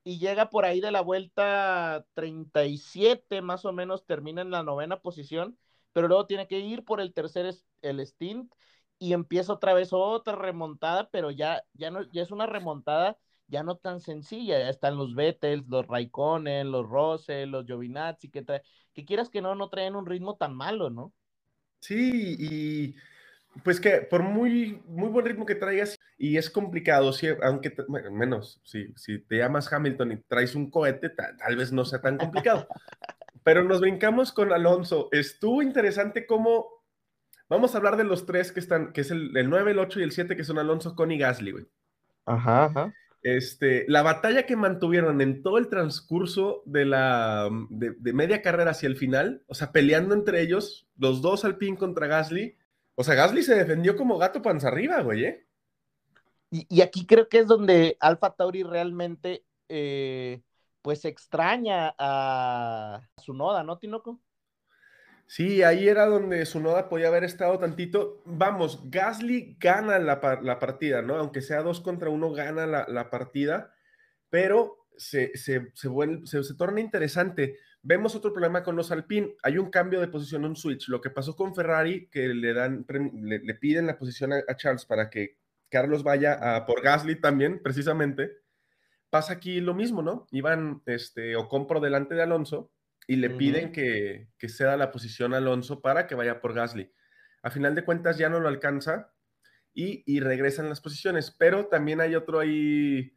y 0.05 0.18
llega 0.18 0.51
por 0.51 0.64
ahí 0.64 0.80
de 0.80 0.91
la 0.91 1.01
vuelta 1.03 2.07
37, 2.14 3.43
más 3.43 3.64
o 3.64 3.72
menos, 3.72 4.07
termina 4.07 4.43
en 4.43 4.51
la 4.51 4.62
novena 4.62 5.01
posición, 5.01 5.59
pero 5.93 6.09
luego 6.09 6.26
tiene 6.26 6.47
que 6.49 6.61
ir 6.61 6.84
por 6.84 7.01
el 7.01 7.12
tercer, 7.12 7.55
el 7.82 8.01
stint, 8.01 8.53
y 8.99 9.12
empieza 9.12 9.53
otra 9.53 9.74
vez 9.74 9.93
otra 9.93 10.34
remontada, 10.36 11.09
pero 11.11 11.30
ya, 11.30 11.62
ya, 11.74 11.91
no, 11.91 12.03
ya 12.11 12.22
es 12.22 12.30
una 12.30 12.47
remontada 12.47 13.18
ya 13.49 13.62
no 13.62 13.76
tan 13.76 14.01
sencilla, 14.01 14.59
ya 14.59 14.68
están 14.68 14.96
los 14.96 15.14
Vettels, 15.14 15.66
los 15.68 15.86
Raikkonen, 15.86 16.70
los 16.70 16.88
Rose, 16.88 17.46
los 17.46 17.66
Giovinazzi, 17.66 18.30
que, 18.30 18.44
que 18.92 19.05
quieras 19.05 19.30
que 19.30 19.42
no, 19.42 19.55
no 19.55 19.68
traen 19.70 19.96
un 19.96 20.07
ritmo 20.07 20.36
tan 20.36 20.55
malo, 20.55 20.90
¿no? 20.90 21.12
Sí, 21.80 22.36
y 22.38 22.94
pues 23.64 23.80
que 23.80 24.03
por 24.03 24.22
muy, 24.22 24.82
muy 24.86 25.09
buen 25.09 25.26
ritmo 25.26 25.46
que 25.46 25.55
traigas, 25.55 25.99
y 26.16 26.36
es 26.36 26.51
complicado, 26.51 27.12
si, 27.12 27.28
aunque 27.42 27.74
menos, 28.11 28.61
si, 28.64 28.92
si 28.96 29.18
te 29.18 29.38
llamas 29.38 29.72
Hamilton 29.72 30.12
y 30.12 30.16
traes 30.22 30.55
un 30.55 30.70
cohete, 30.70 31.11
tal, 31.11 31.57
vez 31.57 31.72
no 31.72 31.84
sea 31.84 32.01
tan 32.01 32.18
complicado. 32.18 32.68
Pero 33.44 33.64
nos 33.64 33.80
brincamos 33.80 34.32
con 34.32 34.53
Alonso. 34.53 35.09
Estuvo 35.12 35.62
interesante 35.62 36.26
cómo, 36.26 36.66
vamos 37.49 37.74
a 37.74 37.78
hablar 37.78 37.96
de 37.96 38.05
los 38.05 38.26
tres 38.26 38.53
que 38.53 38.61
están, 38.61 38.92
que 38.92 39.01
es 39.01 39.11
el, 39.11 39.34
el 39.36 39.49
9, 39.49 39.70
el 39.70 39.78
8 39.78 40.01
y 40.01 40.03
el 40.03 40.12
7, 40.12 40.36
que 40.36 40.44
son 40.44 40.59
Alonso, 40.59 40.94
Con 40.94 41.11
y 41.12 41.18
Gasly, 41.18 41.53
güey. 41.53 41.66
Ajá, 42.26 42.66
ajá. 42.66 42.92
Este, 43.23 43.85
la 43.89 44.03
batalla 44.03 44.47
que 44.47 44.55
mantuvieron 44.55 45.21
en 45.21 45.43
todo 45.43 45.59
el 45.59 45.69
transcurso 45.69 46.62
de 46.66 46.85
la 46.85 47.49
de, 47.69 48.12
media 48.12 48.43
carrera 48.43 48.71
hacia 48.71 48.87
el 48.87 48.97
final, 48.97 49.43
o 49.49 49.55
sea, 49.55 49.73
peleando 49.73 50.14
entre 50.14 50.41
ellos, 50.41 50.89
los 50.97 51.21
dos 51.21 51.45
al 51.45 51.57
pin 51.57 51.77
contra 51.77 52.07
Gasly. 52.07 52.57
O 52.95 53.05
sea, 53.05 53.14
Gasly 53.14 53.43
se 53.43 53.55
defendió 53.55 53.97
como 53.97 54.19
gato 54.19 54.41
panza 54.41 54.69
arriba, 54.69 55.01
güey, 55.03 55.25
¿eh? 55.25 55.47
Y, 56.51 56.81
aquí 56.81 57.07
creo 57.07 57.29
que 57.29 57.41
es 57.41 57.47
donde 57.47 57.99
Alfa 58.01 58.35
Tauri 58.35 58.62
realmente, 58.62 59.45
eh, 59.69 60.41
pues, 60.81 61.05
extraña 61.05 61.95
a 61.99 63.03
su 63.19 63.35
noda, 63.35 63.62
¿no, 63.64 63.79
Tinoco? 63.79 64.19
Sí, 65.29 65.62
ahí 65.62 65.87
era 65.87 66.07
donde 66.07 66.47
su 66.47 66.59
noda 66.59 66.89
podía 66.89 67.09
haber 67.09 67.22
estado 67.22 67.59
tantito. 67.59 68.22
Vamos, 68.24 68.91
Gasly 68.91 69.59
gana 69.61 69.99
la, 69.99 70.20
partida, 70.59 71.03
¿no? 71.03 71.16
Aunque 71.16 71.43
sea 71.43 71.62
dos 71.62 71.83
contra 71.83 72.09
uno, 72.09 72.33
gana 72.33 72.66
la, 72.66 73.11
partida, 73.11 73.74
pero 74.31 74.87
se, 74.97 75.37
se, 75.37 75.70
se, 75.74 76.55
torna 76.57 76.81
interesante. 76.81 77.59
Vemos 77.83 78.14
otro 78.14 78.33
problema 78.33 78.62
con 78.62 78.74
los 78.74 78.91
Alpine. 78.91 79.37
Hay 79.43 79.59
un 79.59 79.70
cambio 79.70 80.01
de 80.01 80.09
posición, 80.09 80.47
un 80.47 80.57
switch. 80.57 80.89
Lo 80.89 81.03
que 81.03 81.11
pasó 81.11 81.37
con 81.37 81.55
Ferrari, 81.55 82.09
que 82.09 82.29
le 82.29 82.55
dan, 82.55 82.87
le, 82.89 83.55
piden 83.55 83.87
la 83.87 83.99
posición 83.99 84.33
a, 84.33 84.57
Charles 84.57 84.87
para 84.87 85.11
que 85.11 85.37
Carlos 85.68 86.05
vaya 86.05 86.64
por 86.66 86.81
Gasly 86.81 87.20
también, 87.20 87.61
precisamente. 87.62 88.39
Pasa 89.11 89.35
aquí 89.35 89.61
lo 89.61 89.74
mismo, 89.74 90.01
¿no? 90.01 90.26
Iban, 90.31 90.83
este, 90.87 91.37
o 91.37 91.49
compro 91.49 91.81
delante 91.81 92.14
de 92.14 92.22
Alonso 92.22 92.72
y 93.09 93.16
le 93.16 93.30
piden 93.30 93.72
que, 93.72 94.28
que 94.36 94.50
ceda 94.50 94.76
la 94.76 94.92
posición 94.92 95.32
a 95.32 95.38
Alonso 95.38 95.80
para 95.80 96.06
que 96.06 96.14
vaya 96.14 96.42
por 96.42 96.52
Gasly. 96.52 96.92
A 97.42 97.50
final 97.50 97.74
de 97.74 97.82
cuentas 97.82 98.18
ya 98.18 98.28
no 98.28 98.38
lo 98.38 98.48
alcanza 98.48 99.14
y, 99.72 100.04
y 100.06 100.20
regresan 100.20 100.68
las 100.68 100.82
posiciones, 100.82 101.30
pero 101.30 101.68
también 101.68 102.02
hay 102.02 102.14
otro 102.14 102.38
ahí, 102.38 103.16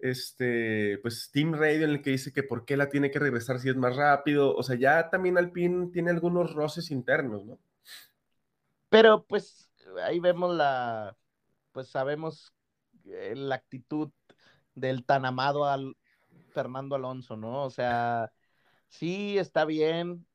este, 0.00 0.98
pues 1.00 1.30
Team 1.32 1.54
Radio 1.54 1.84
en 1.84 1.90
el 1.90 2.02
que 2.02 2.10
dice 2.10 2.32
que 2.32 2.42
por 2.42 2.64
qué 2.64 2.76
la 2.76 2.88
tiene 2.88 3.12
que 3.12 3.20
regresar 3.20 3.60
si 3.60 3.68
es 3.68 3.76
más 3.76 3.94
rápido, 3.94 4.52
o 4.52 4.62
sea, 4.64 4.74
ya 4.74 5.08
también 5.10 5.38
Alpine 5.38 5.90
tiene 5.92 6.10
algunos 6.10 6.52
roces 6.52 6.90
internos, 6.90 7.44
¿no? 7.44 7.60
Pero 8.88 9.24
pues 9.24 9.70
ahí 10.02 10.18
vemos 10.18 10.56
la, 10.56 11.16
pues 11.70 11.86
sabemos 11.86 12.52
eh, 13.06 13.34
la 13.36 13.54
actitud 13.54 14.10
del 14.74 15.04
tan 15.04 15.24
amado 15.24 15.66
al 15.66 15.96
Fernando 16.48 16.96
Alonso, 16.96 17.36
¿no? 17.36 17.62
O 17.62 17.70
sea, 17.70 18.32
sí, 18.98 19.38
está 19.38 19.64
bien. 19.64 20.26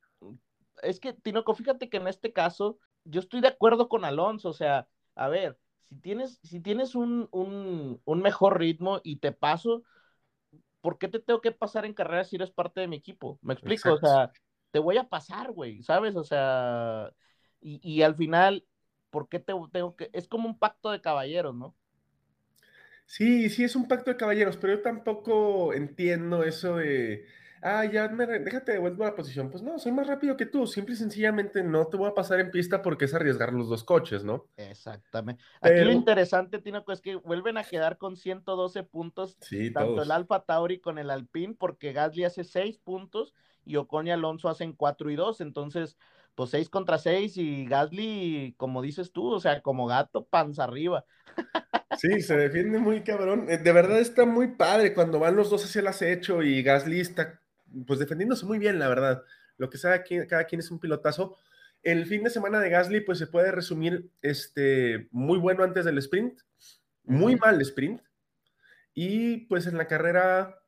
Es 0.81 0.99
que, 0.99 1.13
Tinoco, 1.13 1.53
fíjate 1.53 1.89
que 1.89 1.97
en 1.97 2.07
este 2.07 2.31
caso, 2.31 2.79
yo 3.03 3.19
estoy 3.19 3.41
de 3.41 3.47
acuerdo 3.47 3.89
con 3.89 4.05
Alonso, 4.05 4.49
o 4.49 4.53
sea, 4.53 4.87
a 5.15 5.27
ver, 5.27 5.57
si 5.89 5.95
tienes, 5.95 6.39
si 6.43 6.59
tienes 6.59 6.95
un, 6.95 7.27
un, 7.31 8.21
mejor 8.21 8.59
ritmo 8.59 9.01
y 9.03 9.17
te 9.17 9.31
paso, 9.31 9.83
¿por 10.81 10.97
qué 10.97 11.07
te 11.07 11.19
tengo 11.19 11.41
que 11.41 11.51
pasar 11.51 11.85
en 11.85 11.93
carrera 11.93 12.23
si 12.23 12.35
eres 12.35 12.51
parte 12.51 12.81
de 12.81 12.87
mi 12.87 12.97
equipo? 12.97 13.39
¿Me 13.41 13.53
explico? 13.53 13.93
O 13.93 13.97
sea, 13.97 14.31
te 14.71 14.79
voy 14.79 14.97
a 14.97 15.09
pasar, 15.09 15.51
güey, 15.51 15.81
¿sabes? 15.83 16.15
O 16.15 16.23
sea, 16.23 17.11
y, 17.61 17.79
y, 17.81 18.03
al 18.03 18.15
final, 18.15 18.65
¿por 19.09 19.27
qué 19.27 19.39
te 19.39 19.53
tengo 19.71 19.95
que...? 19.95 20.09
Es 20.13 20.27
como 20.27 20.47
un 20.47 20.57
pacto 20.57 20.91
de 20.91 21.01
caballeros, 21.01 21.55
¿no? 21.55 21.75
Sí, 23.05 23.49
sí, 23.49 23.63
es 23.63 23.75
un 23.75 23.87
pacto 23.87 24.11
de 24.11 24.17
caballeros, 24.17 24.55
pero 24.57 24.75
yo 24.75 24.81
tampoco 24.83 25.73
entiendo 25.73 26.43
eso 26.43 26.77
de 26.77 27.25
ah, 27.61 27.85
ya, 27.85 28.07
me, 28.09 28.25
déjate 28.25 28.73
devuelvo 28.73 29.03
la 29.03 29.15
posición. 29.15 29.49
Pues 29.49 29.63
no, 29.63 29.79
soy 29.79 29.91
más 29.91 30.07
rápido 30.07 30.37
que 30.37 30.45
tú. 30.45 30.67
Simple 30.67 30.95
y 30.95 30.97
sencillamente 30.97 31.63
no 31.63 31.87
te 31.87 31.97
voy 31.97 32.09
a 32.09 32.13
pasar 32.13 32.39
en 32.39 32.51
pista 32.51 32.81
porque 32.81 33.05
es 33.05 33.13
arriesgar 33.13 33.53
los 33.53 33.69
dos 33.69 33.83
coches, 33.83 34.23
¿no? 34.23 34.47
Exactamente. 34.57 35.43
Aquí 35.61 35.81
lo 35.81 35.91
interesante, 35.91 36.59
Tino, 36.59 36.83
es 36.87 37.01
que 37.01 37.15
vuelven 37.15 37.57
a 37.57 37.63
quedar 37.63 37.97
con 37.97 38.15
112 38.15 38.83
puntos, 38.83 39.37
tanto 39.73 40.03
el 40.03 40.11
Alfa 40.11 40.41
Tauri 40.41 40.79
con 40.79 40.97
el 40.97 41.09
Alpine, 41.09 41.55
porque 41.57 41.93
Gasly 41.93 42.23
hace 42.23 42.43
6 42.43 42.79
puntos 42.79 43.33
y 43.65 43.75
Ocon 43.75 44.07
y 44.07 44.11
Alonso 44.11 44.49
hacen 44.49 44.73
4 44.73 45.09
y 45.11 45.15
2. 45.15 45.41
Entonces, 45.41 45.97
pues 46.35 46.51
6 46.51 46.69
contra 46.69 46.97
6 46.97 47.37
y 47.37 47.65
Gasly, 47.65 48.55
como 48.57 48.81
dices 48.81 49.11
tú, 49.11 49.27
o 49.27 49.39
sea, 49.39 49.61
como 49.61 49.87
gato, 49.87 50.25
panza 50.25 50.63
arriba. 50.63 51.05
Sí, 51.97 52.21
se 52.21 52.37
defiende 52.37 52.79
muy 52.79 53.01
cabrón. 53.01 53.47
Eh, 53.49 53.57
de 53.57 53.71
verdad 53.73 53.99
está 53.99 54.25
muy 54.25 54.55
padre 54.55 54.93
cuando 54.93 55.19
van 55.19 55.35
los 55.35 55.49
dos 55.49 55.65
hacia 55.65 55.81
el 55.81 55.87
acecho 55.87 56.41
y 56.43 56.63
Gasly 56.63 57.01
está 57.01 57.38
pues 57.85 57.99
defendiéndose 57.99 58.45
muy 58.45 58.59
bien, 58.59 58.79
la 58.79 58.87
verdad. 58.87 59.23
Lo 59.57 59.69
que 59.69 59.77
sabe 59.77 60.03
cada 60.27 60.45
quien 60.45 60.59
es 60.59 60.71
un 60.71 60.79
pilotazo. 60.79 61.37
El 61.83 62.05
fin 62.05 62.23
de 62.23 62.29
semana 62.29 62.59
de 62.59 62.69
Gasly, 62.69 63.01
pues 63.01 63.17
se 63.17 63.27
puede 63.27 63.51
resumir 63.51 64.09
este, 64.21 65.07
muy 65.11 65.37
bueno 65.37 65.63
antes 65.63 65.85
del 65.85 65.97
sprint, 65.97 66.41
muy 67.03 67.35
mal 67.37 67.61
sprint, 67.61 68.01
y 68.93 69.45
pues 69.47 69.65
en 69.65 69.77
la 69.77 69.87
carrera 69.87 70.61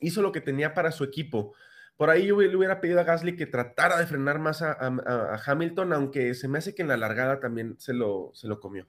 hizo 0.00 0.22
lo 0.22 0.32
que 0.32 0.40
tenía 0.40 0.74
para 0.74 0.90
su 0.90 1.04
equipo. 1.04 1.54
Por 1.96 2.10
ahí 2.10 2.26
yo 2.26 2.40
le 2.40 2.56
hubiera 2.56 2.80
pedido 2.80 3.00
a 3.00 3.04
Gasly 3.04 3.36
que 3.36 3.46
tratara 3.46 3.98
de 3.98 4.06
frenar 4.06 4.38
más 4.38 4.62
a, 4.62 5.40
Hamilton, 5.44 5.92
aunque 5.92 6.34
se 6.34 6.48
me 6.48 6.58
hace 6.58 6.74
que 6.74 6.82
en 6.82 6.88
la 6.88 6.96
largada 6.96 7.40
también 7.40 7.78
se 7.78 7.92
lo, 7.92 8.30
se 8.34 8.48
lo 8.48 8.60
comió. 8.60 8.86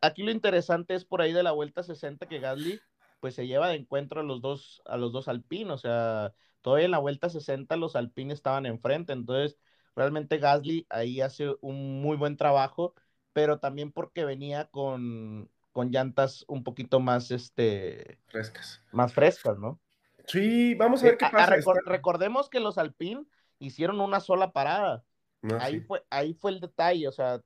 Aquí 0.00 0.22
lo 0.22 0.30
interesante 0.30 0.94
es 0.94 1.04
por 1.04 1.20
ahí 1.20 1.32
de 1.32 1.42
la 1.42 1.52
vuelta 1.52 1.82
60 1.82 2.26
que 2.28 2.38
Gasly 2.38 2.80
pues 3.24 3.34
se 3.34 3.46
lleva 3.46 3.68
de 3.70 3.76
encuentro 3.76 4.20
a 4.20 4.22
los 4.22 4.42
dos, 4.42 4.82
a 4.84 4.98
los 4.98 5.10
dos 5.10 5.28
alpinos, 5.28 5.76
o 5.80 5.88
sea, 5.88 6.34
todavía 6.60 6.84
en 6.84 6.90
la 6.90 6.98
vuelta 6.98 7.30
60 7.30 7.76
los 7.78 7.96
alpines 7.96 8.34
estaban 8.34 8.66
enfrente, 8.66 9.14
entonces 9.14 9.56
realmente 9.96 10.36
Gasly 10.36 10.86
ahí 10.90 11.22
hace 11.22 11.54
un 11.62 12.02
muy 12.02 12.18
buen 12.18 12.36
trabajo 12.36 12.92
pero 13.32 13.60
también 13.60 13.92
porque 13.92 14.26
venía 14.26 14.66
con, 14.66 15.50
con 15.72 15.90
llantas 15.90 16.44
un 16.48 16.64
poquito 16.64 17.00
más, 17.00 17.30
este, 17.30 18.18
Frescas. 18.28 18.82
más 18.92 19.14
frescas, 19.14 19.58
¿no? 19.58 19.80
Sí, 20.26 20.74
vamos 20.74 21.00
a 21.02 21.06
ver 21.06 21.14
Eh, 21.14 21.18
qué 21.18 21.24
a- 21.24 21.28
a 21.28 21.32
pasa. 21.32 21.56
recor- 21.56 21.78
Está- 21.78 21.90
recordemos 21.92 22.50
que 22.50 22.60
los 22.60 22.76
Alpine 22.76 23.24
hicieron 23.58 24.00
una 24.02 24.20
sola 24.20 24.52
parada. 24.52 25.02
No, 25.40 25.56
ahí, 25.56 25.76
Ah, 25.76 25.78
sí. 25.80 25.80
fue, 25.80 26.04
ahí 26.10 26.34
fue 26.34 26.50
el 26.50 26.60
detalle, 26.60 27.08
o 27.08 27.12
sea, 27.12 27.40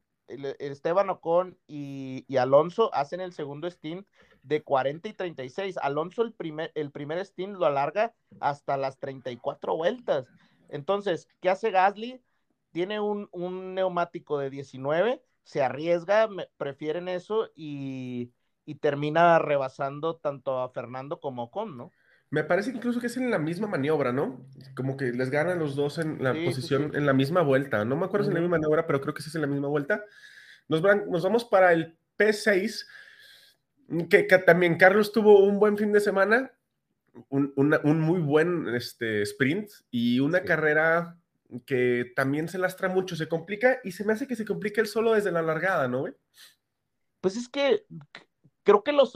Esteban 0.58 1.08
Ocon 1.10 1.56
y, 1.68 2.24
y 2.28 2.36
Alonso 2.36 2.92
hacen 2.94 3.20
el 3.20 3.32
segundo 3.32 3.66
stint 3.70 4.06
de 4.43 4.62
40 4.62 5.09
y 5.09 5.12
36. 5.14 5.76
Alonso 5.78 6.22
el 6.22 6.32
primer, 6.32 6.72
el 6.74 6.91
primer 6.91 7.24
stint 7.24 7.57
lo 7.57 7.66
alarga 7.66 8.14
hasta 8.41 8.76
las 8.76 8.99
34 8.99 9.76
vueltas. 9.76 10.26
Entonces, 10.68 11.28
¿qué 11.41 11.51
hace 11.51 11.70
Gasly? 11.70 12.22
Tiene 12.72 13.01
un, 13.01 13.28
un 13.32 13.74
neumático 13.74 14.39
de 14.39 14.51
19, 14.51 15.22
se 15.43 15.62
arriesga, 15.62 16.28
me- 16.28 16.49
prefieren 16.59 17.09
eso 17.09 17.51
y, 17.55 18.32
y 18.66 18.76
termina 18.76 19.39
rebasando 19.39 20.16
tanto 20.16 20.59
a 20.61 20.68
Fernando 20.70 21.20
como 21.20 21.43
a 21.43 21.45
Ocon, 21.47 21.76
¿no? 21.76 21.91
Me 22.30 22.45
parece 22.45 22.70
incluso 22.72 23.01
que 23.01 23.07
es 23.07 23.16
en 23.16 23.30
la 23.30 23.39
misma 23.39 23.66
maniobra, 23.68 24.12
¿no? 24.12 24.45
Como 24.76 24.99
que 24.99 25.07
les 25.12 25.30
ganan 25.30 25.59
los 25.59 25.74
dos 25.76 25.97
en 25.99 26.22
la 26.22 26.34
Sí, 26.34 26.45
posición, 26.45 26.91
sí. 26.91 26.99
en 26.99 27.07
la 27.07 27.14
misma 27.14 27.41
vuelta. 27.41 27.86
No 27.86 27.97
me 27.97 28.05
acuerdo 28.05 28.24
si 28.26 28.28
en 28.30 28.34
la 28.34 28.41
misma 28.41 28.59
maniobra, 28.59 28.86
pero 28.86 29.01
creo 29.01 29.14
que 29.14 29.22
sí 29.22 29.30
es 29.30 29.34
en 29.34 29.41
la 29.41 29.47
misma 29.47 29.68
vuelta. 29.68 30.05
Nos, 30.68 30.82
van- 30.82 31.11
nos 31.11 31.22
vamos 31.24 31.45
para 31.47 31.72
el 31.72 31.99
P6, 32.16 32.89
que, 34.11 34.26
que 34.26 34.39
también 34.39 34.76
Carlos 34.76 35.12
tuvo 35.12 35.45
un 35.45 35.59
buen 35.59 35.76
fin 35.76 35.93
de 35.93 36.01
semana, 36.01 36.53
un, 37.28 37.53
una- 37.57 37.80
un 37.84 38.01
muy 38.01 38.20
buen 38.20 38.68
este, 38.74 39.22
sprint 39.22 39.70
y 39.91 40.20
una 40.20 40.41
Sí. 40.41 40.45
carrera 40.47 41.16
que 41.64 42.12
también 42.14 42.49
se 42.49 42.59
lastra 42.59 42.89
mucho, 42.89 43.16
se 43.16 43.28
complica 43.28 43.80
y 43.82 43.93
se 43.93 44.05
me 44.05 44.12
hace 44.12 44.26
que 44.26 44.36
se 44.36 44.45
complica 44.45 44.80
el 44.80 44.86
solo 44.86 45.14
desde 45.14 45.32
la 45.32 45.43
largada, 45.43 45.89
¿no? 45.89 46.01
güey? 46.01 46.14
Pues 47.20 47.36
es 47.36 47.49
que 47.49 47.84
creo 48.62 48.84
que 48.84 48.93
los... 48.93 49.12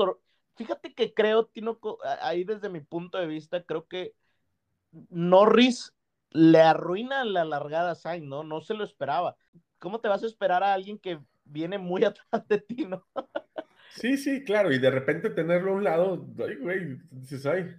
Fíjate 0.57 0.95
que 0.95 1.13
creo, 1.15 1.47
Tinoco, 1.47 1.99
a- 2.05 2.27
ahí 2.29 2.45
desde 2.45 2.69
mi 2.69 2.81
punto 2.81 3.19
de 3.19 3.27
vista, 3.27 3.63
creo 3.65 3.87
que 3.87 4.15
Norris 5.11 5.93
le 6.31 6.61
arruina 6.61 7.25
la 7.25 7.45
largada 7.45 7.93
a 7.93 7.95
Sainz, 7.95 8.27
¿no? 8.27 8.43
No 8.45 8.61
se 8.63 8.75
lo 8.75 8.85
esperaba. 8.85 9.37
¿Cómo 9.79 10.01
te 10.01 10.09
vas 10.09 10.23
a 10.23 10.27
esperar 10.27 10.63
a 10.63 10.73
alguien 10.73 10.99
que 10.99 11.21
viene 11.45 11.79
muy 11.79 12.05
atrás 12.05 12.47
de 12.49 12.59
ti, 12.59 12.87
no? 12.87 13.07
Sí, 13.95 14.17
sí, 14.19 14.43
claro, 14.45 14.73
y 14.73 14.79
de 14.79 14.91
repente 14.91 15.31
tenerlo 15.31 15.73
a 15.73 15.75
un 15.77 15.85
lado, 15.85 16.27
ay, 16.47 16.57
güey, 16.57 16.99
dices, 17.11 17.47
ay. 17.47 17.75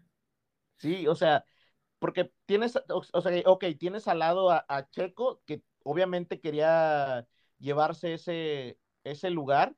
Sí, 0.77 1.07
o 1.07 1.15
sea, 1.15 1.45
porque 1.99 2.31
tienes, 2.45 2.75
o, 2.89 3.03
o 3.13 3.21
sea, 3.21 3.43
ok, 3.47 3.65
tienes 3.79 4.07
al 4.07 4.19
lado 4.19 4.51
a, 4.51 4.65
a 4.67 4.89
Checo, 4.89 5.41
que 5.45 5.63
obviamente 5.83 6.41
quería 6.41 7.27
llevarse 7.59 8.13
ese, 8.15 8.79
ese 9.03 9.29
lugar, 9.29 9.75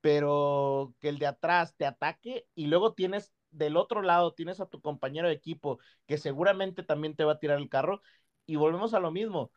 pero 0.00 0.94
que 1.00 1.08
el 1.10 1.18
de 1.18 1.26
atrás 1.28 1.76
te 1.76 1.86
ataque 1.86 2.46
y 2.54 2.66
luego 2.68 2.94
tienes 2.94 3.32
del 3.50 3.76
otro 3.76 4.02
lado, 4.02 4.34
tienes 4.34 4.60
a 4.60 4.66
tu 4.68 4.80
compañero 4.82 5.28
de 5.28 5.34
equipo 5.34 5.80
que 6.06 6.18
seguramente 6.18 6.82
también 6.84 7.16
te 7.16 7.24
va 7.24 7.34
a 7.34 7.40
tirar 7.40 7.58
el 7.58 7.68
carro 7.70 8.02
y 8.46 8.56
volvemos 8.56 8.94
a 8.94 9.00
lo 9.00 9.12
mismo. 9.12 9.52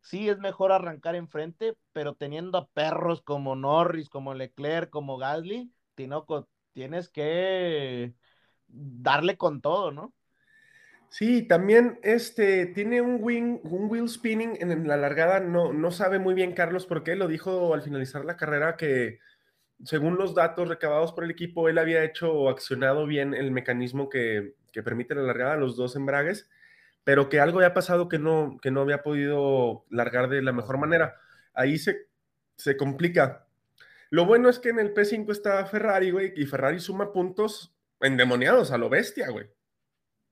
Sí, 0.00 0.28
es 0.28 0.38
mejor 0.38 0.72
arrancar 0.72 1.14
enfrente, 1.14 1.76
pero 1.92 2.14
teniendo 2.14 2.58
a 2.58 2.68
perros 2.68 3.22
como 3.22 3.56
Norris, 3.56 4.08
como 4.08 4.34
Leclerc, 4.34 4.90
como 4.90 5.18
Gasly, 5.18 5.72
Tinoco, 5.94 6.48
tienes 6.72 7.08
que 7.08 8.14
darle 8.68 9.36
con 9.36 9.60
todo, 9.60 9.90
¿no? 9.90 10.14
Sí, 11.10 11.42
también 11.42 11.98
este 12.02 12.66
tiene 12.66 13.00
un 13.00 13.18
wing, 13.20 13.60
un 13.64 13.90
wheel 13.90 14.08
spinning 14.08 14.58
en, 14.60 14.86
la 14.86 14.96
largada. 14.96 15.40
No, 15.40 15.72
no 15.72 15.90
sabe 15.90 16.18
muy 16.18 16.34
bien 16.34 16.52
Carlos 16.52 16.86
por 16.86 17.02
qué. 17.02 17.16
Lo 17.16 17.28
dijo 17.28 17.72
al 17.74 17.82
finalizar 17.82 18.24
la 18.24 18.36
carrera 18.36 18.76
que, 18.76 19.18
según 19.84 20.16
los 20.18 20.34
datos 20.34 20.68
recabados 20.68 21.12
por 21.12 21.24
el 21.24 21.30
equipo, 21.30 21.68
él 21.68 21.78
había 21.78 22.04
hecho 22.04 22.32
o 22.32 22.50
accionado 22.50 23.06
bien 23.06 23.34
el 23.34 23.50
mecanismo 23.50 24.08
que, 24.08 24.54
que 24.72 24.82
permite 24.82 25.14
la 25.14 25.22
largada, 25.22 25.56
los 25.56 25.76
dos 25.76 25.96
embragues, 25.96 26.48
pero 27.08 27.30
que 27.30 27.40
algo 27.40 27.60
había 27.60 27.72
pasado 27.72 28.06
que 28.06 28.18
no, 28.18 28.58
que 28.60 28.70
no 28.70 28.82
había 28.82 29.02
podido 29.02 29.86
largar 29.88 30.28
de 30.28 30.42
la 30.42 30.52
mejor 30.52 30.76
manera. 30.76 31.16
Ahí 31.54 31.78
se, 31.78 32.06
se 32.58 32.76
complica. 32.76 33.46
Lo 34.10 34.26
bueno 34.26 34.50
es 34.50 34.58
que 34.58 34.68
en 34.68 34.78
el 34.78 34.92
P5 34.92 35.32
está 35.32 35.64
Ferrari, 35.64 36.10
güey, 36.10 36.34
y 36.36 36.44
Ferrari 36.44 36.80
suma 36.80 37.14
puntos 37.14 37.74
endemoniados 38.00 38.72
a 38.72 38.76
lo 38.76 38.90
bestia, 38.90 39.30
güey. 39.30 39.46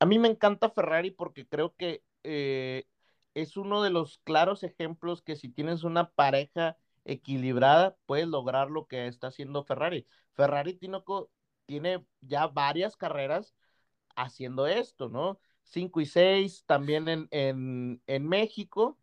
A 0.01 0.05
mí 0.05 0.18
me 0.18 0.29
encanta 0.29 0.68
Ferrari 0.68 1.11
porque 1.11 1.49
creo 1.49 1.74
que 1.77 2.05
eh, 2.24 2.85
es 3.33 3.57
uno 3.57 3.83
de 3.83 3.89
los 3.89 4.18
claros 4.18 4.62
ejemplos 4.62 5.22
que 5.22 5.37
si 5.37 5.49
tienes 5.49 5.83
una 5.83 6.11
pareja 6.11 6.77
equilibrada, 7.07 7.97
puedes 8.05 8.29
lograr 8.29 8.70
lo 8.70 8.87
que 8.87 9.07
está 9.07 9.29
haciendo 9.29 9.64
Ferrari. 9.64 10.07
Ferrari 10.35 10.74
Tinoco 10.74 11.31
tiene 11.64 12.05
ya 12.20 12.49
varias 12.49 12.99
carreras 12.99 13.55
haciendo 14.14 14.66
esto, 14.66 15.09
¿no? 15.09 15.41
5 15.67 16.01
y 16.01 16.07
6, 16.07 16.64
también 16.67 17.09
en, 17.09 17.29
en, 17.31 18.03
en 18.07 18.29
México. 18.29 18.99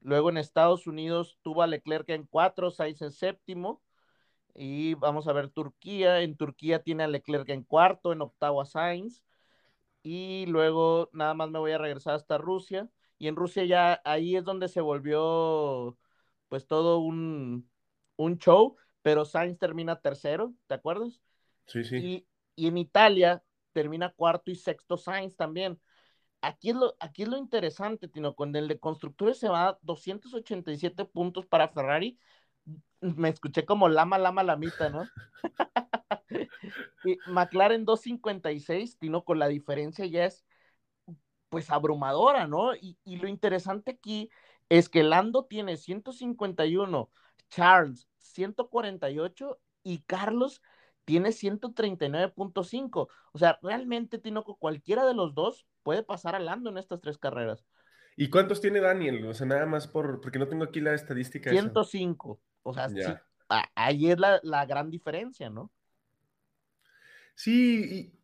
Luego 0.00 0.30
en 0.30 0.38
Estados 0.38 0.86
Unidos 0.86 1.38
tuvo 1.42 1.62
a 1.62 1.66
Leclerc 1.66 2.08
en 2.10 2.26
4, 2.26 2.70
Sainz 2.70 3.02
en 3.02 3.12
séptimo. 3.12 3.82
Y 4.54 4.94
vamos 4.94 5.28
a 5.28 5.32
ver 5.32 5.48
Turquía. 5.50 6.20
En 6.22 6.36
Turquía 6.36 6.82
tiene 6.82 7.04
a 7.04 7.08
Leclerc 7.08 7.48
en 7.50 7.62
cuarto, 7.62 8.12
en 8.12 8.22
octavo 8.22 8.60
a 8.60 8.66
Sainz. 8.66 9.22
Y 10.02 10.46
luego 10.46 11.10
nada 11.12 11.34
más 11.34 11.50
me 11.50 11.58
voy 11.58 11.72
a 11.72 11.78
regresar 11.78 12.14
hasta 12.14 12.38
Rusia. 12.38 12.88
Y 13.18 13.28
en 13.28 13.36
Rusia 13.36 13.64
ya 13.64 14.00
ahí 14.04 14.36
es 14.36 14.44
donde 14.44 14.68
se 14.68 14.80
volvió 14.80 15.96
pues 16.48 16.66
todo 16.66 16.98
un, 16.98 17.70
un 18.16 18.38
show. 18.38 18.76
Pero 19.02 19.24
Sainz 19.24 19.58
termina 19.58 20.00
tercero, 20.00 20.54
¿te 20.66 20.74
acuerdas? 20.74 21.20
Sí, 21.66 21.84
sí. 21.84 21.96
Y, 21.96 22.26
y 22.56 22.68
en 22.68 22.78
Italia 22.78 23.44
termina 23.72 24.10
cuarto 24.12 24.50
y 24.50 24.56
sexto 24.56 24.96
Sainz 24.96 25.36
también. 25.36 25.80
Aquí 26.40 26.70
es 26.70 26.76
lo, 26.76 26.96
aquí 26.98 27.22
es 27.22 27.28
lo 27.28 27.36
interesante, 27.38 28.08
Tino, 28.08 28.34
con 28.34 28.54
el 28.56 28.68
de 28.68 28.80
constructores 28.80 29.38
se 29.38 29.48
va 29.48 29.68
a 29.68 29.78
287 29.82 31.04
puntos 31.04 31.46
para 31.46 31.68
Ferrari. 31.68 32.18
Me 33.00 33.28
escuché 33.28 33.64
como 33.64 33.88
lama, 33.88 34.18
lama, 34.18 34.42
lamita, 34.42 34.88
¿no? 34.90 35.04
y 37.04 37.18
McLaren 37.26 37.84
256, 37.84 38.98
Tino, 38.98 39.24
con 39.24 39.38
la 39.38 39.48
diferencia 39.48 40.06
ya 40.06 40.24
es 40.24 40.44
pues 41.48 41.70
abrumadora, 41.70 42.46
¿no? 42.46 42.74
Y, 42.74 42.98
y 43.04 43.16
lo 43.16 43.28
interesante 43.28 43.92
aquí 43.92 44.30
es 44.68 44.88
que 44.88 45.02
Lando 45.02 45.44
tiene 45.44 45.76
151, 45.76 47.10
Charles 47.50 48.08
148 48.18 49.60
y 49.82 49.98
Carlos 50.02 50.62
tiene 51.04 51.30
139.5. 51.30 53.08
O 53.32 53.38
sea, 53.38 53.58
realmente, 53.62 54.18
Tinoco, 54.18 54.56
cualquiera 54.56 55.04
de 55.06 55.14
los 55.14 55.34
dos 55.34 55.66
puede 55.82 56.02
pasar 56.02 56.34
a 56.34 56.38
Lando 56.40 56.70
en 56.70 56.78
estas 56.78 57.00
tres 57.00 57.18
carreras. 57.18 57.64
¿Y 58.16 58.28
cuántos 58.30 58.60
tiene 58.60 58.80
Daniel? 58.80 59.24
O 59.26 59.34
sea, 59.34 59.46
nada 59.46 59.66
más 59.66 59.88
por, 59.88 60.20
porque 60.20 60.38
no 60.38 60.46
tengo 60.48 60.64
aquí 60.64 60.80
la 60.80 60.94
estadística. 60.94 61.50
esa. 61.50 61.60
105. 61.60 62.40
O 62.62 62.74
sea, 62.74 62.88
Ya. 62.88 63.02
sí, 63.06 63.12
a- 63.48 63.70
ahí 63.74 64.10
es 64.10 64.18
la, 64.18 64.38
la 64.42 64.64
gran 64.66 64.90
diferencia, 64.90 65.50
¿no? 65.50 65.70
Sí, 67.34 67.84
y 67.90 68.18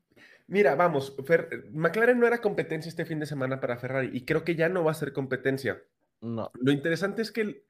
mira, 0.47 0.74
vamos, 0.74 1.16
Fer- 1.18 1.70
McLaren 1.72 2.18
no 2.20 2.26
era 2.26 2.41
competencia 2.41 2.89
este 2.89 3.07
fin 3.07 3.18
de 3.18 3.26
semana 3.26 3.61
para 3.61 3.79
Ferrari 3.79 4.11
y 4.12 4.24
creo 4.24 4.45
que 4.45 4.55
ya 4.55 4.68
no 4.68 4.85
va 4.85 4.93
a 4.93 4.95
ser 4.95 5.12
competencia. 5.12 5.83
No. 6.20 6.51
Lo 6.55 6.72
interesante 6.72 7.22
es 7.22 7.33
que 7.33 7.41
el- 7.41 7.62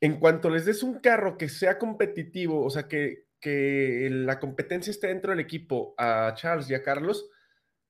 en 0.00 0.20
cuanto 0.20 0.50
les 0.50 0.64
des 0.64 0.82
un 0.82 1.00
carro 1.00 1.36
que 1.38 1.48
sea 1.48 1.78
competitivo, 1.78 2.64
o 2.64 2.70
sea, 2.70 2.86
que, 2.86 3.25
que 3.40 4.08
la 4.10 4.38
competencia 4.40 4.90
esté 4.90 5.08
dentro 5.08 5.30
del 5.30 5.40
equipo 5.40 5.94
a 5.98 6.32
Charles 6.36 6.68
y 6.70 6.74
a 6.74 6.82
Carlos, 6.82 7.28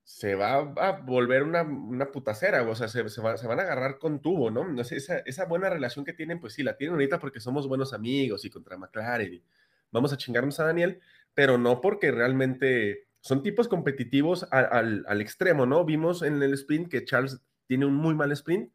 se 0.03 0.35
va 0.35 0.55
a 0.55 0.91
volver 1.01 1.43
una, 1.43 1.63
una 1.63 2.11
putacera, 2.11 2.61
o 2.63 2.75
sea, 2.75 2.87
se, 2.87 3.07
se 3.09 3.21
va- 3.21 3.35
se 3.37 3.47
van 3.47 3.59
a 3.59 3.63
agarrar 3.63 3.97
con 3.99 4.21
tubo, 4.21 4.49
¿no? 4.51 4.63
No 4.65 4.83
sé, 4.83 4.95
esa, 4.97 5.19
esa 5.19 5.45
buena 5.45 5.69
relación 5.69 6.05
que 6.05 6.13
tienen, 6.13 6.39
pues 6.39 6.53
sí, 6.53 6.63
la 6.63 6.77
tienen 6.77 6.93
ahorita 6.93 7.19
porque 7.19 7.39
somos 7.41 7.67
buenos 7.67 7.93
amigos 7.93 8.45
y 8.45 8.49
contra 8.49 8.77
McLaren 8.77 9.33
y 9.33 9.43
vamos 9.91 10.13
a 10.13 10.17
chingarnos 10.17 10.59
a 10.59 10.65
Daniel, 10.65 11.01
pero 11.33 11.57
no 11.57 11.81
porque 11.81 12.11
realmente 12.11 13.07
son 13.19 13.43
tipos 13.43 13.67
competitivos 13.67 14.47
al, 14.51 15.03
al 15.07 15.21
extremo, 15.21 15.65
¿no? 15.65 15.83
Vimos 15.83 16.21
en 16.21 16.41
el 16.41 16.53
sprint 16.53 16.89
que 16.89 17.03
Charles 17.03 17.41
tiene 17.65 17.85
un 17.85 17.95
muy 17.95 18.15
mal 18.15 18.31
sprint, 18.31 18.71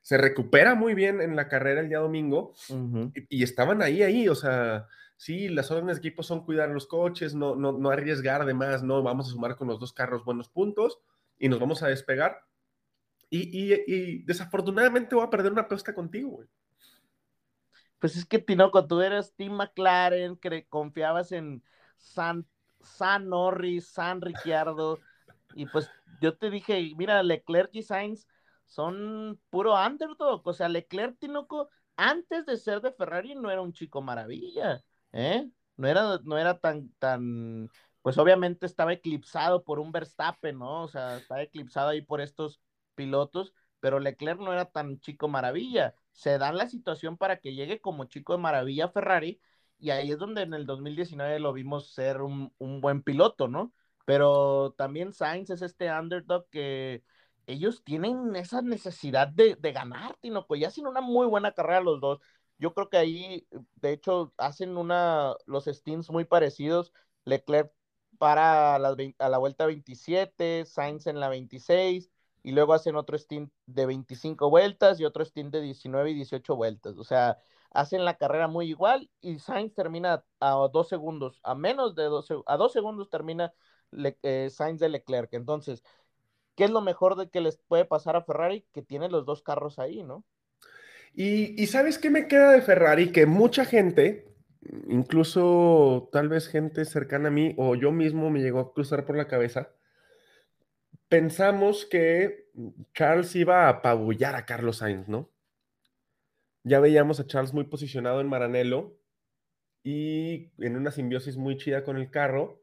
se 0.00 0.16
recupera 0.16 0.74
muy 0.74 0.94
bien 0.94 1.20
en 1.20 1.36
la 1.36 1.48
carrera 1.48 1.80
el 1.80 1.88
día 1.90 1.98
domingo 1.98 2.54
y, 3.14 3.40
y 3.40 3.42
estaban 3.42 3.82
ahí, 3.82 4.02
ahí, 4.02 4.26
o 4.28 4.34
sea, 4.34 4.86
sí, 5.22 5.48
las 5.48 5.70
órdenes 5.70 5.96
de 5.96 6.08
equipo 6.08 6.24
son 6.24 6.44
cuidar 6.44 6.68
los 6.70 6.86
coches, 6.88 7.32
no, 7.32 7.54
no, 7.54 7.70
no 7.70 7.90
arriesgar 7.90 8.44
de 8.44 8.54
más, 8.54 8.82
no, 8.82 9.04
vamos 9.04 9.28
a 9.28 9.30
sumar 9.30 9.54
con 9.54 9.68
los 9.68 9.78
dos 9.78 9.92
carros 9.92 10.24
buenos 10.24 10.48
puntos 10.48 10.98
y 11.38 11.48
nos 11.48 11.60
vamos 11.60 11.80
a 11.84 11.86
despegar. 11.86 12.40
Y, 13.30 13.72
y- 13.72 13.84
y 13.86 14.22
desafortunadamente 14.24 15.14
voy 15.14 15.24
a 15.24 15.30
perder 15.30 15.52
una 15.52 15.62
apuesta 15.62 15.94
contigo, 15.94 16.30
güey. 16.30 16.48
Pues 18.00 18.16
es 18.16 18.24
que, 18.26 18.40
Tinoco, 18.40 18.84
tú 18.88 19.00
eres 19.00 19.32
Team 19.36 19.52
McLaren, 19.52 20.36
que 20.36 20.66
confiabas 20.66 21.30
en 21.30 21.62
San, 21.98 22.44
San 22.80 23.28
Norris, 23.28 23.86
San 23.86 24.20
Ricciardo, 24.20 24.98
y 25.54 25.66
pues 25.66 25.88
yo 26.20 26.36
te 26.36 26.50
dije, 26.50 26.92
mira, 26.96 27.22
Leclerc 27.22 27.70
y 27.74 27.82
Sainz 27.82 28.26
son 28.66 29.40
puro 29.50 29.74
underdog, 29.74 30.42
o 30.44 30.52
sea, 30.52 30.68
Leclerc, 30.68 31.16
Tinoco, 31.20 31.68
antes 31.96 32.44
de 32.44 32.56
ser 32.56 32.80
de 32.80 32.90
Ferrari 32.90 33.36
no 33.36 33.52
era 33.52 33.62
un 33.62 33.72
chico 33.72 34.02
maravilla, 34.02 34.82
¿eh? 35.12 35.48
No 35.76 35.88
era, 35.88 36.18
no 36.24 36.38
era 36.38 36.58
tan, 36.58 36.90
tan, 36.98 37.70
pues 38.02 38.18
obviamente 38.18 38.66
estaba 38.66 38.92
eclipsado 38.92 39.64
por 39.64 39.78
un 39.78 39.92
Verstappen, 39.92 40.58
¿no? 40.58 40.82
O 40.84 40.88
sea, 40.88 41.16
estaba 41.18 41.42
eclipsado 41.42 41.88
ahí 41.90 42.02
por 42.02 42.20
estos 42.20 42.60
pilotos, 42.94 43.54
pero 43.80 43.98
Leclerc 44.00 44.38
no 44.40 44.52
era 44.52 44.66
tan 44.66 45.00
chico 45.00 45.28
maravilla. 45.28 45.94
Se 46.12 46.38
da 46.38 46.52
la 46.52 46.68
situación 46.68 47.16
para 47.16 47.38
que 47.40 47.54
llegue 47.54 47.80
como 47.80 48.04
chico 48.04 48.32
de 48.34 48.38
maravilla 48.38 48.88
Ferrari, 48.88 49.40
y 49.78 49.90
ahí 49.90 50.12
es 50.12 50.18
donde 50.18 50.42
en 50.42 50.54
el 50.54 50.66
2019 50.66 51.40
lo 51.40 51.52
vimos 51.52 51.92
ser 51.92 52.22
un, 52.22 52.52
un 52.58 52.80
buen 52.80 53.02
piloto, 53.02 53.48
¿no? 53.48 53.72
Pero 54.04 54.74
también 54.76 55.12
Sainz 55.12 55.50
es 55.50 55.62
este 55.62 55.90
underdog 55.90 56.48
que 56.50 57.02
ellos 57.46 57.82
tienen 57.84 58.36
esa 58.36 58.62
necesidad 58.62 59.28
de, 59.28 59.56
de 59.56 59.72
ganar, 59.72 60.16
Tinoco, 60.20 60.54
y 60.56 60.64
hacen 60.64 60.86
una 60.86 61.00
muy 61.00 61.26
buena 61.26 61.52
carrera 61.52 61.80
los 61.80 62.00
dos. 62.00 62.20
Yo 62.62 62.74
creo 62.74 62.88
que 62.88 62.96
ahí, 62.96 63.46
de 63.80 63.92
hecho, 63.92 64.32
hacen 64.38 64.76
una, 64.76 65.34
los 65.46 65.64
stints 65.66 66.10
muy 66.10 66.24
parecidos. 66.24 66.92
Leclerc 67.24 67.72
para 68.18 68.78
la, 68.78 68.96
a 69.18 69.28
la 69.28 69.38
vuelta 69.38 69.66
27, 69.66 70.64
Sainz 70.66 71.06
en 71.08 71.18
la 71.20 71.28
26, 71.28 72.10
y 72.44 72.52
luego 72.52 72.72
hacen 72.74 72.94
otro 72.96 73.18
stint 73.18 73.52
de 73.66 73.86
25 73.86 74.48
vueltas 74.50 75.00
y 75.00 75.04
otro 75.04 75.24
stint 75.24 75.52
de 75.52 75.60
19 75.60 76.10
y 76.12 76.14
18 76.14 76.54
vueltas. 76.56 76.96
O 76.98 77.04
sea, 77.04 77.38
hacen 77.72 78.04
la 78.04 78.16
carrera 78.16 78.46
muy 78.48 78.68
igual 78.68 79.10
y 79.20 79.38
Sainz 79.40 79.74
termina 79.74 80.24
a 80.40 80.50
dos 80.72 80.88
segundos, 80.88 81.40
a 81.42 81.54
menos 81.56 81.94
de 81.96 82.04
dos, 82.04 82.28
a 82.46 82.56
dos 82.56 82.72
segundos 82.72 83.10
termina 83.10 83.52
eh, 84.22 84.50
Sainz 84.50 84.80
de 84.80 84.88
Leclerc. 84.88 85.32
Entonces, 85.34 85.82
¿qué 86.56 86.64
es 86.64 86.70
lo 86.70 86.80
mejor 86.82 87.16
de 87.16 87.30
que 87.30 87.40
les 87.42 87.58
puede 87.58 87.84
pasar 87.86 88.16
a 88.16 88.22
Ferrari? 88.22 88.66
Que 88.72 88.82
tiene 88.82 89.08
los 89.10 89.26
dos 89.26 89.42
carros 89.42 89.78
ahí, 89.80 90.02
¿no? 90.04 90.24
Y, 91.14 91.66
¿sabes 91.66 91.98
qué 91.98 92.10
me 92.10 92.26
queda 92.26 92.52
de 92.52 92.62
Ferrari? 92.62 93.12
Que 93.12 93.26
mucha 93.26 93.64
gente, 93.64 94.26
incluso 94.88 96.08
tal 96.12 96.28
vez 96.28 96.48
gente 96.48 96.84
cercana 96.84 97.28
a 97.28 97.32
mí 97.32 97.54
o 97.58 97.74
yo 97.74 97.92
mismo 97.92 98.30
me 98.30 98.40
llegó 98.40 98.60
a 98.60 98.72
cruzar 98.72 99.04
por 99.04 99.16
la 99.16 99.28
cabeza, 99.28 99.70
pensamos 101.08 101.84
que 101.84 102.48
Charles 102.94 103.36
iba 103.36 103.66
a 103.66 103.68
apabullar 103.68 104.34
a 104.34 104.46
Carlos 104.46 104.78
Sainz, 104.78 105.08
¿no? 105.08 105.30
Ya 106.64 106.80
veíamos 106.80 107.20
a 107.20 107.26
Charles 107.26 107.52
muy 107.52 107.64
posicionado 107.64 108.20
en 108.20 108.28
Maranello 108.28 108.96
y 109.82 110.52
en 110.58 110.76
una 110.76 110.92
simbiosis 110.92 111.36
muy 111.36 111.56
chida 111.58 111.84
con 111.84 111.96
el 111.96 112.10
carro. 112.10 112.62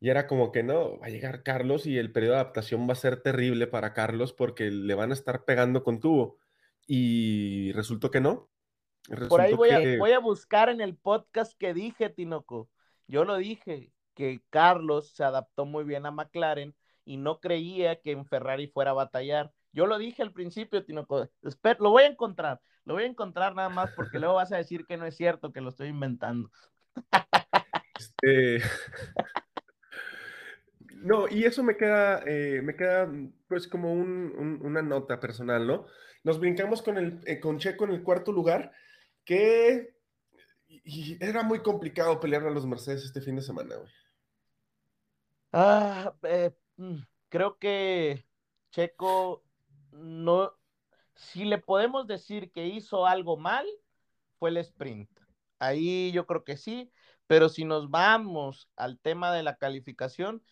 Y 0.00 0.10
era 0.10 0.28
como 0.28 0.52
que 0.52 0.62
no, 0.62 0.98
va 1.00 1.06
a 1.06 1.10
llegar 1.10 1.42
Carlos 1.42 1.86
y 1.86 1.98
el 1.98 2.12
periodo 2.12 2.34
de 2.34 2.40
adaptación 2.40 2.88
va 2.88 2.92
a 2.92 2.96
ser 2.96 3.20
terrible 3.20 3.66
para 3.66 3.94
Carlos 3.94 4.32
porque 4.32 4.70
le 4.70 4.94
van 4.94 5.10
a 5.10 5.14
estar 5.14 5.44
pegando 5.44 5.82
con 5.82 5.98
tubo. 5.98 6.38
Y 6.88 7.70
resultó 7.72 8.10
que 8.10 8.20
no. 8.20 8.50
Por 9.28 9.40
ahí 9.40 9.54
voy, 9.54 9.70
a, 9.70 9.98
voy 9.98 10.12
a 10.12 10.18
buscar 10.18 10.70
en 10.70 10.80
el 10.80 10.96
podcast 10.96 11.52
que 11.56 11.74
dije, 11.74 12.08
Tinoco. 12.08 12.68
Yo 13.06 13.24
lo 13.24 13.36
dije, 13.36 13.92
que 14.18 14.42
Carlos 14.50 15.12
se 15.14 15.22
adaptó 15.22 15.64
muy 15.64 15.84
bien 15.84 16.04
a 16.04 16.10
McLaren 16.10 16.74
y 17.04 17.18
no 17.18 17.38
creía 17.38 18.00
que 18.00 18.10
en 18.10 18.26
Ferrari 18.26 18.66
fuera 18.66 18.90
a 18.90 18.94
batallar. 18.94 19.52
Yo 19.72 19.86
lo 19.86 19.96
dije 19.96 20.22
al 20.22 20.32
principio, 20.32 20.84
Tinoco. 20.84 21.30
lo 21.78 21.90
voy 21.90 22.02
a 22.02 22.08
encontrar, 22.08 22.60
lo 22.84 22.94
voy 22.94 23.04
a 23.04 23.06
encontrar 23.06 23.54
nada 23.54 23.68
más 23.68 23.92
porque 23.94 24.18
luego 24.18 24.34
vas 24.34 24.50
a 24.50 24.56
decir 24.56 24.86
que 24.86 24.96
no 24.96 25.06
es 25.06 25.16
cierto, 25.16 25.52
que 25.52 25.60
lo 25.60 25.68
estoy 25.68 25.88
inventando. 25.88 26.50
Este... 27.96 28.60
No, 31.00 31.28
y 31.28 31.44
eso 31.44 31.62
me 31.62 31.76
queda, 31.76 32.24
eh, 32.26 32.60
me 32.60 32.74
queda 32.74 33.08
pues 33.46 33.68
como 33.68 33.92
una 33.92 34.82
nota 34.82 35.20
personal, 35.20 35.64
¿no? 35.64 35.86
Nos 36.24 36.38
brincamos 36.38 36.82
con, 36.82 36.98
el, 36.98 37.20
eh, 37.26 37.40
con 37.40 37.58
Checo 37.58 37.84
en 37.84 37.92
el 37.92 38.02
cuarto 38.02 38.32
lugar, 38.32 38.72
que 39.24 39.94
era 41.20 41.42
muy 41.42 41.60
complicado 41.60 42.20
pelear 42.20 42.46
a 42.46 42.50
los 42.50 42.66
Mercedes 42.66 43.04
este 43.04 43.20
fin 43.20 43.36
de 43.36 43.42
semana, 43.42 43.76
güey. 43.76 43.90
Ah, 45.52 46.14
eh, 46.22 46.50
mm, 46.76 46.98
creo 47.28 47.58
que 47.58 48.26
Checo 48.70 49.44
no, 49.92 50.52
si 51.14 51.44
le 51.44 51.58
podemos 51.58 52.06
decir 52.06 52.52
que 52.52 52.66
hizo 52.66 53.06
algo 53.06 53.36
mal, 53.36 53.66
fue 54.38 54.50
el 54.50 54.58
sprint. 54.58 55.10
Ahí 55.58 56.12
yo 56.12 56.26
creo 56.26 56.44
que 56.44 56.56
sí, 56.56 56.92
pero 57.26 57.48
si 57.48 57.64
nos 57.64 57.90
vamos 57.90 58.70
al 58.76 59.00
tema 59.00 59.32
de 59.32 59.42
la 59.42 59.56
calificación, 59.56 60.44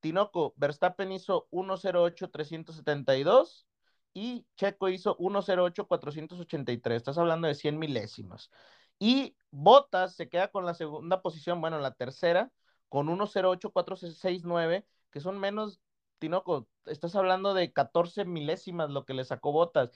Tinoco, 0.00 0.54
Verstappen 0.56 1.10
hizo 1.12 1.48
1.08.372 1.50 3.66
y 4.14 4.46
Checo 4.56 4.88
hizo 4.88 5.16
1.08.483. 5.18 6.96
Estás 6.96 7.18
hablando 7.18 7.48
de 7.48 7.54
100 7.54 7.78
milésimas. 7.78 8.50
Y 8.98 9.36
Bottas 9.50 10.14
se 10.16 10.28
queda 10.28 10.48
con 10.48 10.64
la 10.64 10.74
segunda 10.74 11.20
posición, 11.20 11.60
bueno, 11.60 11.80
la 11.80 11.94
tercera, 11.94 12.50
con 12.88 13.08
1.08.469, 13.08 14.86
que 15.10 15.20
son 15.20 15.38
menos, 15.40 15.80
Tinoco, 16.18 16.68
estás 16.86 17.16
hablando 17.16 17.54
de 17.54 17.72
14 17.72 18.24
milésimas 18.24 18.90
lo 18.90 19.04
que 19.04 19.14
le 19.14 19.24
sacó 19.24 19.52
Bottas. 19.52 19.90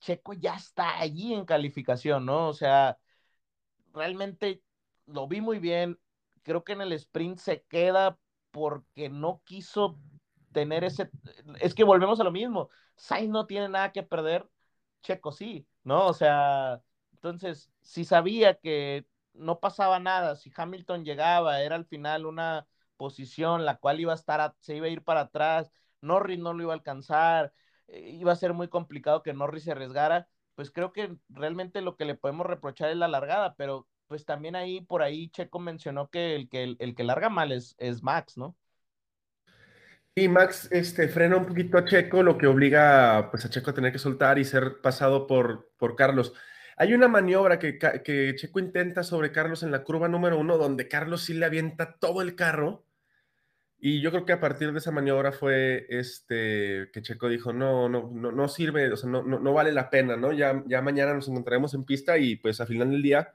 Checo 0.00 0.32
ya 0.34 0.56
está 0.56 0.98
allí 0.98 1.32
en 1.34 1.44
calificación, 1.44 2.26
¿no? 2.26 2.48
O 2.48 2.54
sea, 2.54 2.98
realmente 3.92 4.62
lo 5.06 5.28
vi 5.28 5.40
muy 5.40 5.58
bien. 5.58 5.98
Creo 6.42 6.64
que 6.64 6.72
en 6.72 6.80
el 6.80 6.92
sprint 6.92 7.38
se 7.38 7.62
queda 7.64 8.18
porque 8.50 9.08
no 9.10 9.42
quiso 9.44 9.98
tener 10.52 10.84
ese. 10.84 11.10
Es 11.60 11.74
que 11.74 11.84
volvemos 11.84 12.20
a 12.20 12.24
lo 12.24 12.32
mismo. 12.32 12.70
Sainz 12.96 13.30
no 13.30 13.46
tiene 13.46 13.68
nada 13.68 13.92
que 13.92 14.02
perder, 14.02 14.48
Checo 15.02 15.32
sí, 15.32 15.66
¿no? 15.84 16.06
O 16.06 16.14
sea, 16.14 16.82
entonces, 17.12 17.70
si 17.80 18.04
sabía 18.04 18.54
que 18.58 19.06
no 19.34 19.60
pasaba 19.60 19.98
nada, 20.00 20.36
si 20.36 20.52
Hamilton 20.54 21.04
llegaba, 21.04 21.62
era 21.62 21.76
al 21.76 21.86
final 21.86 22.26
una 22.26 22.66
posición 22.96 23.64
la 23.64 23.78
cual 23.78 24.00
iba 24.00 24.12
a 24.12 24.16
estar, 24.16 24.54
se 24.60 24.76
iba 24.76 24.86
a 24.86 24.90
ir 24.90 25.02
para 25.02 25.20
atrás, 25.22 25.72
Norris 26.00 26.38
no 26.38 26.52
lo 26.52 26.62
iba 26.64 26.72
a 26.72 26.76
alcanzar, 26.76 27.52
eh, 27.88 28.10
iba 28.10 28.32
a 28.32 28.36
ser 28.36 28.52
muy 28.52 28.68
complicado 28.68 29.22
que 29.22 29.32
Norris 29.32 29.64
se 29.64 29.72
arriesgara, 29.72 30.28
pues 30.54 30.70
creo 30.70 30.92
que 30.92 31.16
realmente 31.28 31.80
lo 31.80 31.96
que 31.96 32.04
le 32.04 32.14
podemos 32.14 32.46
reprochar 32.46 32.90
es 32.90 32.96
la 32.96 33.08
largada, 33.08 33.54
pero 33.56 33.88
pues 34.06 34.24
también 34.26 34.56
ahí, 34.56 34.80
por 34.82 35.02
ahí 35.02 35.30
Checo 35.30 35.58
mencionó 35.60 36.10
que 36.10 36.34
el 36.34 36.48
que, 36.48 36.76
el, 36.78 36.94
que 36.94 37.04
larga 37.04 37.28
mal 37.28 37.52
es, 37.52 37.74
es 37.78 38.02
Max, 38.02 38.36
¿no? 38.36 38.56
Y 40.14 40.28
Max 40.28 40.68
este, 40.72 41.08
frena 41.08 41.36
un 41.36 41.46
poquito 41.46 41.78
a 41.78 41.84
Checo, 41.84 42.22
lo 42.22 42.36
que 42.36 42.46
obliga 42.46 43.30
pues, 43.30 43.44
a 43.44 43.50
Checo 43.50 43.70
a 43.70 43.74
tener 43.74 43.92
que 43.92 43.98
soltar 43.98 44.38
y 44.38 44.44
ser 44.44 44.80
pasado 44.80 45.26
por, 45.26 45.70
por 45.78 45.96
Carlos. 45.96 46.32
Hay 46.76 46.94
una 46.94 47.08
maniobra 47.08 47.58
que, 47.58 47.78
que, 47.78 48.34
Checo 48.36 48.58
intenta 48.58 49.02
sobre 49.02 49.32
Carlos 49.32 49.62
en 49.62 49.70
la 49.70 49.84
curva 49.84 50.08
número 50.08 50.38
uno, 50.38 50.56
donde 50.58 50.88
Carlos 50.88 51.24
sí 51.24 51.34
le 51.34 51.46
avienta 51.46 51.96
todo 51.98 52.22
el 52.22 52.34
carro. 52.34 52.84
Y 53.78 54.00
yo 54.02 54.10
creo 54.10 54.26
que 54.26 54.32
a 54.32 54.40
partir 54.40 54.72
de 54.72 54.78
esa 54.78 54.90
maniobra 54.90 55.32
fue 55.32 55.86
este, 55.88 56.90
que 56.92 57.02
Checo 57.02 57.28
dijo, 57.28 57.52
no, 57.52 57.88
no, 57.88 58.10
no, 58.10 58.48
sirve, 58.48 58.92
o 58.92 58.96
sea, 58.96 59.08
no, 59.08 59.22
no, 59.22 59.52
vale 59.54 59.72
la 59.72 59.88
pena, 59.90 60.16
¿no? 60.16 60.32
Ya, 60.32 60.62
ya 60.66 60.82
mañana 60.82 61.14
nos 61.14 61.28
encontraremos 61.28 61.72
en 61.74 61.84
pista 61.84 62.18
y 62.18 62.36
pues 62.36 62.60
al 62.60 62.66
final 62.66 62.90
del 62.90 63.02
día 63.02 63.32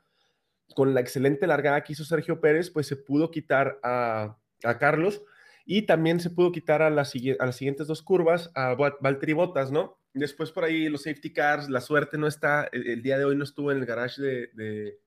con 0.74 0.94
la 0.94 1.02
excelente 1.02 1.48
largada 1.48 1.84
que 1.84 1.94
hizo 1.94 2.04
Sergio 2.04 2.40
Pérez, 2.40 2.70
pues 2.72 2.88
se 2.88 2.96
pudo 2.96 3.32
quitar 3.32 3.80
a, 3.84 4.38
Carlos 4.80 5.22
y 5.66 5.84
también 5.84 6.20
se 6.20 6.30
pudo 6.30 6.52
quitar 6.52 6.84
a, 6.84 6.92
las 6.92 7.10
siguientes 7.10 7.88
dos 7.88 8.04
curvas 8.04 8.52
a 8.54 8.76
Valtteri 8.76 9.34
Bottas, 9.34 9.72
¿no? 9.72 10.00
Después 10.14 10.52
por 10.52 10.64
ahí 10.64 10.88
los 10.88 11.04
safety 11.04 11.34
cars, 11.34 11.70
la 11.70 11.82
suerte 11.82 12.18
no 12.18 12.28
está, 12.28 12.70
el, 12.72 13.02
día 13.02 13.18
de 13.18 13.26
hoy 13.26 13.36
no 13.36 13.44
estuvo 13.44 13.72
en 13.72 13.80
el 13.80 13.86
garage 13.86 14.22
de, 14.22 15.00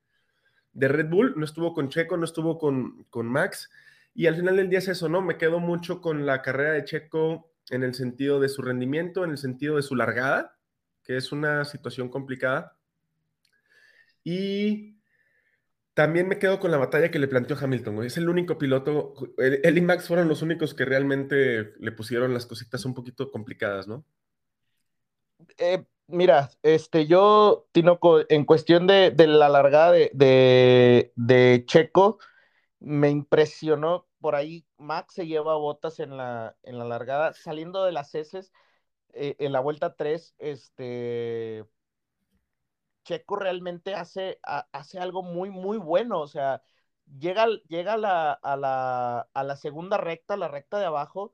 Red 0.74 1.08
Bull, 1.08 1.34
no 1.36 1.44
estuvo 1.44 1.72
con 1.72 1.88
Checo, 1.88 2.16
no 2.16 2.24
estuvo 2.24 2.58
con, 2.58 3.04
con 3.04 3.26
Max. 3.26 3.70
Y 4.14 4.26
al 4.26 4.34
final 4.34 4.56
del 4.56 4.68
día 4.68 4.80
es 4.80 4.88
eso, 4.88 5.08
¿no? 5.08 5.22
Me 5.22 5.38
quedo 5.38 5.60
mucho 5.60 6.00
con 6.00 6.26
la 6.26 6.42
carrera 6.42 6.72
de 6.72 6.84
Checo 6.84 7.52
en 7.70 7.84
el 7.84 7.94
sentido 7.94 8.40
de 8.40 8.48
su 8.48 8.60
rendimiento, 8.62 9.24
en 9.24 9.30
el 9.30 9.38
sentido 9.38 9.76
de 9.76 9.82
su 9.82 9.94
largada, 9.94 10.58
que 11.04 11.16
es 11.16 11.30
una 11.30 11.64
situación 11.64 12.08
complicada. 12.08 12.76
Y 14.24 14.97
también 15.98 16.28
me 16.28 16.38
quedo 16.38 16.60
con 16.60 16.70
la 16.70 16.76
batalla 16.76 17.10
que 17.10 17.18
le 17.18 17.26
planteó 17.26 17.56
Hamilton, 17.60 18.04
Es 18.04 18.16
el 18.16 18.28
único 18.28 18.56
piloto, 18.56 19.14
él, 19.36 19.78
y 19.78 19.80
Max 19.80 20.06
fueron 20.06 20.28
los 20.28 20.42
únicos 20.42 20.72
que 20.72 20.84
realmente 20.84 21.74
le 21.76 21.90
pusieron 21.90 22.32
las 22.32 22.46
cositas 22.46 22.84
un 22.84 22.94
poquito 22.94 23.32
complicadas, 23.32 23.88
¿no? 23.88 24.04
Eh, 25.56 25.84
mira, 26.06 26.50
este, 26.62 27.08
yo, 27.08 27.66
Tinoco, 27.72 28.20
en 28.28 28.44
cuestión 28.44 28.86
de, 28.86 29.12
la 29.26 29.48
largada 29.48 29.90
de, 29.90 31.64
Checo, 31.66 32.20
me 32.78 33.10
impresionó 33.10 34.06
por 34.20 34.36
ahí. 34.36 34.64
Max 34.76 35.14
se 35.14 35.26
lleva 35.26 35.56
botas 35.56 35.98
en 35.98 36.16
la, 36.16 36.54
en 36.62 36.78
la 36.78 36.84
largada, 36.84 37.32
saliendo 37.32 37.84
de 37.84 37.90
las 37.90 38.14
heces, 38.14 38.52
eh, 39.14 39.34
en 39.40 39.50
la 39.50 39.58
vuelta 39.58 39.96
3, 39.96 40.36
este, 40.38 41.64
Checo 43.08 43.36
realmente 43.36 43.94
hace, 43.94 44.38
hace 44.42 44.98
algo 44.98 45.22
muy, 45.22 45.48
muy 45.48 45.78
bueno. 45.78 46.20
O 46.20 46.26
sea, 46.26 46.60
llega, 47.18 47.46
llega 47.68 47.94
a, 47.94 47.96
la, 47.96 48.32
a, 48.32 49.44
la, 49.44 49.56
segunda 49.56 49.96
recta, 49.96 50.36
la 50.36 50.48
recta 50.48 50.78
de 50.78 50.84
abajo, 50.84 51.32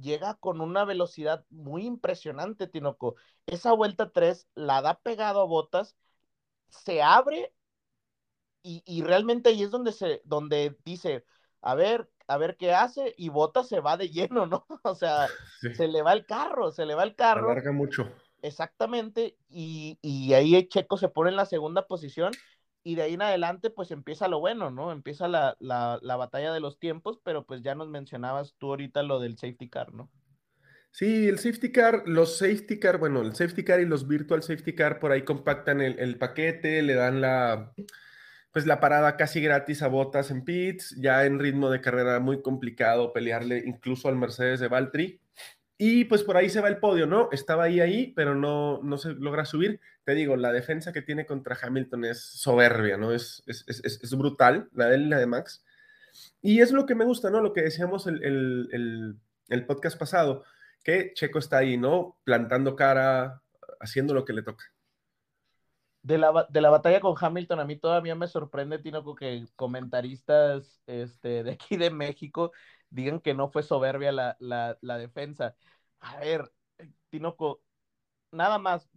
llega 0.00 0.34
con 0.34 0.60
una 0.60 0.84
velocidad 0.84 1.44
muy 1.50 1.84
impresionante, 1.84 2.68
Tinoco. 2.68 3.16
Esa 3.46 3.72
vuelta 3.72 4.12
3 4.12 4.46
la 4.54 4.82
da 4.82 5.00
pegado 5.00 5.40
a 5.40 5.46
botas 5.46 5.96
se 6.68 7.02
abre 7.02 7.52
y, 8.62 9.02
realmente 9.02 9.50
ahí 9.50 9.62
es 9.62 9.70
donde 9.70 9.92
se, 9.92 10.22
donde 10.24 10.76
dice, 10.84 11.24
a 11.60 11.76
ver, 11.76 12.10
a 12.26 12.36
ver 12.36 12.56
qué 12.56 12.72
hace, 12.72 13.14
y 13.16 13.28
Bota 13.28 13.62
se 13.62 13.78
va 13.78 13.96
de 13.96 14.10
lleno, 14.10 14.46
¿no? 14.46 14.66
O 14.82 14.94
sea, 14.96 15.28
se 15.74 15.86
le 15.86 16.02
va 16.02 16.12
el 16.12 16.26
carro, 16.26 16.72
se 16.72 16.84
le 16.84 16.96
va 16.96 17.04
el 17.04 17.14
carro. 17.14 17.50
Alarga 17.50 17.70
mucho. 17.70 18.12
Exactamente, 18.46 19.36
y, 19.48 19.98
y 20.02 20.32
ahí 20.34 20.68
Checo 20.68 20.96
se 20.96 21.08
pone 21.08 21.30
en 21.30 21.36
la 21.36 21.46
segunda 21.46 21.86
posición, 21.88 22.32
y 22.84 22.94
de 22.94 23.02
ahí 23.02 23.14
en 23.14 23.22
adelante, 23.22 23.70
pues 23.70 23.90
empieza 23.90 24.28
lo 24.28 24.38
bueno, 24.38 24.70
¿no? 24.70 24.92
Empieza 24.92 25.26
la, 25.26 25.56
la, 25.58 25.98
la 26.02 26.16
batalla 26.16 26.52
de 26.52 26.60
los 26.60 26.78
tiempos, 26.78 27.18
pero 27.24 27.44
pues 27.44 27.62
ya 27.62 27.74
nos 27.74 27.88
mencionabas 27.88 28.54
tú 28.58 28.68
ahorita 28.68 29.02
lo 29.02 29.18
del 29.18 29.36
safety 29.36 29.68
car, 29.68 29.92
¿no? 29.92 30.08
Sí, 30.92 31.28
el 31.28 31.38
safety 31.38 31.72
car, 31.72 32.04
los 32.06 32.38
safety 32.38 32.78
car, 32.78 32.98
bueno, 32.98 33.20
el 33.20 33.34
safety 33.34 33.64
car 33.64 33.80
y 33.80 33.84
los 33.86 34.08
virtual 34.08 34.42
safety 34.42 34.74
car 34.74 34.98
por 34.98 35.12
ahí 35.12 35.22
compactan 35.22 35.80
el, 35.82 35.98
el 35.98 36.16
paquete, 36.16 36.82
le 36.82 36.94
dan 36.94 37.20
la, 37.20 37.72
pues 38.52 38.66
la 38.66 38.80
parada 38.80 39.16
casi 39.16 39.40
gratis 39.42 39.82
a 39.82 39.88
botas 39.88 40.30
en 40.30 40.44
pits, 40.44 40.96
ya 40.98 41.26
en 41.26 41.38
ritmo 41.38 41.70
de 41.70 41.82
carrera 41.82 42.20
muy 42.20 42.40
complicado 42.42 43.12
pelearle 43.12 43.62
incluso 43.66 44.08
al 44.08 44.16
Mercedes 44.16 44.60
de 44.60 44.68
Valtteri. 44.68 45.20
Y 45.78 46.04
pues 46.06 46.22
por 46.22 46.36
ahí 46.36 46.48
se 46.48 46.60
va 46.60 46.68
el 46.68 46.78
podio, 46.78 47.06
¿no? 47.06 47.28
Estaba 47.32 47.64
ahí, 47.64 47.80
ahí, 47.80 48.12
pero 48.16 48.34
no, 48.34 48.80
no 48.82 48.96
se 48.96 49.12
logra 49.12 49.44
subir. 49.44 49.80
Te 50.04 50.14
digo, 50.14 50.36
la 50.36 50.52
defensa 50.52 50.92
que 50.92 51.02
tiene 51.02 51.26
contra 51.26 51.58
Hamilton 51.60 52.06
es 52.06 52.22
soberbia, 52.24 52.96
¿no? 52.96 53.12
Es, 53.12 53.42
es, 53.46 53.64
es, 53.68 53.82
es 53.84 54.16
brutal, 54.16 54.70
la 54.72 54.86
de 54.86 54.96
él 54.96 55.02
y 55.02 55.08
la 55.10 55.18
de 55.18 55.26
Max. 55.26 55.64
Y 56.40 56.60
es 56.60 56.72
lo 56.72 56.86
que 56.86 56.94
me 56.94 57.04
gusta, 57.04 57.30
¿no? 57.30 57.42
Lo 57.42 57.52
que 57.52 57.62
decíamos 57.62 58.06
el, 58.06 58.24
el, 58.24 58.68
el, 58.72 59.16
el 59.48 59.66
podcast 59.66 59.98
pasado, 59.98 60.44
que 60.82 61.12
Checo 61.14 61.38
está 61.38 61.58
ahí, 61.58 61.76
¿no? 61.76 62.16
Plantando 62.24 62.74
cara, 62.74 63.42
haciendo 63.78 64.14
lo 64.14 64.24
que 64.24 64.32
le 64.32 64.42
toca 64.42 64.64
de 66.06 66.18
la, 66.18 66.46
de 66.48 66.60
la 66.60 66.70
batalla 66.70 67.00
con 67.00 67.16
Hamilton, 67.20 67.58
a 67.58 67.64
mí 67.64 67.76
todavía 67.76 68.14
me 68.14 68.28
sorprende, 68.28 68.78
Tinoco, 68.78 69.16
que 69.16 69.44
comentaristas 69.56 70.80
este, 70.86 71.42
de 71.42 71.50
aquí 71.50 71.76
de 71.76 71.90
México 71.90 72.52
digan 72.90 73.20
que 73.20 73.34
no 73.34 73.48
fue 73.48 73.62
soberbia 73.62 74.12
la, 74.12 74.36
la, 74.38 74.98
defensa. 74.98 75.56
A 76.00 76.18
ver, 76.18 76.52
Tinoco, 77.10 77.62
nada 78.30 78.58
más, 78.58 78.88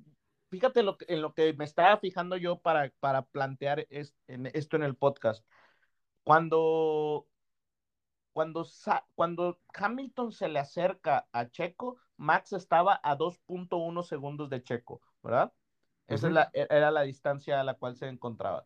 fíjate 0.50 0.84
lo, 0.84 0.98
en 1.08 1.22
lo 1.22 1.34
que 1.34 1.54
me 1.54 1.66
estaba 1.66 1.98
fijando 1.98 2.38
yo 2.38 2.60
para, 2.60 2.92
para 3.00 3.24
plantear 3.24 3.88
en, 3.90 4.46
esto 4.54 4.76
en 4.76 4.84
el 4.84 4.96
podcast. 4.96 5.46
Cuando, 6.24 7.28
cuando, 8.34 8.66
cuando 9.16 9.60
Hamilton 9.74 10.32
se 10.32 10.48
le 10.48 10.60
acerca 10.60 11.28
a 11.32 11.50
Checo, 11.50 11.98
Max 12.18 12.54
estaba 12.54 13.00
a 13.04 13.18
2.1 13.18 14.04
segundos 14.04 14.50
de 14.50 14.62
Checo, 14.62 15.02
¿verdad? 15.24 15.54
Esa 16.08 16.50
e, 16.54 16.68
era 16.70 16.92
la 16.92 17.04
distancia 17.04 17.60
a 17.60 17.64
la 17.64 17.76
cual 17.76 17.96
se 17.96 18.08
encontraba. 18.08 18.66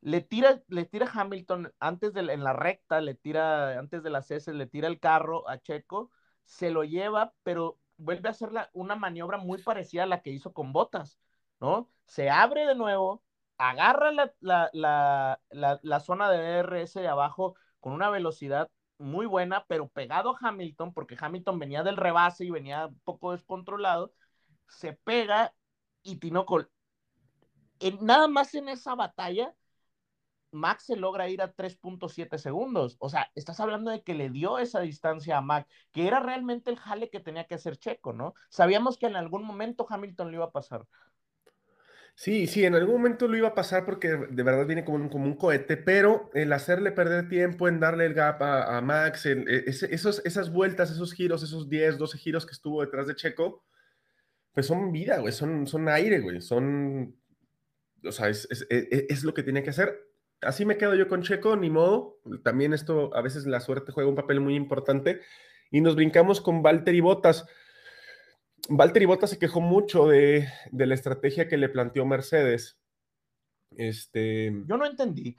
Le 0.00 0.20
tira, 0.20 0.62
le 0.68 0.84
tira 0.84 1.10
Hamilton 1.12 1.72
antes 1.80 2.12
de 2.12 2.20
en 2.20 2.44
la 2.44 2.52
recta, 2.52 3.00
le 3.00 3.14
tira 3.14 3.78
antes 3.78 4.02
de 4.02 4.10
las 4.10 4.30
S, 4.30 4.52
le 4.52 4.66
tira 4.66 4.88
el 4.88 5.00
carro 5.00 5.48
a 5.48 5.58
Checo, 5.58 6.10
se 6.44 6.70
lo 6.70 6.84
lleva, 6.84 7.34
pero 7.42 7.78
vuelve 7.96 8.28
a 8.28 8.32
hacer 8.32 8.50
una 8.72 8.94
maniobra 8.94 9.38
muy 9.38 9.62
parecida 9.62 10.04
a 10.04 10.06
la 10.06 10.22
que 10.22 10.30
hizo 10.30 10.52
con 10.52 10.72
Botas, 10.72 11.18
¿no? 11.60 11.90
Se 12.06 12.30
abre 12.30 12.64
de 12.66 12.76
nuevo, 12.76 13.24
agarra 13.58 14.12
la, 14.12 15.40
la 15.82 16.00
zona 16.00 16.30
de 16.30 16.38
DRS 16.38 17.00
de 17.00 17.08
abajo 17.08 17.56
con 17.80 17.92
una 17.92 18.10
velocidad 18.10 18.70
muy 18.98 19.26
buena, 19.26 19.64
pero 19.68 19.88
pegado 19.88 20.30
a 20.30 20.48
Hamilton, 20.48 20.92
porque 20.92 21.16
Hamilton 21.18 21.58
venía 21.58 21.82
del 21.82 21.96
rebase 21.96 22.44
y 22.44 22.50
venía 22.50 22.86
un 22.86 23.00
poco 23.00 23.32
descontrolado, 23.32 24.12
se 24.68 24.92
pega 24.92 25.54
y 26.02 26.16
Tinoco, 26.16 26.66
en, 27.80 28.04
nada 28.04 28.28
más 28.28 28.54
en 28.54 28.68
esa 28.68 28.94
batalla, 28.94 29.54
Max 30.50 30.84
se 30.86 30.96
logra 30.96 31.28
ir 31.28 31.42
a 31.42 31.54
3.7 31.54 32.38
segundos. 32.38 32.96
O 33.00 33.08
sea, 33.08 33.30
estás 33.34 33.60
hablando 33.60 33.90
de 33.90 34.02
que 34.02 34.14
le 34.14 34.30
dio 34.30 34.58
esa 34.58 34.80
distancia 34.80 35.38
a 35.38 35.40
Max, 35.40 35.68
que 35.92 36.06
era 36.06 36.20
realmente 36.20 36.70
el 36.70 36.78
jale 36.78 37.10
que 37.10 37.20
tenía 37.20 37.46
que 37.46 37.54
hacer 37.54 37.76
Checo, 37.76 38.12
¿no? 38.12 38.34
Sabíamos 38.48 38.98
que 38.98 39.06
en 39.06 39.16
algún 39.16 39.44
momento 39.44 39.86
Hamilton 39.88 40.30
le 40.30 40.36
iba 40.36 40.46
a 40.46 40.52
pasar. 40.52 40.86
Sí, 42.18 42.48
sí, 42.48 42.64
en 42.64 42.74
algún 42.74 42.96
momento 42.96 43.28
lo 43.28 43.36
iba 43.36 43.46
a 43.46 43.54
pasar 43.54 43.84
porque 43.84 44.08
de 44.08 44.42
verdad 44.42 44.66
viene 44.66 44.84
como 44.84 44.96
un, 44.96 45.08
como 45.08 45.26
un 45.26 45.36
cohete, 45.36 45.76
pero 45.76 46.30
el 46.34 46.52
hacerle 46.52 46.90
perder 46.90 47.28
tiempo, 47.28 47.68
en 47.68 47.78
darle 47.78 48.06
el 48.06 48.14
gap 48.14 48.42
a, 48.42 48.80
Max, 48.80 49.24
e, 49.26 49.44
esos, 49.66 50.20
esas 50.24 50.50
vueltas, 50.50 50.90
esos 50.90 51.12
giros, 51.12 51.44
esos 51.44 51.68
10, 51.68 51.96
12 51.96 52.18
giros 52.18 52.44
que 52.44 52.54
estuvo 52.54 52.80
detrás 52.80 53.06
de 53.06 53.14
Checo, 53.14 53.64
pues 54.52 54.66
son 54.66 54.90
vida, 54.90 55.18
güey, 55.18 55.32
son, 55.32 55.68
son 55.68 55.88
aire, 55.88 56.18
güey, 56.18 56.40
son, 56.40 57.16
o 58.02 58.10
sea, 58.10 58.28
es, 58.28 58.48
es, 58.50 58.66
e, 58.68 58.88
e, 58.90 59.06
es, 59.08 59.22
lo 59.22 59.32
que 59.32 59.44
tiene 59.44 59.62
que 59.62 59.70
hacer. 59.70 60.07
Así 60.40 60.64
me 60.64 60.76
quedo 60.76 60.94
yo 60.94 61.08
con 61.08 61.22
Checo, 61.22 61.56
ni 61.56 61.70
modo. 61.70 62.18
También 62.44 62.72
esto, 62.72 63.14
a 63.14 63.22
veces 63.22 63.46
la 63.46 63.60
suerte 63.60 63.92
juega 63.92 64.08
un 64.08 64.16
papel 64.16 64.40
muy 64.40 64.54
importante. 64.54 65.20
Y 65.70 65.80
nos 65.80 65.96
brincamos 65.96 66.40
con 66.40 66.62
Valtteri 66.62 67.00
Bottas. 67.00 67.46
Valtteri 68.68 69.06
Bottas 69.06 69.30
se 69.30 69.38
quejó 69.38 69.60
mucho 69.60 70.06
de, 70.06 70.48
de 70.70 70.86
la 70.86 70.94
estrategia 70.94 71.48
que 71.48 71.56
le 71.56 71.68
planteó 71.68 72.06
Mercedes. 72.06 72.78
Este, 73.76 74.52
yo 74.66 74.76
no 74.76 74.86
entendí. 74.86 75.36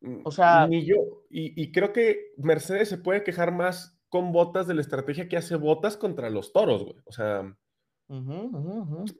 Mm, 0.00 0.20
o 0.24 0.30
sea. 0.30 0.66
Ni 0.66 0.84
yo. 0.84 0.96
Y, 1.30 1.60
y, 1.60 1.72
creo 1.72 1.92
que 1.92 2.32
Mercedes 2.36 2.88
se 2.88 2.98
puede 2.98 3.24
quejar 3.24 3.52
más 3.52 3.98
con 4.08 4.32
Botas 4.32 4.66
de 4.66 4.74
la 4.74 4.80
estrategia 4.80 5.28
que 5.28 5.36
hace 5.36 5.56
Botas 5.56 5.96
contra 5.96 6.30
los 6.30 6.52
toros, 6.52 6.84
güey. 6.84 6.96
O 7.04 7.12
sea, 7.12 7.56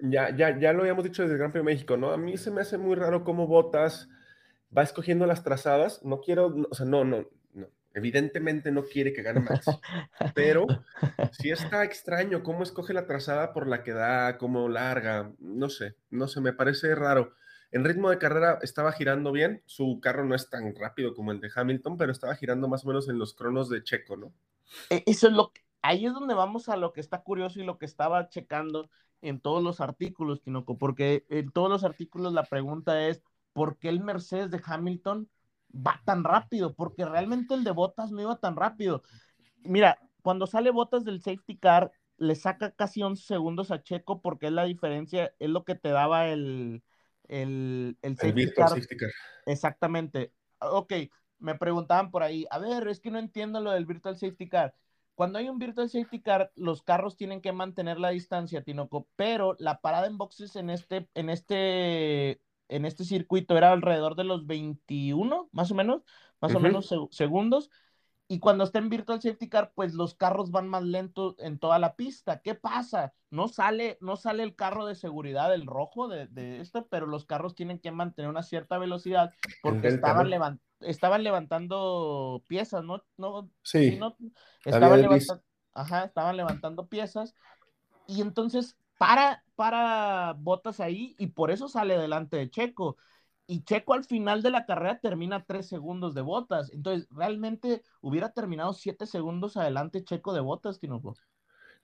ya, 0.00 0.34
ya, 0.36 0.58
ya 0.58 0.72
lo 0.72 0.82
habíamos 0.82 1.04
dicho 1.04 1.22
desde 1.22 1.34
el 1.34 1.38
Gran 1.38 1.50
Premio 1.50 1.68
de 1.68 1.74
México, 1.74 1.96
¿no? 1.96 2.10
A 2.10 2.16
mí 2.16 2.36
se 2.36 2.50
me 2.50 2.60
hace 2.60 2.78
muy 2.78 2.94
raro 2.94 3.24
cómo 3.24 3.46
Botas 3.46 4.08
va 4.76 4.82
escogiendo 4.82 5.26
las 5.26 5.42
trazadas. 5.42 6.04
No 6.04 6.20
quiero, 6.20 6.54
o 6.70 6.74
sea, 6.74 6.86
no, 6.86 7.04
no, 7.04 7.28
no. 7.52 7.68
Evidentemente 7.94 8.70
no 8.70 8.84
quiere 8.84 9.12
que 9.12 9.22
gane 9.22 9.40
Max, 9.40 9.66
pero 10.34 10.66
sí 11.32 11.50
está 11.50 11.84
extraño 11.84 12.42
cómo 12.42 12.62
escoge 12.62 12.92
la 12.92 13.06
trazada 13.06 13.52
por 13.52 13.66
la 13.66 13.82
que 13.82 13.92
da, 13.92 14.36
cómo 14.38 14.68
larga, 14.68 15.32
no 15.38 15.70
sé, 15.70 15.96
no 16.10 16.28
sé, 16.28 16.40
me 16.40 16.52
parece 16.52 16.94
raro. 16.94 17.32
En 17.72 17.84
ritmo 17.84 18.10
de 18.10 18.18
carrera 18.18 18.58
estaba 18.62 18.92
girando 18.92 19.32
bien, 19.32 19.62
su 19.66 19.98
carro 20.00 20.24
no 20.24 20.34
es 20.34 20.48
tan 20.50 20.74
rápido 20.74 21.14
como 21.14 21.32
el 21.32 21.40
de 21.40 21.50
Hamilton, 21.54 21.96
pero 21.96 22.12
estaba 22.12 22.34
girando 22.36 22.68
más 22.68 22.84
o 22.84 22.88
menos 22.88 23.08
en 23.08 23.18
los 23.18 23.34
cronos 23.34 23.68
de 23.68 23.82
Checo, 23.82 24.16
¿no? 24.16 24.32
E, 24.90 25.02
eso 25.06 25.28
es 25.28 25.32
lo 25.32 25.52
que, 25.52 25.62
ahí 25.82 26.06
es 26.06 26.12
donde 26.12 26.34
vamos 26.34 26.68
a 26.68 26.76
lo 26.76 26.92
que 26.92 27.00
está 27.00 27.22
curioso 27.22 27.60
y 27.60 27.64
lo 27.64 27.78
que 27.78 27.86
estaba 27.86 28.28
checando 28.28 28.90
en 29.22 29.40
todos 29.40 29.62
los 29.62 29.80
artículos, 29.80 30.42
Tinoco, 30.42 30.78
porque 30.78 31.24
en 31.30 31.50
todos 31.50 31.70
los 31.70 31.84
artículos 31.84 32.32
la 32.32 32.44
pregunta 32.44 33.08
es, 33.08 33.22
¿por 33.56 33.78
qué 33.78 33.88
el 33.88 34.00
Mercedes 34.00 34.50
de 34.50 34.60
Hamilton 34.62 35.30
va 35.74 36.02
tan 36.04 36.24
rápido? 36.24 36.74
Porque 36.74 37.06
realmente 37.06 37.54
el 37.54 37.64
de 37.64 37.70
Botas 37.70 38.12
no 38.12 38.20
iba 38.20 38.36
tan 38.36 38.54
rápido. 38.54 39.02
Mira, 39.64 39.98
cuando 40.20 40.46
sale 40.46 40.70
Botas 40.70 41.04
del 41.04 41.22
safety 41.22 41.56
car, 41.56 41.90
le 42.18 42.34
saca 42.34 42.72
casi 42.72 43.02
11 43.02 43.24
segundos 43.24 43.70
a 43.70 43.82
Checo 43.82 44.20
porque 44.20 44.48
es 44.48 44.52
la 44.52 44.64
diferencia, 44.64 45.32
es 45.38 45.48
lo 45.48 45.64
que 45.64 45.74
te 45.74 45.88
daba 45.88 46.28
el, 46.28 46.82
el, 47.28 47.96
el, 48.02 48.16
safety, 48.18 48.52
car. 48.52 48.68
safety 48.68 48.96
car. 48.98 49.10
Exactamente. 49.46 50.34
Ok, 50.58 50.92
me 51.38 51.54
preguntaban 51.54 52.10
por 52.10 52.22
ahí, 52.22 52.44
a 52.50 52.58
ver, 52.58 52.88
es 52.88 53.00
que 53.00 53.10
no 53.10 53.18
entiendo 53.18 53.62
lo 53.62 53.70
del 53.70 53.86
virtual 53.86 54.18
safety 54.18 54.50
car. 54.50 54.74
Cuando 55.14 55.38
hay 55.38 55.48
un 55.48 55.58
virtual 55.58 55.88
safety 55.88 56.20
car, 56.20 56.52
los 56.56 56.82
carros 56.82 57.16
tienen 57.16 57.40
que 57.40 57.52
mantener 57.52 57.98
la 57.98 58.10
distancia, 58.10 58.62
Tinoco, 58.62 59.08
pero 59.16 59.56
la 59.58 59.80
parada 59.80 60.08
en 60.08 60.18
boxes 60.18 60.56
en 60.56 60.68
este, 60.68 61.08
en 61.14 61.30
este, 61.30 62.42
en 62.68 62.84
este 62.84 63.04
circuito 63.04 63.56
era 63.56 63.72
alrededor 63.72 64.16
de 64.16 64.24
los 64.24 64.46
21, 64.46 65.48
más 65.52 65.70
o 65.70 65.74
menos, 65.74 66.02
más 66.40 66.54
o 66.54 66.60
menos 66.60 66.92
segundos. 67.10 67.70
Y 68.28 68.40
cuando 68.40 68.64
está 68.64 68.80
en 68.80 68.88
Virtual 68.88 69.22
Safety 69.22 69.48
Car, 69.48 69.72
pues 69.74 69.94
los 69.94 70.14
carros 70.14 70.50
van 70.50 70.66
más 70.66 70.82
lentos 70.82 71.36
en 71.38 71.58
toda 71.58 71.78
la 71.78 71.94
pista. 71.94 72.40
¿Qué 72.40 72.56
pasa? 72.56 73.14
No 73.30 73.46
sale, 73.46 73.98
no 74.00 74.16
sale 74.16 74.42
el 74.42 74.56
carro 74.56 74.84
de 74.84 74.96
seguridad, 74.96 75.54
el 75.54 75.64
rojo 75.64 76.08
de, 76.08 76.26
de 76.26 76.60
esto, 76.60 76.88
pero 76.88 77.06
los 77.06 77.24
carros 77.24 77.54
tienen 77.54 77.78
que 77.78 77.92
mantener 77.92 78.28
una 78.28 78.42
cierta 78.42 78.78
velocidad 78.78 79.32
porque 79.62 79.88
estaban, 79.88 80.60
estaban 80.80 81.22
levantando 81.22 82.42
piezas, 82.48 82.82
¿no? 82.82 83.04
no 83.16 83.48
sí. 83.62 84.00
estaban, 84.64 85.02
levantando, 85.02 85.44
ajá, 85.72 86.04
estaban 86.04 86.36
levantando 86.36 86.88
piezas. 86.88 87.36
Y 88.08 88.22
entonces 88.22 88.76
para, 88.98 89.44
para 89.56 90.34
botas 90.38 90.80
ahí 90.80 91.16
y 91.18 91.28
por 91.28 91.50
eso 91.50 91.68
sale 91.68 91.98
delante 91.98 92.36
de 92.36 92.50
Checo 92.50 92.96
y 93.46 93.62
Checo 93.62 93.94
al 93.94 94.04
final 94.04 94.42
de 94.42 94.50
la 94.50 94.66
carrera 94.66 94.98
termina 95.00 95.44
tres 95.44 95.68
segundos 95.68 96.14
de 96.14 96.20
botas. 96.20 96.70
Entonces, 96.72 97.08
realmente 97.10 97.82
hubiera 98.00 98.32
terminado 98.32 98.72
siete 98.72 99.06
segundos 99.06 99.56
adelante 99.56 100.04
Checo 100.04 100.32
de 100.34 100.40
botas, 100.40 100.80
Tinoco. 100.80 101.14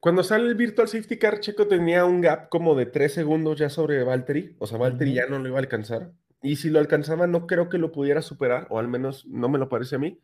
Cuando 0.00 0.24
sale 0.24 0.48
el 0.48 0.56
Virtual 0.56 0.88
Safety 0.88 1.18
Car, 1.18 1.38
Checo 1.38 1.68
tenía 1.68 2.04
un 2.04 2.20
gap 2.20 2.48
como 2.48 2.74
de 2.74 2.86
tres 2.86 3.14
segundos 3.14 3.58
ya 3.58 3.70
sobre 3.70 4.02
Valtteri. 4.02 4.56
O 4.58 4.66
sea, 4.66 4.78
Valtteri 4.78 5.14
ya 5.14 5.26
no 5.26 5.38
lo 5.38 5.48
iba 5.48 5.58
a 5.58 5.60
alcanzar. 5.60 6.10
Y 6.42 6.56
si 6.56 6.70
lo 6.70 6.80
alcanzaba, 6.80 7.28
no 7.28 7.46
creo 7.46 7.68
que 7.68 7.78
lo 7.78 7.92
pudiera 7.92 8.20
superar, 8.20 8.66
o 8.70 8.80
al 8.80 8.88
menos 8.88 9.24
no 9.26 9.48
me 9.48 9.60
lo 9.60 9.68
parece 9.68 9.94
a 9.94 9.98
mí. 10.00 10.18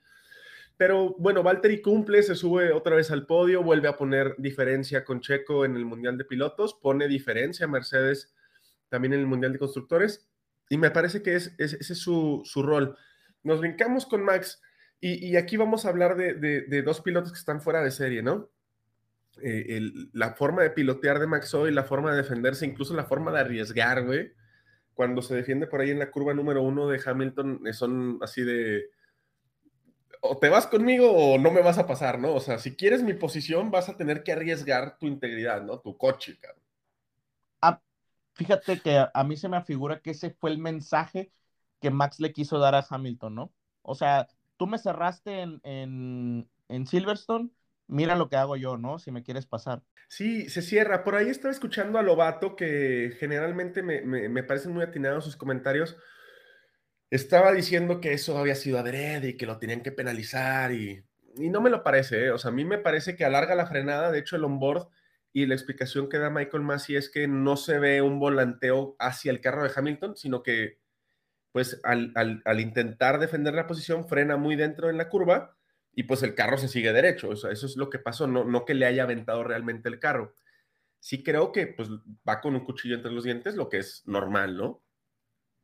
Pero 0.78 1.16
bueno, 1.18 1.42
Valtteri 1.42 1.82
cumple, 1.82 2.22
se 2.22 2.36
sube 2.36 2.72
otra 2.72 2.94
vez 2.94 3.10
al 3.10 3.26
podio, 3.26 3.64
vuelve 3.64 3.88
a 3.88 3.96
poner 3.96 4.36
diferencia 4.38 5.04
con 5.04 5.20
Checo 5.20 5.64
en 5.64 5.74
el 5.76 5.84
Mundial 5.84 6.16
de 6.16 6.24
Pilotos, 6.24 6.72
pone 6.72 7.08
diferencia 7.08 7.66
a 7.66 7.68
Mercedes 7.68 8.32
también 8.88 9.12
en 9.12 9.20
el 9.20 9.26
Mundial 9.26 9.52
de 9.52 9.58
Constructores 9.58 10.30
Y 10.70 10.78
me 10.78 10.92
parece 10.92 11.20
que 11.20 11.34
es, 11.34 11.52
ese 11.58 11.78
es 11.80 11.98
su, 11.98 12.42
su, 12.44 12.62
rol. 12.62 12.96
Nos 13.42 13.58
brincamos 13.58 14.06
con 14.06 14.22
Max 14.22 14.62
y, 15.00 15.36
aquí 15.36 15.56
vamos 15.56 15.84
a 15.84 15.88
hablar 15.88 16.16
de, 16.16 16.82
dos 16.82 17.00
pilotos 17.00 17.32
que 17.32 17.38
están 17.38 17.60
fuera 17.60 17.82
de 17.82 17.90
serie, 17.90 18.22
¿no? 18.22 18.48
Eh, 19.42 19.80
la 20.12 20.34
forma 20.34 20.62
de 20.62 20.70
pilotear 20.70 21.18
de 21.18 21.26
Max 21.26 21.54
hoy, 21.54 21.72
la 21.72 21.84
forma 21.84 22.12
de 22.12 22.18
defenderse, 22.18 22.66
incluso 22.66 22.94
la 22.94 23.04
forma 23.04 23.32
de 23.32 23.40
arriesgar, 23.40 24.04
güey. 24.04 24.32
Cuando 24.94 25.22
se 25.22 25.34
defiende 25.34 25.66
por 25.66 25.80
ahí 25.80 25.90
en 25.90 25.98
la 25.98 26.10
curva 26.10 26.34
número 26.34 26.62
uno 26.62 26.88
de 26.88 27.00
Hamilton, 27.04 27.62
eh, 27.66 27.72
son 27.72 28.18
así 28.22 28.42
de, 28.42 28.90
o 30.20 30.36
te 30.38 30.48
vas 30.48 30.66
conmigo 30.66 31.10
o 31.10 31.38
no 31.38 31.50
me 31.50 31.62
vas 31.62 31.78
a 31.78 31.86
pasar, 31.86 32.18
¿no? 32.18 32.34
O 32.34 32.40
sea, 32.40 32.58
si 32.58 32.76
quieres 32.76 33.02
mi 33.02 33.14
posición, 33.14 33.70
vas 33.70 33.88
a 33.88 33.96
tener 33.96 34.22
que 34.22 34.32
arriesgar 34.32 34.98
tu 34.98 35.06
integridad, 35.06 35.62
¿no? 35.62 35.80
Tu 35.80 35.96
coche, 35.96 36.38
cabrón. 36.40 36.62
Ah, 37.60 37.80
fíjate 38.34 38.80
que 38.80 39.04
a, 39.12 39.24
mí 39.24 39.36
se 39.36 39.48
me 39.48 39.56
afigura 39.56 40.00
que 40.00 40.10
ese 40.10 40.30
fue 40.30 40.50
el 40.50 40.58
mensaje 40.58 41.30
que 41.80 41.90
Max 41.90 42.20
le 42.20 42.32
quiso 42.32 42.58
dar 42.58 42.74
a 42.74 42.86
Hamilton, 42.88 43.34
¿no? 43.34 43.52
O 43.82 43.94
sea, 43.94 44.28
tú 44.56 44.66
me 44.66 44.78
cerraste 44.78 45.40
en, 45.40 45.60
en, 45.62 46.48
en 46.68 46.86
Silverstone, 46.86 47.50
mira 47.86 48.16
lo 48.16 48.28
que 48.28 48.36
hago 48.36 48.56
yo, 48.56 48.76
¿no? 48.76 48.98
Si 48.98 49.10
me 49.10 49.22
quieres 49.22 49.46
pasar. 49.46 49.82
Sí, 50.08 50.48
se 50.48 50.62
cierra. 50.62 51.04
Por 51.04 51.14
ahí 51.14 51.28
estaba 51.28 51.52
escuchando 51.52 51.98
a 51.98 52.02
Lobato, 52.02 52.56
que 52.56 53.16
generalmente 53.18 53.82
me, 53.82 54.00
me, 54.00 54.28
me 54.28 54.42
parecen 54.42 54.72
muy 54.72 54.82
atinados 54.82 55.24
sus 55.24 55.36
comentarios 55.36 55.96
estaba 57.10 57.52
diciendo 57.52 58.00
que 58.00 58.12
eso 58.12 58.38
había 58.38 58.54
sido 58.54 58.78
adrede 58.78 59.30
y 59.30 59.36
que 59.36 59.46
lo 59.46 59.58
tenían 59.58 59.82
que 59.82 59.92
penalizar 59.92 60.72
y, 60.72 61.04
y 61.36 61.48
no 61.48 61.60
me 61.60 61.70
lo 61.70 61.82
parece, 61.82 62.26
¿eh? 62.26 62.30
o 62.30 62.38
sea, 62.38 62.50
a 62.50 62.54
mí 62.54 62.64
me 62.64 62.78
parece 62.78 63.16
que 63.16 63.24
alarga 63.24 63.54
la 63.54 63.66
frenada, 63.66 64.10
de 64.10 64.18
hecho 64.18 64.36
el 64.36 64.44
onboard 64.44 64.88
y 65.32 65.46
la 65.46 65.54
explicación 65.54 66.08
que 66.08 66.18
da 66.18 66.30
Michael 66.30 66.62
Massey 66.62 66.96
es 66.96 67.10
que 67.10 67.28
no 67.28 67.56
se 67.56 67.78
ve 67.78 68.02
un 68.02 68.18
volanteo 68.18 68.96
hacia 68.98 69.30
el 69.30 69.40
carro 69.40 69.62
de 69.62 69.70
Hamilton, 69.74 70.16
sino 70.16 70.42
que 70.42 70.78
pues 71.52 71.80
al, 71.84 72.12
al, 72.14 72.42
al 72.44 72.60
intentar 72.60 73.18
defender 73.18 73.54
la 73.54 73.66
posición 73.66 74.06
frena 74.06 74.36
muy 74.36 74.56
dentro 74.56 74.90
en 74.90 74.98
la 74.98 75.08
curva 75.08 75.56
y 75.92 76.04
pues 76.04 76.22
el 76.22 76.34
carro 76.34 76.58
se 76.58 76.68
sigue 76.68 76.92
derecho, 76.92 77.30
o 77.30 77.36
sea, 77.36 77.50
eso 77.50 77.66
es 77.66 77.76
lo 77.76 77.90
que 77.90 77.98
pasó, 77.98 78.26
no, 78.26 78.44
no 78.44 78.64
que 78.64 78.74
le 78.74 78.86
haya 78.86 79.02
aventado 79.02 79.42
realmente 79.44 79.88
el 79.88 79.98
carro. 79.98 80.34
Sí 81.00 81.22
creo 81.22 81.52
que 81.52 81.66
pues 81.68 81.88
va 82.28 82.40
con 82.40 82.54
un 82.54 82.64
cuchillo 82.64 82.96
entre 82.96 83.12
los 83.12 83.24
dientes, 83.24 83.56
lo 83.56 83.68
que 83.68 83.78
es 83.78 84.02
normal, 84.06 84.56
¿no? 84.56 84.82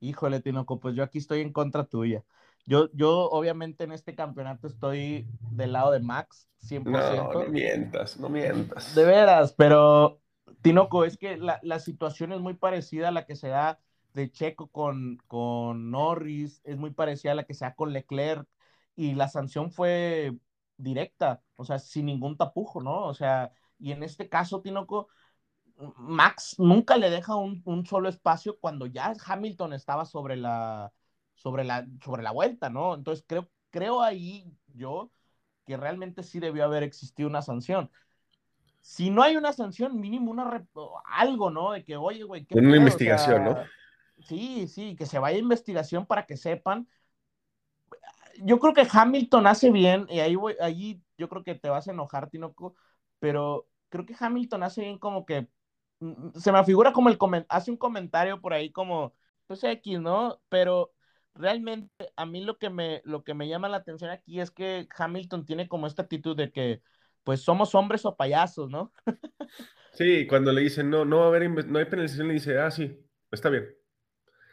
Híjole, 0.01 0.41
Tinoco, 0.41 0.81
pues 0.81 0.95
yo 0.95 1.03
aquí 1.03 1.19
estoy 1.19 1.41
en 1.41 1.53
contra 1.53 1.85
tuya. 1.85 2.25
Yo, 2.67 2.91
yo 2.93 3.31
obviamente 3.31 3.85
en 3.85 3.93
este 3.93 4.15
campeonato 4.15 4.67
estoy 4.67 5.27
del 5.51 5.73
lado 5.73 5.93
de 5.93 6.01
Max, 6.01 6.49
100%. 6.63 6.85
No, 6.85 7.33
no 7.33 7.49
mientas, 7.51 8.19
no 8.19 8.29
mientas. 8.29 8.95
De 8.95 9.05
veras, 9.05 9.53
pero 9.53 10.21
Tinoco, 10.63 11.05
es 11.05 11.19
que 11.19 11.37
la, 11.37 11.61
la 11.63 11.79
situación 11.79 12.33
es 12.33 12.41
muy 12.41 12.55
parecida 12.55 13.09
a 13.09 13.13
la 13.13 13.27
que 13.27 13.37
se 13.37 13.49
da 13.49 13.81
de 14.15 14.31
Checo 14.31 14.69
con, 14.69 15.19
con 15.27 15.91
Norris, 15.91 16.61
es 16.65 16.79
muy 16.79 16.91
parecida 16.91 17.33
a 17.33 17.35
la 17.35 17.45
que 17.45 17.55
se 17.55 17.65
da 17.65 17.75
con 17.75 17.93
Leclerc, 17.93 18.49
y 18.97 19.15
la 19.15 19.29
sanción 19.29 19.73
fue 19.73 20.33
directa, 20.77 21.43
o 21.57 21.65
sea, 21.65 21.79
sin 21.79 22.07
ningún 22.07 22.37
tapujo, 22.37 22.81
¿no? 22.81 23.05
O 23.07 23.15
sea, 23.15 23.53
y 23.79 23.93
en 23.93 24.03
este 24.03 24.29
caso, 24.29 24.63
Tinoco, 24.63 25.09
Max 25.77 26.57
nunca 26.59 26.97
le 26.97 27.11
deja 27.11 27.35
un, 27.35 27.63
un, 27.65 27.85
solo 27.85 28.09
espacio 28.09 28.59
cuando 28.59 28.87
ya 28.87 29.13
Hamilton 29.27 29.73
estaba 29.73 30.05
sobre 30.05 30.37
la, 30.37 30.93
sobre 31.35 31.65
la, 31.65 31.87
sobre 32.03 32.23
la 32.23 32.31
vuelta, 32.31 32.71
¿no? 32.71 32.95
Entonces 32.95 33.25
creo, 33.27 33.49
creo 33.71 34.03
ahí 34.03 34.47
yo 34.69 35.11
que 35.67 35.77
realmente 35.77 36.23
sí 36.23 36.41
debió 36.41 36.65
haber 36.65 36.83
existido 36.83 37.29
una 37.29 37.43
sanción. 37.43 37.91
Si 38.81 39.11
no 39.11 39.23
hay 39.23 39.37
una 39.37 39.53
sanción, 39.53 39.99
mínimo 39.99 40.31
una 40.31 40.67
algo, 41.07 41.51
¿no? 41.51 41.73
De 41.73 41.85
que, 41.85 41.97
oye, 41.97 42.23
güey, 42.23 42.47
una 42.51 42.63
pedo? 42.63 42.77
investigación, 42.77 43.49
o 43.49 43.55
sea, 43.55 43.63
¿no? 43.65 43.69
Sí, 44.23 44.69
sí, 44.69 44.95
que 44.95 45.07
se 45.07 45.19
vaya 45.19 45.37
a 45.37 45.41
investigación 45.41 46.07
para 46.07 46.27
que 46.27 46.37
sepan. 46.37 46.87
Yo 48.43 48.59
creo 48.59 48.75
que 48.75 48.87
Hamilton 48.91 49.47
hace 49.47 49.71
bien, 49.71 50.07
y 50.11 50.21
ahí 50.21 50.37
voy, 50.37 50.55
ahí 50.61 51.01
yo 51.17 51.29
creo 51.29 51.43
que 51.43 51.55
te 51.55 51.69
vas 51.69 51.89
a 51.89 51.93
enojar, 51.93 52.29
Tinoco, 52.29 52.75
pero 53.19 53.67
creo 53.89 54.05
que 54.05 54.15
Hamilton 54.19 54.65
hace 54.65 54.83
bien 54.83 54.99
como 54.99 55.25
que 55.25 55.49
se 56.35 56.53
me 56.53 56.65
figura 56.65 56.93
como 56.93 57.09
el 57.09 57.19
hace 57.49 57.71
un 57.71 57.77
comentario 57.77 58.41
por 58.41 58.53
ahí 58.53 58.71
como, 58.71 59.15
pues 59.47 59.63
X, 59.65 60.01
¿no? 60.01 60.41
Pero 60.49 60.93
realmente 61.35 62.13
a 62.17 62.27
mí 62.27 62.45
lo 62.45 62.59
que 62.59 62.71
me, 62.71 63.03
lo 63.05 63.25
que 63.25 63.35
me 63.35 63.49
llama 63.49 63.69
la 63.69 63.79
atención 63.79 64.11
aquí 64.11 64.41
es 64.41 64.51
que 64.51 64.87
Hamilton 64.97 65.45
tiene 65.45 65.69
como 65.69 65.87
esta 65.87 66.03
actitud 66.03 66.37
de 66.37 66.51
que, 66.51 66.83
pues 67.25 67.41
somos 67.41 67.75
hombres 67.75 68.05
o 68.05 68.17
payasos, 68.17 68.71
¿no? 68.71 68.93
sí, 69.93 70.27
cuando 70.27 70.53
le 70.53 70.63
dicen, 70.63 70.91
no, 70.91 71.05
no 71.05 71.19
va 71.19 71.25
a 71.25 71.29
haber, 71.29 71.49
no 71.51 71.79
hay 71.79 71.85
penalización, 71.87 72.29
le 72.29 72.35
dice, 72.35 72.59
ah, 72.59 72.71
sí, 72.71 72.99
está 73.31 73.49
bien. 73.49 73.75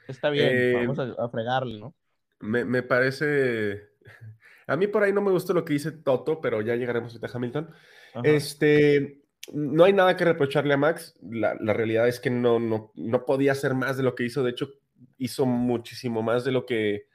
Está 0.07 0.29
bien, 0.29 0.49
eh, 0.51 0.73
vamos 0.75 0.99
a, 0.99 1.13
a, 1.23 1.29
fregarle, 1.29 1.79
¿no? 1.79 1.95
Me, 2.39 2.65
me, 2.65 2.81
parece, 2.81 3.89
a 4.67 4.75
mí 4.75 4.87
por 4.87 5.03
ahí 5.03 5.13
no 5.13 5.21
me 5.21 5.31
gusta 5.31 5.53
lo 5.53 5.63
que 5.63 5.73
dice 5.73 5.91
Toto, 5.91 6.41
pero 6.41 6.61
ya 6.61 6.75
llegaremos 6.75 7.21
a 7.21 7.37
Hamilton. 7.37 7.69
Ajá. 8.13 8.21
Este, 8.27 9.20
no 9.51 9.83
hay 9.83 9.93
nada 9.93 10.15
que 10.17 10.25
reprocharle 10.25 10.73
a 10.73 10.77
Max. 10.77 11.17
La, 11.21 11.55
realidad 11.73 12.07
es 12.07 12.19
que 12.19 12.29
no, 12.29 12.59
no, 12.59 12.91
no 12.95 13.25
podía 13.25 13.53
hacer 13.53 13.73
más 13.73 13.97
de 13.97 14.03
lo 14.03 14.15
que 14.15 14.23
hizo. 14.23 14.43
De 14.43 14.51
hecho, 14.51 14.69
hizo 15.17 15.45
muchísimo 15.45 16.21
más 16.21 16.43
de 16.43 16.51
lo 16.51 16.65
que 16.65 17.07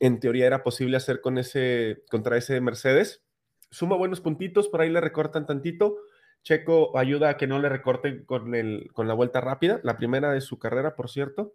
en 0.00 0.18
teoría 0.18 0.46
era 0.46 0.64
posible 0.64 0.96
hacer 0.96 1.20
con 1.20 1.38
ese, 1.38 2.02
contra 2.10 2.36
ese 2.36 2.60
Mercedes. 2.60 3.24
Suma 3.70 3.96
buenos 3.96 4.20
puntitos, 4.20 4.68
por 4.68 4.80
ahí 4.80 4.90
le 4.90 5.00
recortan 5.00 5.46
tantito. 5.46 5.96
Checo 6.42 6.98
ayuda 6.98 7.30
a 7.30 7.36
que 7.36 7.46
no 7.46 7.60
le 7.60 7.68
recorten 7.68 8.24
con, 8.24 8.54
el, 8.54 8.90
con 8.92 9.06
la 9.06 9.14
vuelta 9.14 9.40
rápida, 9.40 9.80
la 9.84 9.96
primera 9.96 10.32
de 10.32 10.40
su 10.40 10.58
carrera, 10.58 10.96
por 10.96 11.08
cierto. 11.08 11.54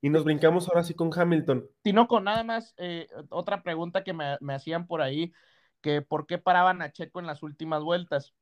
Y 0.00 0.10
nos 0.10 0.22
brincamos 0.24 0.68
ahora 0.68 0.84
sí 0.84 0.94
con 0.94 1.10
Hamilton. 1.12 1.66
Tinoco, 1.82 2.20
nada 2.20 2.44
más, 2.44 2.74
eh, 2.76 3.08
otra 3.30 3.62
pregunta 3.62 4.04
que 4.04 4.12
me, 4.12 4.36
me 4.40 4.54
hacían 4.54 4.86
por 4.86 5.00
ahí, 5.00 5.32
que 5.80 6.02
por 6.02 6.26
qué 6.26 6.38
paraban 6.38 6.82
a 6.82 6.92
Checo 6.92 7.20
en 7.20 7.26
las 7.26 7.42
últimas 7.42 7.82
vueltas. 7.82 8.34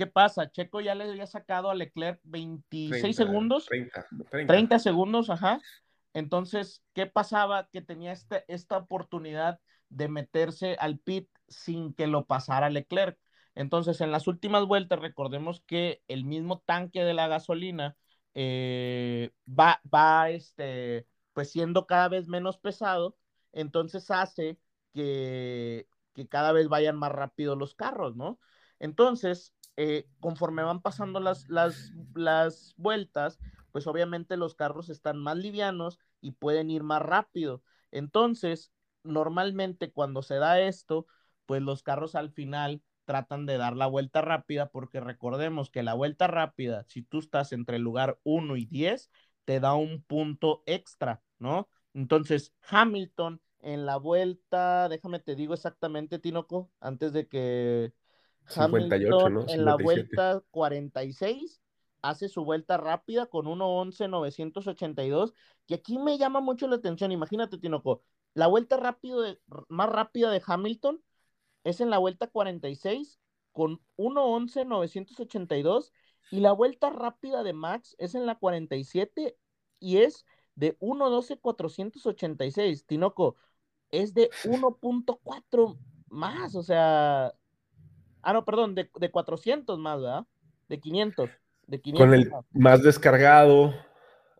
¿Qué 0.00 0.06
pasa? 0.06 0.50
Checo 0.50 0.80
ya 0.80 0.94
le 0.94 1.04
había 1.04 1.26
sacado 1.26 1.68
a 1.68 1.74
Leclerc 1.74 2.20
26 2.22 3.02
30, 3.02 3.22
segundos. 3.22 3.66
30, 3.66 4.06
30. 4.30 4.50
30, 4.50 4.78
segundos, 4.78 5.28
ajá. 5.28 5.60
Entonces, 6.14 6.82
¿qué 6.94 7.04
pasaba? 7.04 7.68
Que 7.70 7.82
tenía 7.82 8.12
este, 8.12 8.46
esta 8.48 8.78
oportunidad 8.78 9.60
de 9.90 10.08
meterse 10.08 10.74
al 10.80 10.98
pit 10.98 11.28
sin 11.48 11.92
que 11.92 12.06
lo 12.06 12.24
pasara 12.24 12.70
Leclerc. 12.70 13.18
Entonces, 13.54 14.00
en 14.00 14.10
las 14.10 14.26
últimas 14.26 14.64
vueltas, 14.64 15.00
recordemos 15.00 15.62
que 15.66 16.02
el 16.08 16.24
mismo 16.24 16.60
tanque 16.64 17.04
de 17.04 17.12
la 17.12 17.28
gasolina 17.28 17.94
eh, 18.32 19.32
va, 19.46 19.82
va 19.94 20.30
este, 20.30 21.06
pues 21.34 21.50
siendo 21.50 21.86
cada 21.86 22.08
vez 22.08 22.26
menos 22.26 22.56
pesado, 22.56 23.18
entonces 23.52 24.10
hace 24.10 24.58
que, 24.94 25.88
que 26.14 26.26
cada 26.26 26.52
vez 26.52 26.68
vayan 26.68 26.96
más 26.96 27.12
rápido 27.12 27.54
los 27.54 27.74
carros, 27.74 28.16
¿no? 28.16 28.38
Entonces, 28.78 29.54
eh, 29.82 30.06
conforme 30.20 30.62
van 30.62 30.82
pasando 30.82 31.20
las, 31.20 31.48
las, 31.48 31.94
las 32.14 32.74
vueltas, 32.76 33.38
pues 33.72 33.86
obviamente 33.86 34.36
los 34.36 34.54
carros 34.54 34.90
están 34.90 35.16
más 35.16 35.38
livianos 35.38 35.98
y 36.20 36.32
pueden 36.32 36.70
ir 36.70 36.82
más 36.82 37.00
rápido. 37.00 37.62
Entonces, 37.90 38.74
normalmente 39.04 39.90
cuando 39.90 40.20
se 40.20 40.34
da 40.34 40.60
esto, 40.60 41.06
pues 41.46 41.62
los 41.62 41.82
carros 41.82 42.14
al 42.14 42.30
final 42.30 42.82
tratan 43.06 43.46
de 43.46 43.56
dar 43.56 43.74
la 43.74 43.86
vuelta 43.86 44.20
rápida 44.20 44.68
porque 44.68 45.00
recordemos 45.00 45.70
que 45.70 45.82
la 45.82 45.94
vuelta 45.94 46.26
rápida, 46.26 46.84
si 46.86 47.00
tú 47.00 47.18
estás 47.18 47.52
entre 47.54 47.76
el 47.76 47.82
lugar 47.82 48.18
1 48.22 48.58
y 48.58 48.66
10, 48.66 49.10
te 49.46 49.60
da 49.60 49.72
un 49.72 50.02
punto 50.02 50.62
extra, 50.66 51.22
¿no? 51.38 51.70
Entonces, 51.94 52.52
Hamilton 52.68 53.40
en 53.60 53.86
la 53.86 53.96
vuelta, 53.96 54.90
déjame 54.90 55.20
te 55.20 55.36
digo 55.36 55.54
exactamente, 55.54 56.18
Tinoco, 56.18 56.70
antes 56.80 57.14
de 57.14 57.28
que 57.28 57.94
58, 58.46 58.62
Hamilton, 58.62 59.34
¿no? 59.34 59.40
57. 59.42 59.54
En 59.54 59.64
la 59.64 59.76
vuelta 59.76 60.42
46 60.50 61.60
hace 62.02 62.28
su 62.28 62.44
vuelta 62.44 62.76
rápida 62.76 63.26
con 63.26 63.46
1.11.982, 63.46 65.32
que 65.66 65.74
aquí 65.74 65.98
me 65.98 66.18
llama 66.18 66.40
mucho 66.40 66.66
la 66.66 66.76
atención. 66.76 67.12
Imagínate, 67.12 67.58
Tinoco, 67.58 68.02
la 68.34 68.46
vuelta 68.46 68.76
rápido 68.76 69.20
de, 69.20 69.38
más 69.68 69.88
rápida 69.88 70.30
de 70.30 70.42
Hamilton 70.44 71.02
es 71.64 71.80
en 71.80 71.90
la 71.90 71.98
vuelta 71.98 72.28
46 72.28 73.18
con 73.52 73.80
1.11.982 73.96 75.92
y 76.30 76.40
la 76.40 76.52
vuelta 76.52 76.90
rápida 76.90 77.42
de 77.42 77.52
Max 77.52 77.96
es 77.98 78.14
en 78.14 78.26
la 78.26 78.36
47 78.36 79.36
y 79.80 79.96
es 79.98 80.24
de 80.54 80.78
1.12.486. 80.78 82.86
Tinoco, 82.86 83.36
es 83.90 84.14
de 84.14 84.30
1.4 84.44 85.78
más, 86.08 86.54
o 86.54 86.62
sea, 86.62 87.34
Ah, 88.22 88.32
no, 88.32 88.44
perdón, 88.44 88.74
de, 88.74 88.90
de 88.94 89.10
400 89.10 89.78
más, 89.78 90.00
¿verdad? 90.00 90.26
De 90.68 90.80
500. 90.80 91.30
De 91.66 91.80
500 91.80 92.06
Con 92.06 92.14
el 92.14 92.30
más, 92.30 92.44
más 92.52 92.82
descargado, 92.82 93.74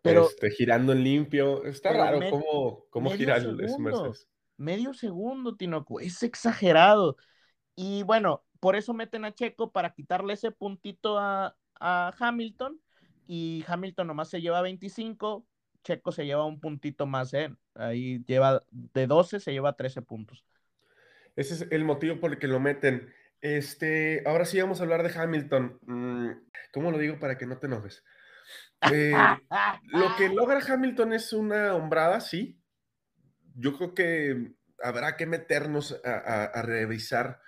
pero, 0.03 0.27
este, 0.29 0.51
girando 0.51 0.93
en 0.93 1.05
limpio. 1.05 1.65
Está 1.65 1.93
raro 1.93 2.21
cómo, 2.31 2.85
cómo 2.91 3.11
gira 3.11 3.37
el 3.37 3.57
Mercedes. 3.79 4.29
Medio 4.57 4.93
segundo, 4.95 5.57
Tinoco, 5.57 6.01
es 6.01 6.23
exagerado. 6.23 7.17
Y 7.75 8.03
bueno, 8.03 8.45
por 8.61 8.77
eso 8.77 8.93
meten 8.93 9.25
a 9.25 9.35
Checo 9.35 9.73
para 9.73 9.95
quitarle 9.95 10.35
ese 10.35 10.51
puntito 10.51 11.19
a, 11.19 11.57
a 11.79 12.15
Hamilton. 12.19 12.81
Y 13.27 13.65
Hamilton 13.67 14.09
nomás 14.09 14.29
se 14.29 14.41
lleva 14.41 14.61
25, 14.61 15.47
Checo 15.85 16.13
se 16.13 16.27
lleva 16.27 16.45
un 16.45 16.59
puntito 16.61 17.07
más, 17.07 17.33
¿eh? 17.33 17.55
Ahí 17.75 18.25
lleva 18.27 18.63
de 18.71 19.07
12, 19.07 19.39
se 19.39 19.53
lleva 19.53 19.77
13 19.77 20.03
puntos. 20.03 20.45
Ese 21.37 21.55
es 21.55 21.67
el 21.71 21.85
motivo 21.85 22.19
por 22.19 22.33
el 22.33 22.39
que 22.39 22.49
lo 22.49 22.59
meten. 22.59 23.13
Este, 23.41 24.23
ahora 24.27 24.45
sí 24.45 24.61
vamos 24.61 24.81
a 24.81 24.83
hablar 24.83 25.03
de 25.03 25.19
Hamilton. 25.19 25.79
Mm, 25.83 26.31
¿Cómo 26.73 26.91
lo 26.91 26.99
digo 26.99 27.19
para 27.19 27.39
que 27.39 27.47
no 27.47 27.59
te 27.59 27.67
enojes? 27.67 28.05
Eh, 28.93 29.15
lo 29.93 30.17
que 30.17 30.29
logra 30.35 30.61
Hamilton 30.67 31.13
es 31.13 31.33
una 31.33 31.75
hombrada, 31.75 32.21
sí. 32.21 32.61
Yo 33.55 33.77
creo 33.77 33.95
que 33.95 34.53
habrá 34.83 35.17
que 35.17 35.27
meternos 35.27 36.01
a, 36.05 36.63
revisar 36.63 37.41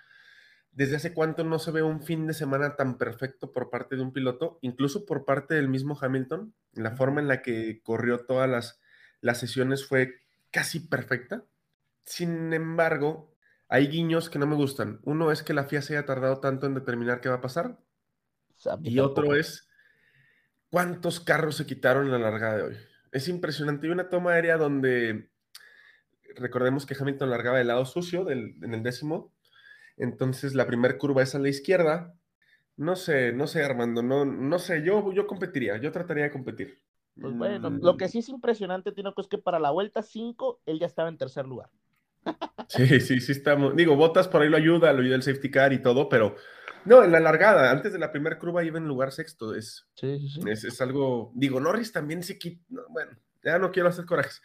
desde 0.70 0.96
hace 0.96 1.14
cuánto 1.14 1.44
no 1.44 1.58
se 1.58 1.70
ve 1.70 1.82
un 1.82 2.02
fin 2.02 2.26
de 2.26 2.34
semana 2.34 2.76
tan 2.76 2.98
perfecto 2.98 3.52
por 3.52 3.70
parte 3.70 3.96
de 3.96 4.02
un 4.02 4.12
piloto, 4.12 4.58
incluso 4.62 5.04
por 5.06 5.24
parte 5.24 5.54
del 5.54 5.68
mismo 5.68 5.98
Hamilton. 6.00 6.54
La 6.72 6.96
forma 6.96 7.20
en 7.20 7.28
la 7.28 7.42
que 7.42 7.80
corrió 7.82 8.24
todas 8.24 8.48
las, 8.48 8.80
las 9.20 9.38
sesiones 9.38 9.86
fue 9.86 10.20
casi 10.50 10.80
perfecta. 10.80 11.44
Sin 12.04 12.52
embargo, 12.52 13.31
hay 13.72 13.88
guiños 13.88 14.28
que 14.28 14.38
no 14.38 14.46
me 14.46 14.54
gustan. 14.54 15.00
Uno 15.04 15.32
es 15.32 15.42
que 15.42 15.54
la 15.54 15.64
FIA 15.64 15.80
se 15.80 15.96
haya 15.96 16.04
tardado 16.04 16.40
tanto 16.40 16.66
en 16.66 16.74
determinar 16.74 17.22
qué 17.22 17.30
va 17.30 17.36
a 17.36 17.40
pasar. 17.40 17.78
Y 18.82 18.98
otro 18.98 19.34
es 19.34 19.66
cuántos 20.68 21.20
carros 21.20 21.56
se 21.56 21.64
quitaron 21.64 22.04
en 22.04 22.12
la 22.12 22.18
largada 22.18 22.58
de 22.58 22.62
hoy. 22.64 22.76
Es 23.12 23.28
impresionante. 23.28 23.86
Hay 23.86 23.92
una 23.94 24.10
toma 24.10 24.32
aérea 24.32 24.58
donde 24.58 25.30
recordemos 26.36 26.84
que 26.84 26.94
Hamilton 27.00 27.30
largaba 27.30 27.56
del 27.56 27.68
lado 27.68 27.86
sucio 27.86 28.28
en 28.28 28.74
el 28.74 28.82
décimo. 28.82 29.32
Entonces 29.96 30.54
la 30.54 30.66
primera 30.66 30.98
curva 30.98 31.22
es 31.22 31.34
a 31.34 31.38
la 31.38 31.48
izquierda. 31.48 32.14
No 32.76 32.94
sé, 32.94 33.32
no 33.32 33.46
sé, 33.46 33.62
Armando, 33.62 34.02
no, 34.02 34.26
no 34.26 34.58
sé, 34.58 34.82
yo, 34.82 35.12
yo 35.14 35.26
competiría, 35.26 35.78
yo 35.78 35.90
trataría 35.92 36.24
de 36.24 36.30
competir. 36.30 36.78
Pues 37.18 37.34
bueno, 37.34 37.70
lo 37.70 37.96
que 37.96 38.04
mm. 38.04 38.08
sí 38.08 38.18
es 38.18 38.28
impresionante, 38.28 38.92
Tinoco, 38.92 39.22
es 39.22 39.28
que 39.28 39.38
para 39.38 39.58
la 39.58 39.70
vuelta 39.70 40.02
5 40.02 40.60
él 40.66 40.78
ya 40.78 40.86
estaba 40.86 41.08
en 41.08 41.16
tercer 41.16 41.46
lugar. 41.46 41.70
Sí, 42.68 43.00
sí, 43.00 43.20
sí 43.20 43.32
estamos. 43.32 43.76
Digo, 43.76 43.96
Botas 43.96 44.28
por 44.28 44.42
ahí 44.42 44.48
lo 44.48 44.56
ayuda, 44.56 44.92
lo 44.92 45.02
ayuda 45.02 45.16
el 45.16 45.22
safety 45.22 45.50
car 45.50 45.72
y 45.72 45.82
todo, 45.82 46.08
pero 46.08 46.36
no, 46.84 47.04
en 47.04 47.12
la 47.12 47.20
largada, 47.20 47.70
antes 47.70 47.92
de 47.92 47.98
la 47.98 48.10
primera 48.10 48.38
curva 48.38 48.64
iba 48.64 48.78
en 48.78 48.88
lugar 48.88 49.12
sexto. 49.12 49.54
Es, 49.54 49.86
sí, 49.94 50.28
sí, 50.28 50.40
Es, 50.48 50.80
algo. 50.80 51.32
Digo, 51.34 51.60
Norris 51.60 51.92
también 51.92 52.22
se 52.22 52.38
quita. 52.38 52.64
bueno, 52.88 53.12
ya 53.42 53.58
no 53.58 53.70
quiero 53.70 53.88
hacer 53.88 54.04
corajes. 54.04 54.42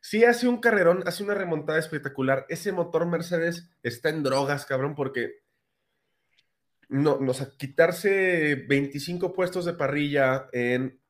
Sí 0.00 0.24
hace 0.24 0.48
un 0.48 0.60
carrerón, 0.60 1.02
hace 1.06 1.22
una 1.22 1.34
remontada 1.34 1.78
espectacular. 1.78 2.46
Ese 2.48 2.72
motor 2.72 3.06
Mercedes 3.06 3.70
está 3.82 4.08
en 4.08 4.22
drogas, 4.22 4.66
cabrón, 4.66 4.94
porque 4.94 5.42
no, 6.88 7.18
nos 7.20 7.40
a 7.40 7.56
quitarse 7.56 8.66
25 8.68 9.32
puestos 9.32 9.64
de 9.64 9.74
parrilla 9.74 10.48
en 10.52 11.00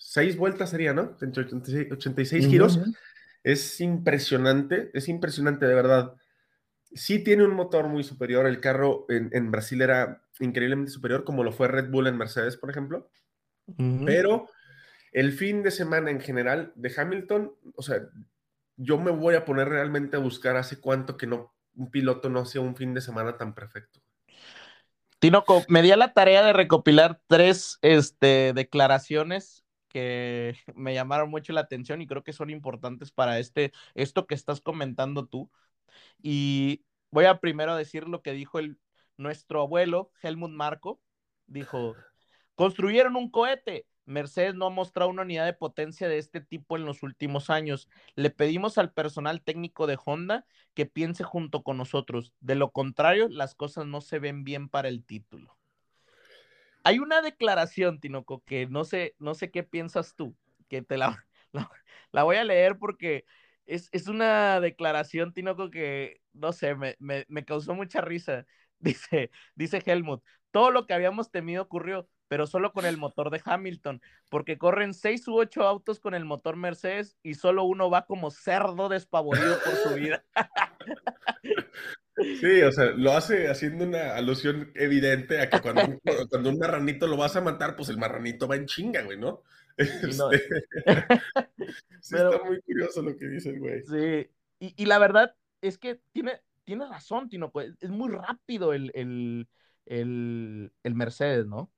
86 0.00 0.36
vueltas 0.36 0.70
sería, 0.70 0.94
¿no? 0.94 1.16
86, 1.20 2.46
giros. 2.48 2.80
Es 3.44 3.80
impresionante, 3.80 4.90
es 4.94 5.08
impresionante 5.08 5.66
de 5.66 5.74
verdad. 5.74 6.14
Sí 6.92 7.22
tiene 7.22 7.44
un 7.44 7.54
motor 7.54 7.86
muy 7.86 8.02
superior. 8.02 8.46
El 8.46 8.60
carro 8.60 9.06
en, 9.08 9.50
Brasil 9.50 9.82
era 9.82 10.22
increíblemente 10.40 10.90
superior, 10.90 11.24
como 11.24 11.44
lo 11.44 11.52
fue 11.52 11.68
Red 11.68 11.90
Bull 11.90 12.06
en 12.06 12.16
Mercedes, 12.16 12.56
por 12.56 12.70
ejemplo. 12.70 13.10
Pero 14.04 14.48
el 15.12 15.32
fin 15.32 15.62
de 15.62 15.70
semana 15.70 16.10
en 16.10 16.20
general 16.20 16.72
de 16.74 16.92
Hamilton, 16.96 17.54
o 17.76 17.82
sea, 17.82 18.00
yo 18.76 18.98
me 18.98 19.12
voy 19.12 19.36
a 19.36 19.44
poner 19.44 19.68
realmente 19.68 20.16
a 20.16 20.20
buscar 20.20 20.56
hace 20.56 20.80
cuánto 20.80 21.16
que 21.16 21.26
no 21.26 21.54
un 21.76 21.90
piloto 21.90 22.28
no 22.28 22.40
hacía 22.40 22.60
un 22.60 22.74
fin 22.74 22.94
de 22.94 23.00
semana 23.00 23.36
tan 23.36 23.54
perfecto. 23.54 24.00
Tinoco, 25.20 25.62
me 25.68 25.82
di 25.82 25.92
a 25.92 25.96
la 25.96 26.14
tarea 26.14 26.42
de 26.42 26.52
recopilar 26.52 27.20
tres 27.28 27.78
este, 27.82 28.52
declaraciones 28.54 29.59
que 29.90 30.56
me 30.74 30.94
llamaron 30.94 31.30
mucho 31.30 31.52
la 31.52 31.60
atención 31.62 32.00
y 32.00 32.06
creo 32.06 32.24
que 32.24 32.32
son 32.32 32.50
importantes 32.50 33.10
para 33.12 33.38
este, 33.38 33.72
esto 33.94 34.26
que 34.26 34.34
estás 34.34 34.62
comentando 34.62 35.26
tú. 35.26 35.50
Y 36.22 36.84
voy 37.10 37.26
a 37.26 37.40
primero 37.40 37.76
decir 37.76 38.08
lo 38.08 38.22
que 38.22 38.32
dijo 38.32 38.58
el, 38.58 38.78
nuestro 39.18 39.62
abuelo, 39.62 40.12
Helmut 40.22 40.52
Marco. 40.52 41.00
Dijo, 41.46 41.96
construyeron 42.54 43.16
un 43.16 43.30
cohete, 43.30 43.86
Mercedes 44.04 44.54
no 44.54 44.66
ha 44.66 44.70
mostrado 44.70 45.10
una 45.10 45.22
unidad 45.22 45.44
de 45.46 45.52
potencia 45.52 46.08
de 46.08 46.18
este 46.18 46.40
tipo 46.40 46.76
en 46.76 46.84
los 46.84 47.02
últimos 47.02 47.50
años. 47.50 47.88
Le 48.16 48.30
pedimos 48.30 48.78
al 48.78 48.92
personal 48.92 49.42
técnico 49.42 49.86
de 49.86 49.98
Honda 50.04 50.46
que 50.74 50.86
piense 50.86 51.24
junto 51.24 51.62
con 51.62 51.76
nosotros. 51.76 52.32
De 52.40 52.54
lo 52.54 52.72
contrario, 52.72 53.28
las 53.28 53.54
cosas 53.54 53.86
no 53.86 54.00
se 54.00 54.18
ven 54.18 54.44
bien 54.44 54.68
para 54.68 54.88
el 54.88 55.04
título. 55.04 55.59
Hay 56.84 56.98
una 56.98 57.22
declaración, 57.22 58.00
Tinoco, 58.00 58.42
que 58.44 58.66
no 58.66 58.84
sé, 58.84 59.14
no 59.18 59.34
sé 59.34 59.50
qué 59.50 59.62
piensas 59.62 60.14
tú, 60.14 60.36
que 60.68 60.82
te 60.82 60.96
la, 60.98 61.24
la, 62.12 62.22
voy 62.22 62.36
a 62.36 62.44
leer 62.44 62.78
porque 62.78 63.24
es, 63.66 63.88
es, 63.92 64.08
una 64.08 64.60
declaración, 64.60 65.32
Tinoco, 65.32 65.70
que 65.70 66.20
no 66.32 66.52
sé, 66.52 66.74
me, 66.74 66.96
me, 66.98 67.24
me 67.28 67.44
causó 67.44 67.74
mucha 67.74 68.00
risa. 68.00 68.46
Dice, 68.82 69.30
dice 69.54 69.82
Helmut, 69.84 70.24
todo 70.50 70.70
lo 70.70 70.86
que 70.86 70.94
habíamos 70.94 71.30
temido 71.30 71.62
ocurrió 71.62 72.08
pero 72.30 72.46
solo 72.46 72.72
con 72.72 72.86
el 72.86 72.96
motor 72.96 73.30
de 73.30 73.42
Hamilton, 73.44 74.00
porque 74.28 74.56
corren 74.56 74.94
seis 74.94 75.26
u 75.26 75.34
ocho 75.34 75.66
autos 75.66 75.98
con 75.98 76.14
el 76.14 76.24
motor 76.24 76.54
Mercedes 76.54 77.16
y 77.24 77.34
solo 77.34 77.64
uno 77.64 77.90
va 77.90 78.06
como 78.06 78.30
cerdo 78.30 78.88
despavorido 78.88 79.58
por 79.64 79.74
su 79.74 79.94
vida. 79.96 80.24
Sí, 82.16 82.62
o 82.62 82.72
sea, 82.72 82.86
lo 82.86 83.12
hace 83.12 83.48
haciendo 83.48 83.84
una 83.84 84.14
alusión 84.14 84.70
evidente 84.74 85.40
a 85.40 85.48
que 85.48 85.60
cuando 85.60 85.84
un, 85.84 86.00
cuando 86.30 86.50
un 86.50 86.58
marranito 86.58 87.06
lo 87.06 87.16
vas 87.16 87.36
a 87.36 87.40
matar, 87.40 87.76
pues 87.76 87.88
el 87.88 87.98
marranito 87.98 88.48
va 88.48 88.56
en 88.56 88.66
chinga, 88.66 89.02
güey, 89.02 89.18
¿no? 89.18 89.42
Este, 89.76 90.12
sí, 92.00 92.16
está 92.16 92.42
muy 92.44 92.60
curioso 92.62 93.02
lo 93.02 93.16
que 93.16 93.26
dice 93.28 93.50
el 93.50 93.60
güey. 93.60 93.82
Sí, 93.84 94.28
y, 94.58 94.86
la 94.86 94.98
verdad 94.98 95.34
es 95.62 95.78
que 95.78 96.00
tiene, 96.12 96.40
tiene 96.64 96.86
razón, 96.86 97.28
Tino, 97.28 97.50
pues 97.50 97.72
es 97.80 97.90
muy 97.90 98.10
rápido 98.10 98.74
el, 98.74 98.92
el, 98.94 99.46
el 99.86 100.94
Mercedes, 100.94 101.46
¿no? 101.46 101.70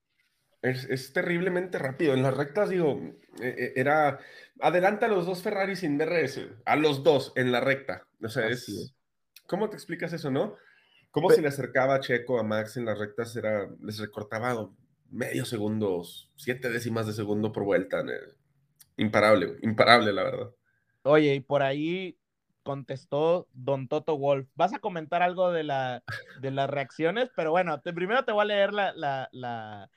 Es, 0.63 1.13
terriblemente 1.13 1.79
rápido. 1.79 2.15
En 2.15 2.23
las 2.23 2.37
rectas, 2.37 2.71
digo, 2.71 3.01
e, 3.41 3.49
e, 3.49 3.73
era. 3.75 4.21
Adelanta 4.61 5.07
a 5.07 5.09
los 5.09 5.27
dos 5.27 5.43
Ferrari 5.43 5.75
sin 5.75 5.99
DRS. 5.99 6.41
A 6.65 6.77
los 6.77 7.03
dos 7.03 7.33
en 7.35 7.51
la 7.51 7.61
recta. 7.61 8.07
O 8.23 8.29
sea, 8.29 8.47
es, 8.47 8.95
¿Cómo 9.47 9.69
te 9.69 9.77
explicas 9.77 10.13
eso, 10.13 10.31
no? 10.31 10.57
¿Cómo 11.11 11.31
se 11.31 11.43
le 11.43 11.49
acercaba 11.49 11.97
a 11.97 12.01
Checo 12.01 12.39
a 12.39 12.43
Max 12.43 12.77
en 12.77 12.87
las 12.87 12.99
rectas? 12.99 13.37
Era, 13.37 13.69
les 13.81 13.99
recortaba 13.99 14.71
medio 15.11 15.45
segundo, 15.45 16.03
siete 16.37 16.71
décimas 16.71 17.07
de 17.07 17.13
segundo 17.13 17.53
por 17.53 17.65
vuelta. 17.65 18.03
Imparable, 18.97 19.59
imparable, 19.63 20.13
la 20.13 20.25
verdad. 20.25 20.51
Oye, 21.03 21.35
y 21.35 21.41
por 21.41 21.63
ahí 21.63 22.17
contestó 22.63 23.47
Don 23.53 23.89
Toto 23.89 24.17
Wolf. 24.17 24.49
Vas 24.55 24.73
a 24.73 24.79
comentar 24.79 25.23
algo 25.23 25.53
de, 25.53 25.65
la, 25.65 26.03
de 26.41 26.51
las 26.51 26.71
reacciones, 26.71 27.31
pero 27.37 27.51
bueno, 27.51 27.81
primero 27.83 28.25
te 28.25 28.33
voy 28.33 28.43
a 28.43 28.47
leer 28.47 28.73
la, 28.73 28.93
la 28.95 29.29
la 29.33 29.91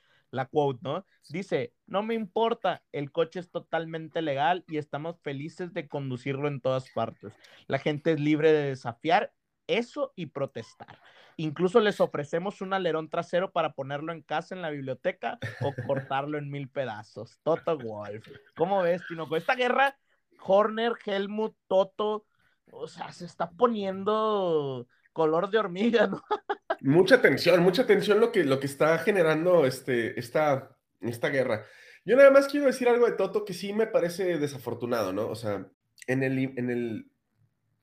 quote, 0.50 0.80
¿no? 0.82 1.04
Dice, 1.28 1.72
no 1.86 2.02
me 2.02 2.14
importa, 2.14 2.82
el 2.92 3.12
coche 3.12 3.40
es 3.40 3.50
totalmente 3.50 4.22
legal 4.22 4.64
y 4.68 4.78
estamos 4.78 5.20
felices 5.22 5.72
de 5.72 5.88
conducirlo 5.88 6.48
en 6.48 6.60
todas 6.60 6.90
partes. 6.90 7.32
La 7.66 7.78
gente 7.78 8.12
es 8.12 8.20
libre 8.20 8.52
de 8.52 8.68
desafiar 8.68 9.32
eso 9.66 10.12
y 10.16 10.26
protestar. 10.26 11.00
Incluso 11.36 11.80
les 11.80 12.00
ofrecemos 12.00 12.60
un 12.60 12.72
alerón 12.72 13.10
trasero 13.10 13.52
para 13.52 13.72
ponerlo 13.72 14.12
en 14.12 14.22
casa 14.22 14.54
en 14.54 14.62
la 14.62 14.70
biblioteca 14.70 15.38
o 15.60 15.74
cortarlo 15.86 16.38
en 16.38 16.50
mil 16.50 16.68
pedazos. 16.68 17.38
Toto 17.42 17.76
Wolf. 17.78 18.26
¿Cómo 18.56 18.82
ves, 18.82 19.02
Tino? 19.08 19.28
Con 19.28 19.38
esta 19.38 19.54
guerra, 19.54 19.98
Horner, 20.40 20.92
Helmut, 21.04 21.54
Toto, 21.66 22.26
o 22.70 22.88
sea, 22.88 23.12
se 23.12 23.26
está 23.26 23.50
poniendo 23.50 24.86
color 25.16 25.48
de 25.48 25.56
hormiga, 25.56 26.06
¿no? 26.06 26.22
mucha 26.82 27.22
tensión, 27.22 27.62
mucha 27.62 27.86
tensión 27.86 28.20
lo 28.20 28.30
que, 28.30 28.44
lo 28.44 28.60
que 28.60 28.66
está 28.66 28.98
generando 28.98 29.64
este, 29.64 30.20
esta, 30.20 30.76
esta 31.00 31.30
guerra. 31.30 31.64
Yo 32.04 32.16
nada 32.16 32.30
más 32.30 32.48
quiero 32.48 32.66
decir 32.66 32.86
algo 32.86 33.06
de 33.06 33.12
Toto 33.12 33.46
que 33.46 33.54
sí 33.54 33.72
me 33.72 33.86
parece 33.86 34.36
desafortunado, 34.36 35.14
¿no? 35.14 35.26
O 35.26 35.34
sea, 35.34 35.66
en 36.06 36.22
el, 36.22 36.38
en 36.38 36.68
el 36.68 37.10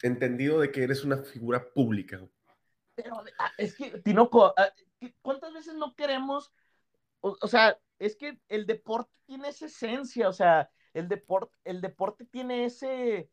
entendido 0.03 0.59
de 0.59 0.71
que 0.71 0.83
eres 0.83 1.03
una 1.03 1.23
figura 1.23 1.73
pública. 1.73 2.21
Pero 2.93 3.23
ah, 3.39 3.51
es 3.57 3.75
que, 3.75 3.89
Tinoco, 4.03 4.53
ah, 4.55 4.71
¿cuántas 5.23 5.51
veces 5.53 5.73
no 5.73 5.95
queremos? 5.95 6.53
O, 7.19 7.47
sea, 7.47 7.79
es 7.97 8.15
que 8.15 8.37
el 8.47 8.67
deporte 8.67 9.11
tiene 9.25 9.47
esa 9.47 9.65
esencia, 9.65 10.29
o 10.29 10.33
sea, 10.33 10.69
el 10.93 11.07
deporte, 11.07 11.57
el 11.63 11.81
deporte 11.81 12.25
tiene 12.25 12.65
ese, 12.65 13.31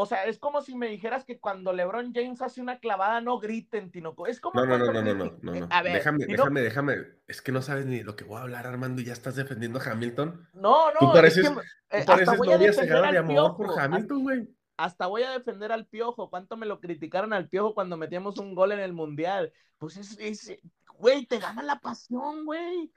o 0.00 0.06
sea, 0.06 0.26
es 0.26 0.38
como 0.38 0.62
si 0.62 0.76
me 0.76 0.86
dijeras 0.86 1.24
que 1.24 1.40
cuando 1.40 1.72
LeBron 1.72 2.12
James 2.14 2.40
hace 2.40 2.60
una 2.60 2.78
clavada 2.78 3.20
no 3.20 3.40
griten, 3.40 3.90
Tinoco. 3.90 4.28
Es 4.28 4.40
como. 4.40 4.60
No, 4.60 4.64
no, 4.64 4.78
no, 4.78 4.92
no, 4.92 5.02
no, 5.02 5.12
no, 5.42 5.54
no, 5.54 5.66
A 5.72 5.82
ver, 5.82 5.94
déjame, 5.94 6.24
déjame, 6.24 6.60
déjame. 6.60 6.94
Es 7.26 7.42
que 7.42 7.50
no 7.50 7.62
sabes 7.62 7.84
ni 7.84 8.04
lo 8.04 8.14
que 8.14 8.22
voy 8.22 8.38
a 8.38 8.42
hablar, 8.42 8.68
Armando, 8.68 9.02
y 9.02 9.06
ya 9.06 9.12
estás 9.12 9.34
defendiendo 9.34 9.80
a 9.80 9.90
Hamilton. 9.90 10.48
No, 10.52 10.92
no. 10.92 11.00
Tú 11.00 11.12
pareces, 11.12 11.46
es 11.46 11.50
que, 11.50 11.58
eh, 11.98 12.00
tú 12.02 12.06
pareces 12.06 12.38
novia 12.38 12.72
cegada 12.72 13.10
de 13.10 13.18
amor 13.18 13.56
por 13.56 13.76
Hamilton, 13.76 14.22
güey. 14.22 14.48
Hasta 14.76 15.08
voy 15.08 15.24
a 15.24 15.32
defender 15.32 15.72
al 15.72 15.84
piojo. 15.86 16.30
¿Cuánto 16.30 16.56
me 16.56 16.66
lo 16.66 16.78
criticaron 16.78 17.32
al 17.32 17.48
piojo 17.48 17.74
cuando 17.74 17.96
metíamos 17.96 18.38
un 18.38 18.54
gol 18.54 18.70
en 18.70 18.78
el 18.78 18.92
mundial? 18.92 19.52
Pues 19.78 19.96
es, 19.96 20.56
güey, 20.96 21.26
te 21.26 21.40
gana 21.40 21.64
la 21.64 21.80
pasión, 21.80 22.44
güey. 22.44 22.92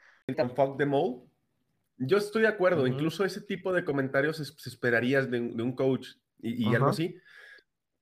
Fuck 0.55 0.77
the 0.77 0.85
mole 0.85 1.23
Yo 1.97 2.17
estoy 2.17 2.43
de 2.43 2.47
acuerdo, 2.49 2.85
incluso 2.85 3.25
ese 3.25 3.41
tipo 3.41 3.73
de 3.73 3.83
comentarios 3.83 4.39
es- 4.39 4.53
se 4.55 4.69
esperarías 4.69 5.31
de 5.31 5.39
un 5.39 5.75
coach 5.75 6.09
y, 6.43 6.69
y 6.71 6.75
algo 6.75 6.89
así, 6.89 7.17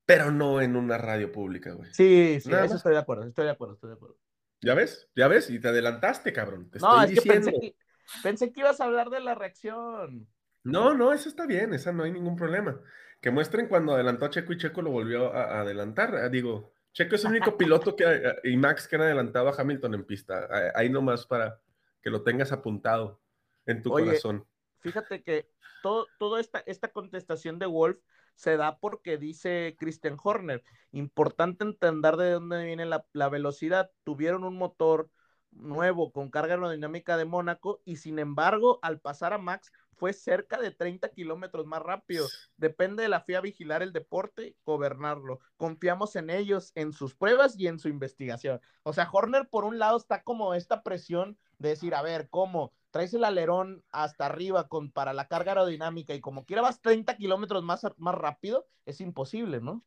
pero 0.05 0.31
no 0.31 0.61
en 0.61 0.75
una 0.75 0.97
radio 0.97 1.31
pública, 1.31 1.73
güey. 1.73 1.91
Sí, 1.91 2.39
sí, 2.41 2.49
Nada 2.49 2.65
eso 2.65 2.75
más. 2.75 2.77
estoy 2.77 2.93
de 2.93 2.99
acuerdo, 2.99 3.25
estoy 3.25 3.45
de 3.45 3.51
acuerdo, 3.51 3.73
estoy 3.75 3.89
de 3.89 3.95
acuerdo. 3.95 4.17
¿Ya 4.61 4.73
ves? 4.73 5.09
¿Ya 5.15 5.27
ves? 5.27 5.49
Y 5.49 5.59
te 5.59 5.69
adelantaste, 5.69 6.33
cabrón. 6.33 6.69
Te 6.69 6.79
No, 6.79 7.01
estoy 7.01 7.01
es 7.01 7.11
que 7.13 7.21
pensé 7.21 7.51
diciendo. 7.51 7.59
que, 7.59 7.75
pensé 8.23 8.51
que 8.51 8.59
ibas 8.61 8.79
a 8.81 8.85
hablar 8.85 9.09
de 9.09 9.19
la 9.21 9.35
reacción. 9.35 10.27
No, 10.63 10.93
no, 10.93 11.13
esa 11.13 11.29
está 11.29 11.45
bien, 11.45 11.73
esa 11.73 11.91
no 11.93 12.03
hay 12.03 12.11
ningún 12.11 12.35
problema. 12.35 12.81
Que 13.21 13.31
muestren 13.31 13.67
cuando 13.67 13.93
adelantó 13.93 14.25
a 14.25 14.29
Checo 14.29 14.53
y 14.53 14.57
Checo 14.57 14.81
lo 14.81 14.91
volvió 14.91 15.33
a, 15.33 15.43
a 15.57 15.61
adelantar. 15.61 16.15
Ah, 16.15 16.29
Digo, 16.29 16.73
Checo 16.93 17.15
es 17.15 17.23
el 17.25 17.31
único 17.31 17.57
piloto 17.57 17.95
que, 17.95 18.03
eh, 18.05 18.35
y 18.43 18.57
Max 18.57 18.87
que 18.87 18.95
han 18.97 19.03
adelantado 19.03 19.49
a 19.49 19.55
Hamilton 19.59 19.93
en 19.95 20.05
pista. 20.05 20.47
Ah, 20.49 20.71
Ahí 20.75 20.89
nomás 20.89 21.25
para 21.25 21.61
que 22.01 22.09
lo 22.09 22.23
tengas 22.23 22.51
apuntado 22.51 23.21
en 23.65 23.81
tu 23.81 23.93
Oye, 23.93 24.05
corazón. 24.05 24.45
Fíjate 24.79 25.23
que 25.23 25.49
todo, 25.81 26.07
toda 26.17 26.39
esta, 26.39 26.59
esta 26.65 26.89
contestación 26.89 27.57
de 27.59 27.65
Wolf 27.65 27.99
se 28.39 28.55
da 28.55 28.79
porque 28.79 29.17
dice 29.17 29.75
Christian 29.77 30.17
Horner, 30.23 30.63
importante 30.93 31.65
entender 31.65 32.15
de 32.15 32.31
dónde 32.31 32.63
viene 32.63 32.85
la, 32.85 33.05
la 33.11 33.27
velocidad. 33.27 33.91
Tuvieron 34.05 34.45
un 34.45 34.55
motor 34.55 35.09
nuevo 35.51 36.13
con 36.13 36.29
carga 36.29 36.53
aerodinámica 36.53 37.17
de 37.17 37.25
Mónaco 37.25 37.81
y 37.83 37.97
sin 37.97 38.17
embargo 38.17 38.79
al 38.81 39.01
pasar 39.01 39.33
a 39.33 39.39
Max 39.39 39.73
fue 39.91 40.13
cerca 40.13 40.57
de 40.57 40.71
30 40.71 41.09
kilómetros 41.09 41.65
más 41.65 41.81
rápido. 41.81 42.27
Depende 42.55 43.03
de 43.03 43.09
la 43.09 43.19
FIA 43.19 43.41
vigilar 43.41 43.83
el 43.83 43.91
deporte, 43.91 44.55
gobernarlo. 44.65 45.41
Confiamos 45.57 46.15
en 46.15 46.29
ellos, 46.29 46.71
en 46.75 46.93
sus 46.93 47.15
pruebas 47.15 47.59
y 47.59 47.67
en 47.67 47.77
su 47.77 47.89
investigación. 47.89 48.61
O 48.83 48.93
sea, 48.93 49.09
Horner 49.11 49.49
por 49.49 49.65
un 49.65 49.79
lado 49.79 49.97
está 49.97 50.23
como 50.23 50.53
esta 50.53 50.81
presión 50.81 51.37
de 51.57 51.69
decir, 51.69 51.93
a 51.93 52.01
ver, 52.01 52.29
¿cómo? 52.29 52.73
Traes 52.91 53.13
el 53.13 53.23
alerón 53.23 53.83
hasta 53.91 54.25
arriba 54.25 54.67
con, 54.67 54.91
para 54.91 55.13
la 55.13 55.27
carga 55.27 55.51
aerodinámica 55.51 56.13
y 56.13 56.21
como 56.21 56.45
quiera 56.45 56.61
vas 56.61 56.81
30 56.81 57.15
kilómetros 57.17 57.63
más, 57.63 57.85
más 57.97 58.15
rápido, 58.15 58.67
es 58.85 58.99
imposible, 59.01 59.61
¿no? 59.61 59.83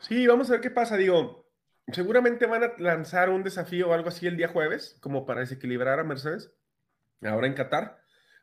Sí, 0.00 0.26
vamos 0.26 0.48
a 0.48 0.52
ver 0.52 0.60
qué 0.60 0.70
pasa. 0.70 0.96
Digo, 0.96 1.46
seguramente 1.92 2.46
van 2.46 2.64
a 2.64 2.72
lanzar 2.78 3.30
un 3.30 3.42
desafío 3.42 3.88
o 3.88 3.92
algo 3.92 4.08
así 4.08 4.26
el 4.26 4.36
día 4.36 4.48
jueves, 4.48 4.98
como 5.00 5.26
para 5.26 5.40
desequilibrar 5.40 5.98
a 5.98 6.04
Mercedes, 6.04 6.52
ahora 7.22 7.46
en 7.46 7.54
Qatar. 7.54 8.00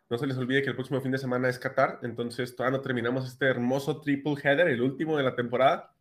No 0.09 0.17
se 0.17 0.27
les 0.27 0.37
olvide 0.37 0.61
que 0.61 0.69
el 0.69 0.75
próximo 0.75 1.01
fin 1.01 1.11
de 1.11 1.17
semana 1.17 1.49
es 1.49 1.59
Qatar, 1.59 1.99
entonces 2.01 2.55
todavía 2.55 2.77
no 2.77 2.83
terminamos 2.83 3.27
este 3.27 3.45
hermoso 3.45 3.99
triple 4.01 4.35
header, 4.41 4.69
el 4.69 4.81
último 4.81 5.17
de 5.17 5.23
la 5.23 5.35
temporada, 5.35 5.93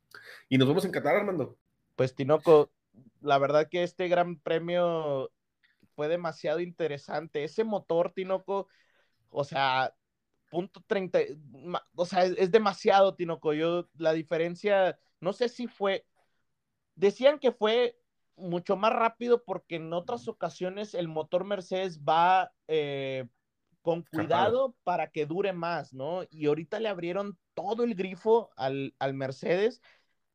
y 0.49 0.59
nos 0.59 0.69
vemos 0.69 0.85
en 0.85 0.93
Qatar, 0.93 1.17
Armando. 1.17 1.57
Pues 1.97 2.15
Tinoco, 2.15 2.71
la 3.21 3.39
verdad 3.39 3.69
que 3.69 3.83
este 3.83 4.07
gran 4.09 4.37
premio 4.39 5.31
fue 5.97 6.09
demasiado 6.09 6.61
interesante. 6.61 7.45
Ese 7.45 7.65
motor, 7.65 8.13
Tinoco, 8.13 8.69
o 9.31 9.45
sea, 9.45 9.95
punto 10.51 10.83
30, 10.87 11.21
ma- 11.53 11.87
o 11.97 12.07
sea, 12.07 12.25
es, 12.25 12.35
es 12.39 12.51
demasiado, 12.53 13.15
Tinoco. 13.17 13.55
Yo, 13.55 13.89
la 13.99 14.13
diferencia, 14.15 14.99
no 15.21 15.33
sé 15.35 15.49
si 15.51 15.69
fue, 15.69 16.07
decían 16.95 17.39
que 17.39 17.53
fue 17.53 17.99
mucho 18.37 18.77
más 18.77 18.93
rápido 18.93 19.45
porque 19.45 19.77
en 19.77 19.93
otras 19.93 20.29
ocasiones 20.29 20.95
el 20.95 21.09
motor 21.09 21.45
Mercedes 21.45 22.01
va 22.03 22.53
eh, 22.69 23.27
con 23.83 24.03
cuidado 24.03 24.77
para 24.85 25.11
que 25.11 25.27
dure 25.27 25.53
más, 25.53 25.93
¿no? 25.95 26.23
Y 26.31 26.47
ahorita 26.47 26.81
le 26.81 26.89
abrieron 26.89 27.39
todo 27.55 27.85
el 27.85 27.95
grifo 27.95 28.51
al, 28.57 28.95
al 28.99 29.15
Mercedes 29.15 29.81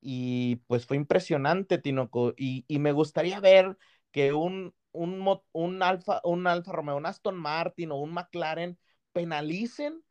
y 0.02 0.58
pues 0.68 0.86
fue 0.86 0.98
impresionante, 0.98 1.78
Tinoco. 1.78 2.34
Y, 2.38 2.66
y 2.68 2.80
me 2.80 2.92
gustaría 2.92 3.40
ver 3.40 3.78
que 4.12 4.34
un, 4.34 4.74
un, 4.92 5.40
un, 5.52 5.84
Alfa, 5.84 6.22
un 6.24 6.48
Alfa 6.48 6.72
Romeo, 6.72 6.98
un 6.98 7.06
Aston 7.06 7.38
Martin 7.38 7.92
o 7.92 7.98
un 7.98 8.14
McLaren 8.14 8.78
penalicen 9.14 10.04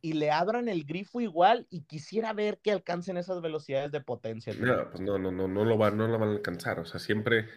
y 0.00 0.12
le 0.12 0.30
abran 0.30 0.68
el 0.68 0.84
grifo 0.84 1.20
igual 1.20 1.66
y 1.70 1.82
quisiera 1.82 2.32
ver 2.32 2.60
que 2.62 2.70
alcancen 2.70 3.16
esas 3.16 3.40
velocidades 3.40 3.90
de 3.90 4.00
potencia. 4.00 4.54
No, 4.54 4.90
pues 4.90 5.00
no, 5.00 5.18
no, 5.18 5.32
no, 5.32 5.48
no 5.48 5.64
lo 5.64 5.76
van, 5.76 5.96
no 5.96 6.06
lo 6.06 6.18
van 6.18 6.28
a 6.28 6.32
alcanzar. 6.32 6.78
O 6.78 6.84
sea, 6.84 7.00
siempre 7.00 7.48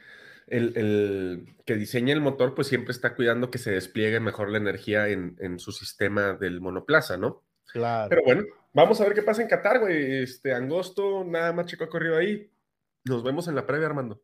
el, 0.47 0.75
el 0.75 1.55
que 1.65 1.75
diseña 1.75 2.13
el 2.13 2.21
motor, 2.21 2.55
pues 2.55 2.67
siempre 2.67 2.91
está 2.91 3.15
cuidando 3.15 3.51
que 3.51 3.59
se 3.59 3.71
despliegue 3.71 4.19
mejor 4.19 4.49
la 4.49 4.57
energía 4.57 5.07
en, 5.09 5.35
en 5.39 5.59
su 5.59 5.71
sistema 5.71 6.33
del 6.33 6.61
monoplaza, 6.61 7.17
¿no? 7.17 7.43
Claro. 7.71 8.09
Pero 8.09 8.23
bueno, 8.25 8.43
vamos 8.73 8.99
a 8.99 9.05
ver 9.05 9.13
qué 9.13 9.21
pasa 9.21 9.41
en 9.41 9.47
Qatar, 9.47 9.79
güey. 9.79 10.23
Este, 10.23 10.53
Angosto, 10.53 11.23
nada 11.23 11.53
más 11.53 11.67
chico 11.67 11.83
ha 11.83 11.89
corrido 11.89 12.17
ahí. 12.17 12.51
Nos 13.05 13.23
vemos 13.23 13.47
en 13.47 13.55
la 13.55 13.65
previa, 13.65 13.87
Armando. 13.87 14.21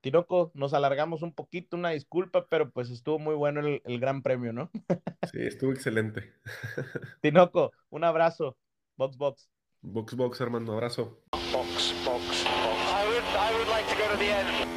Tinoco, 0.00 0.52
nos 0.54 0.74
alargamos 0.74 1.22
un 1.22 1.32
poquito, 1.32 1.76
una 1.76 1.90
disculpa, 1.90 2.46
pero 2.48 2.70
pues 2.70 2.90
estuvo 2.90 3.18
muy 3.18 3.34
bueno 3.34 3.60
el, 3.60 3.82
el 3.84 3.98
gran 4.00 4.22
premio, 4.22 4.52
¿no? 4.52 4.70
Sí, 5.32 5.40
estuvo 5.40 5.72
excelente. 5.72 6.34
Tinoco, 7.20 7.72
un 7.90 8.04
abrazo. 8.04 8.56
Box, 8.96 9.16
box. 9.16 9.50
Box, 9.82 10.14
box, 10.14 10.40
Armando, 10.40 10.72
abrazo. 10.72 11.20
Box, 11.52 11.94
box, 12.04 12.44
box. 12.44 12.44
I 12.46 13.06
would, 13.06 13.24
I 13.36 13.52
would 13.58 13.68
like 13.68 13.88
to 13.88 13.96
go 13.96 14.10
to 14.12 14.16
the 14.16 14.30
end. 14.30 14.75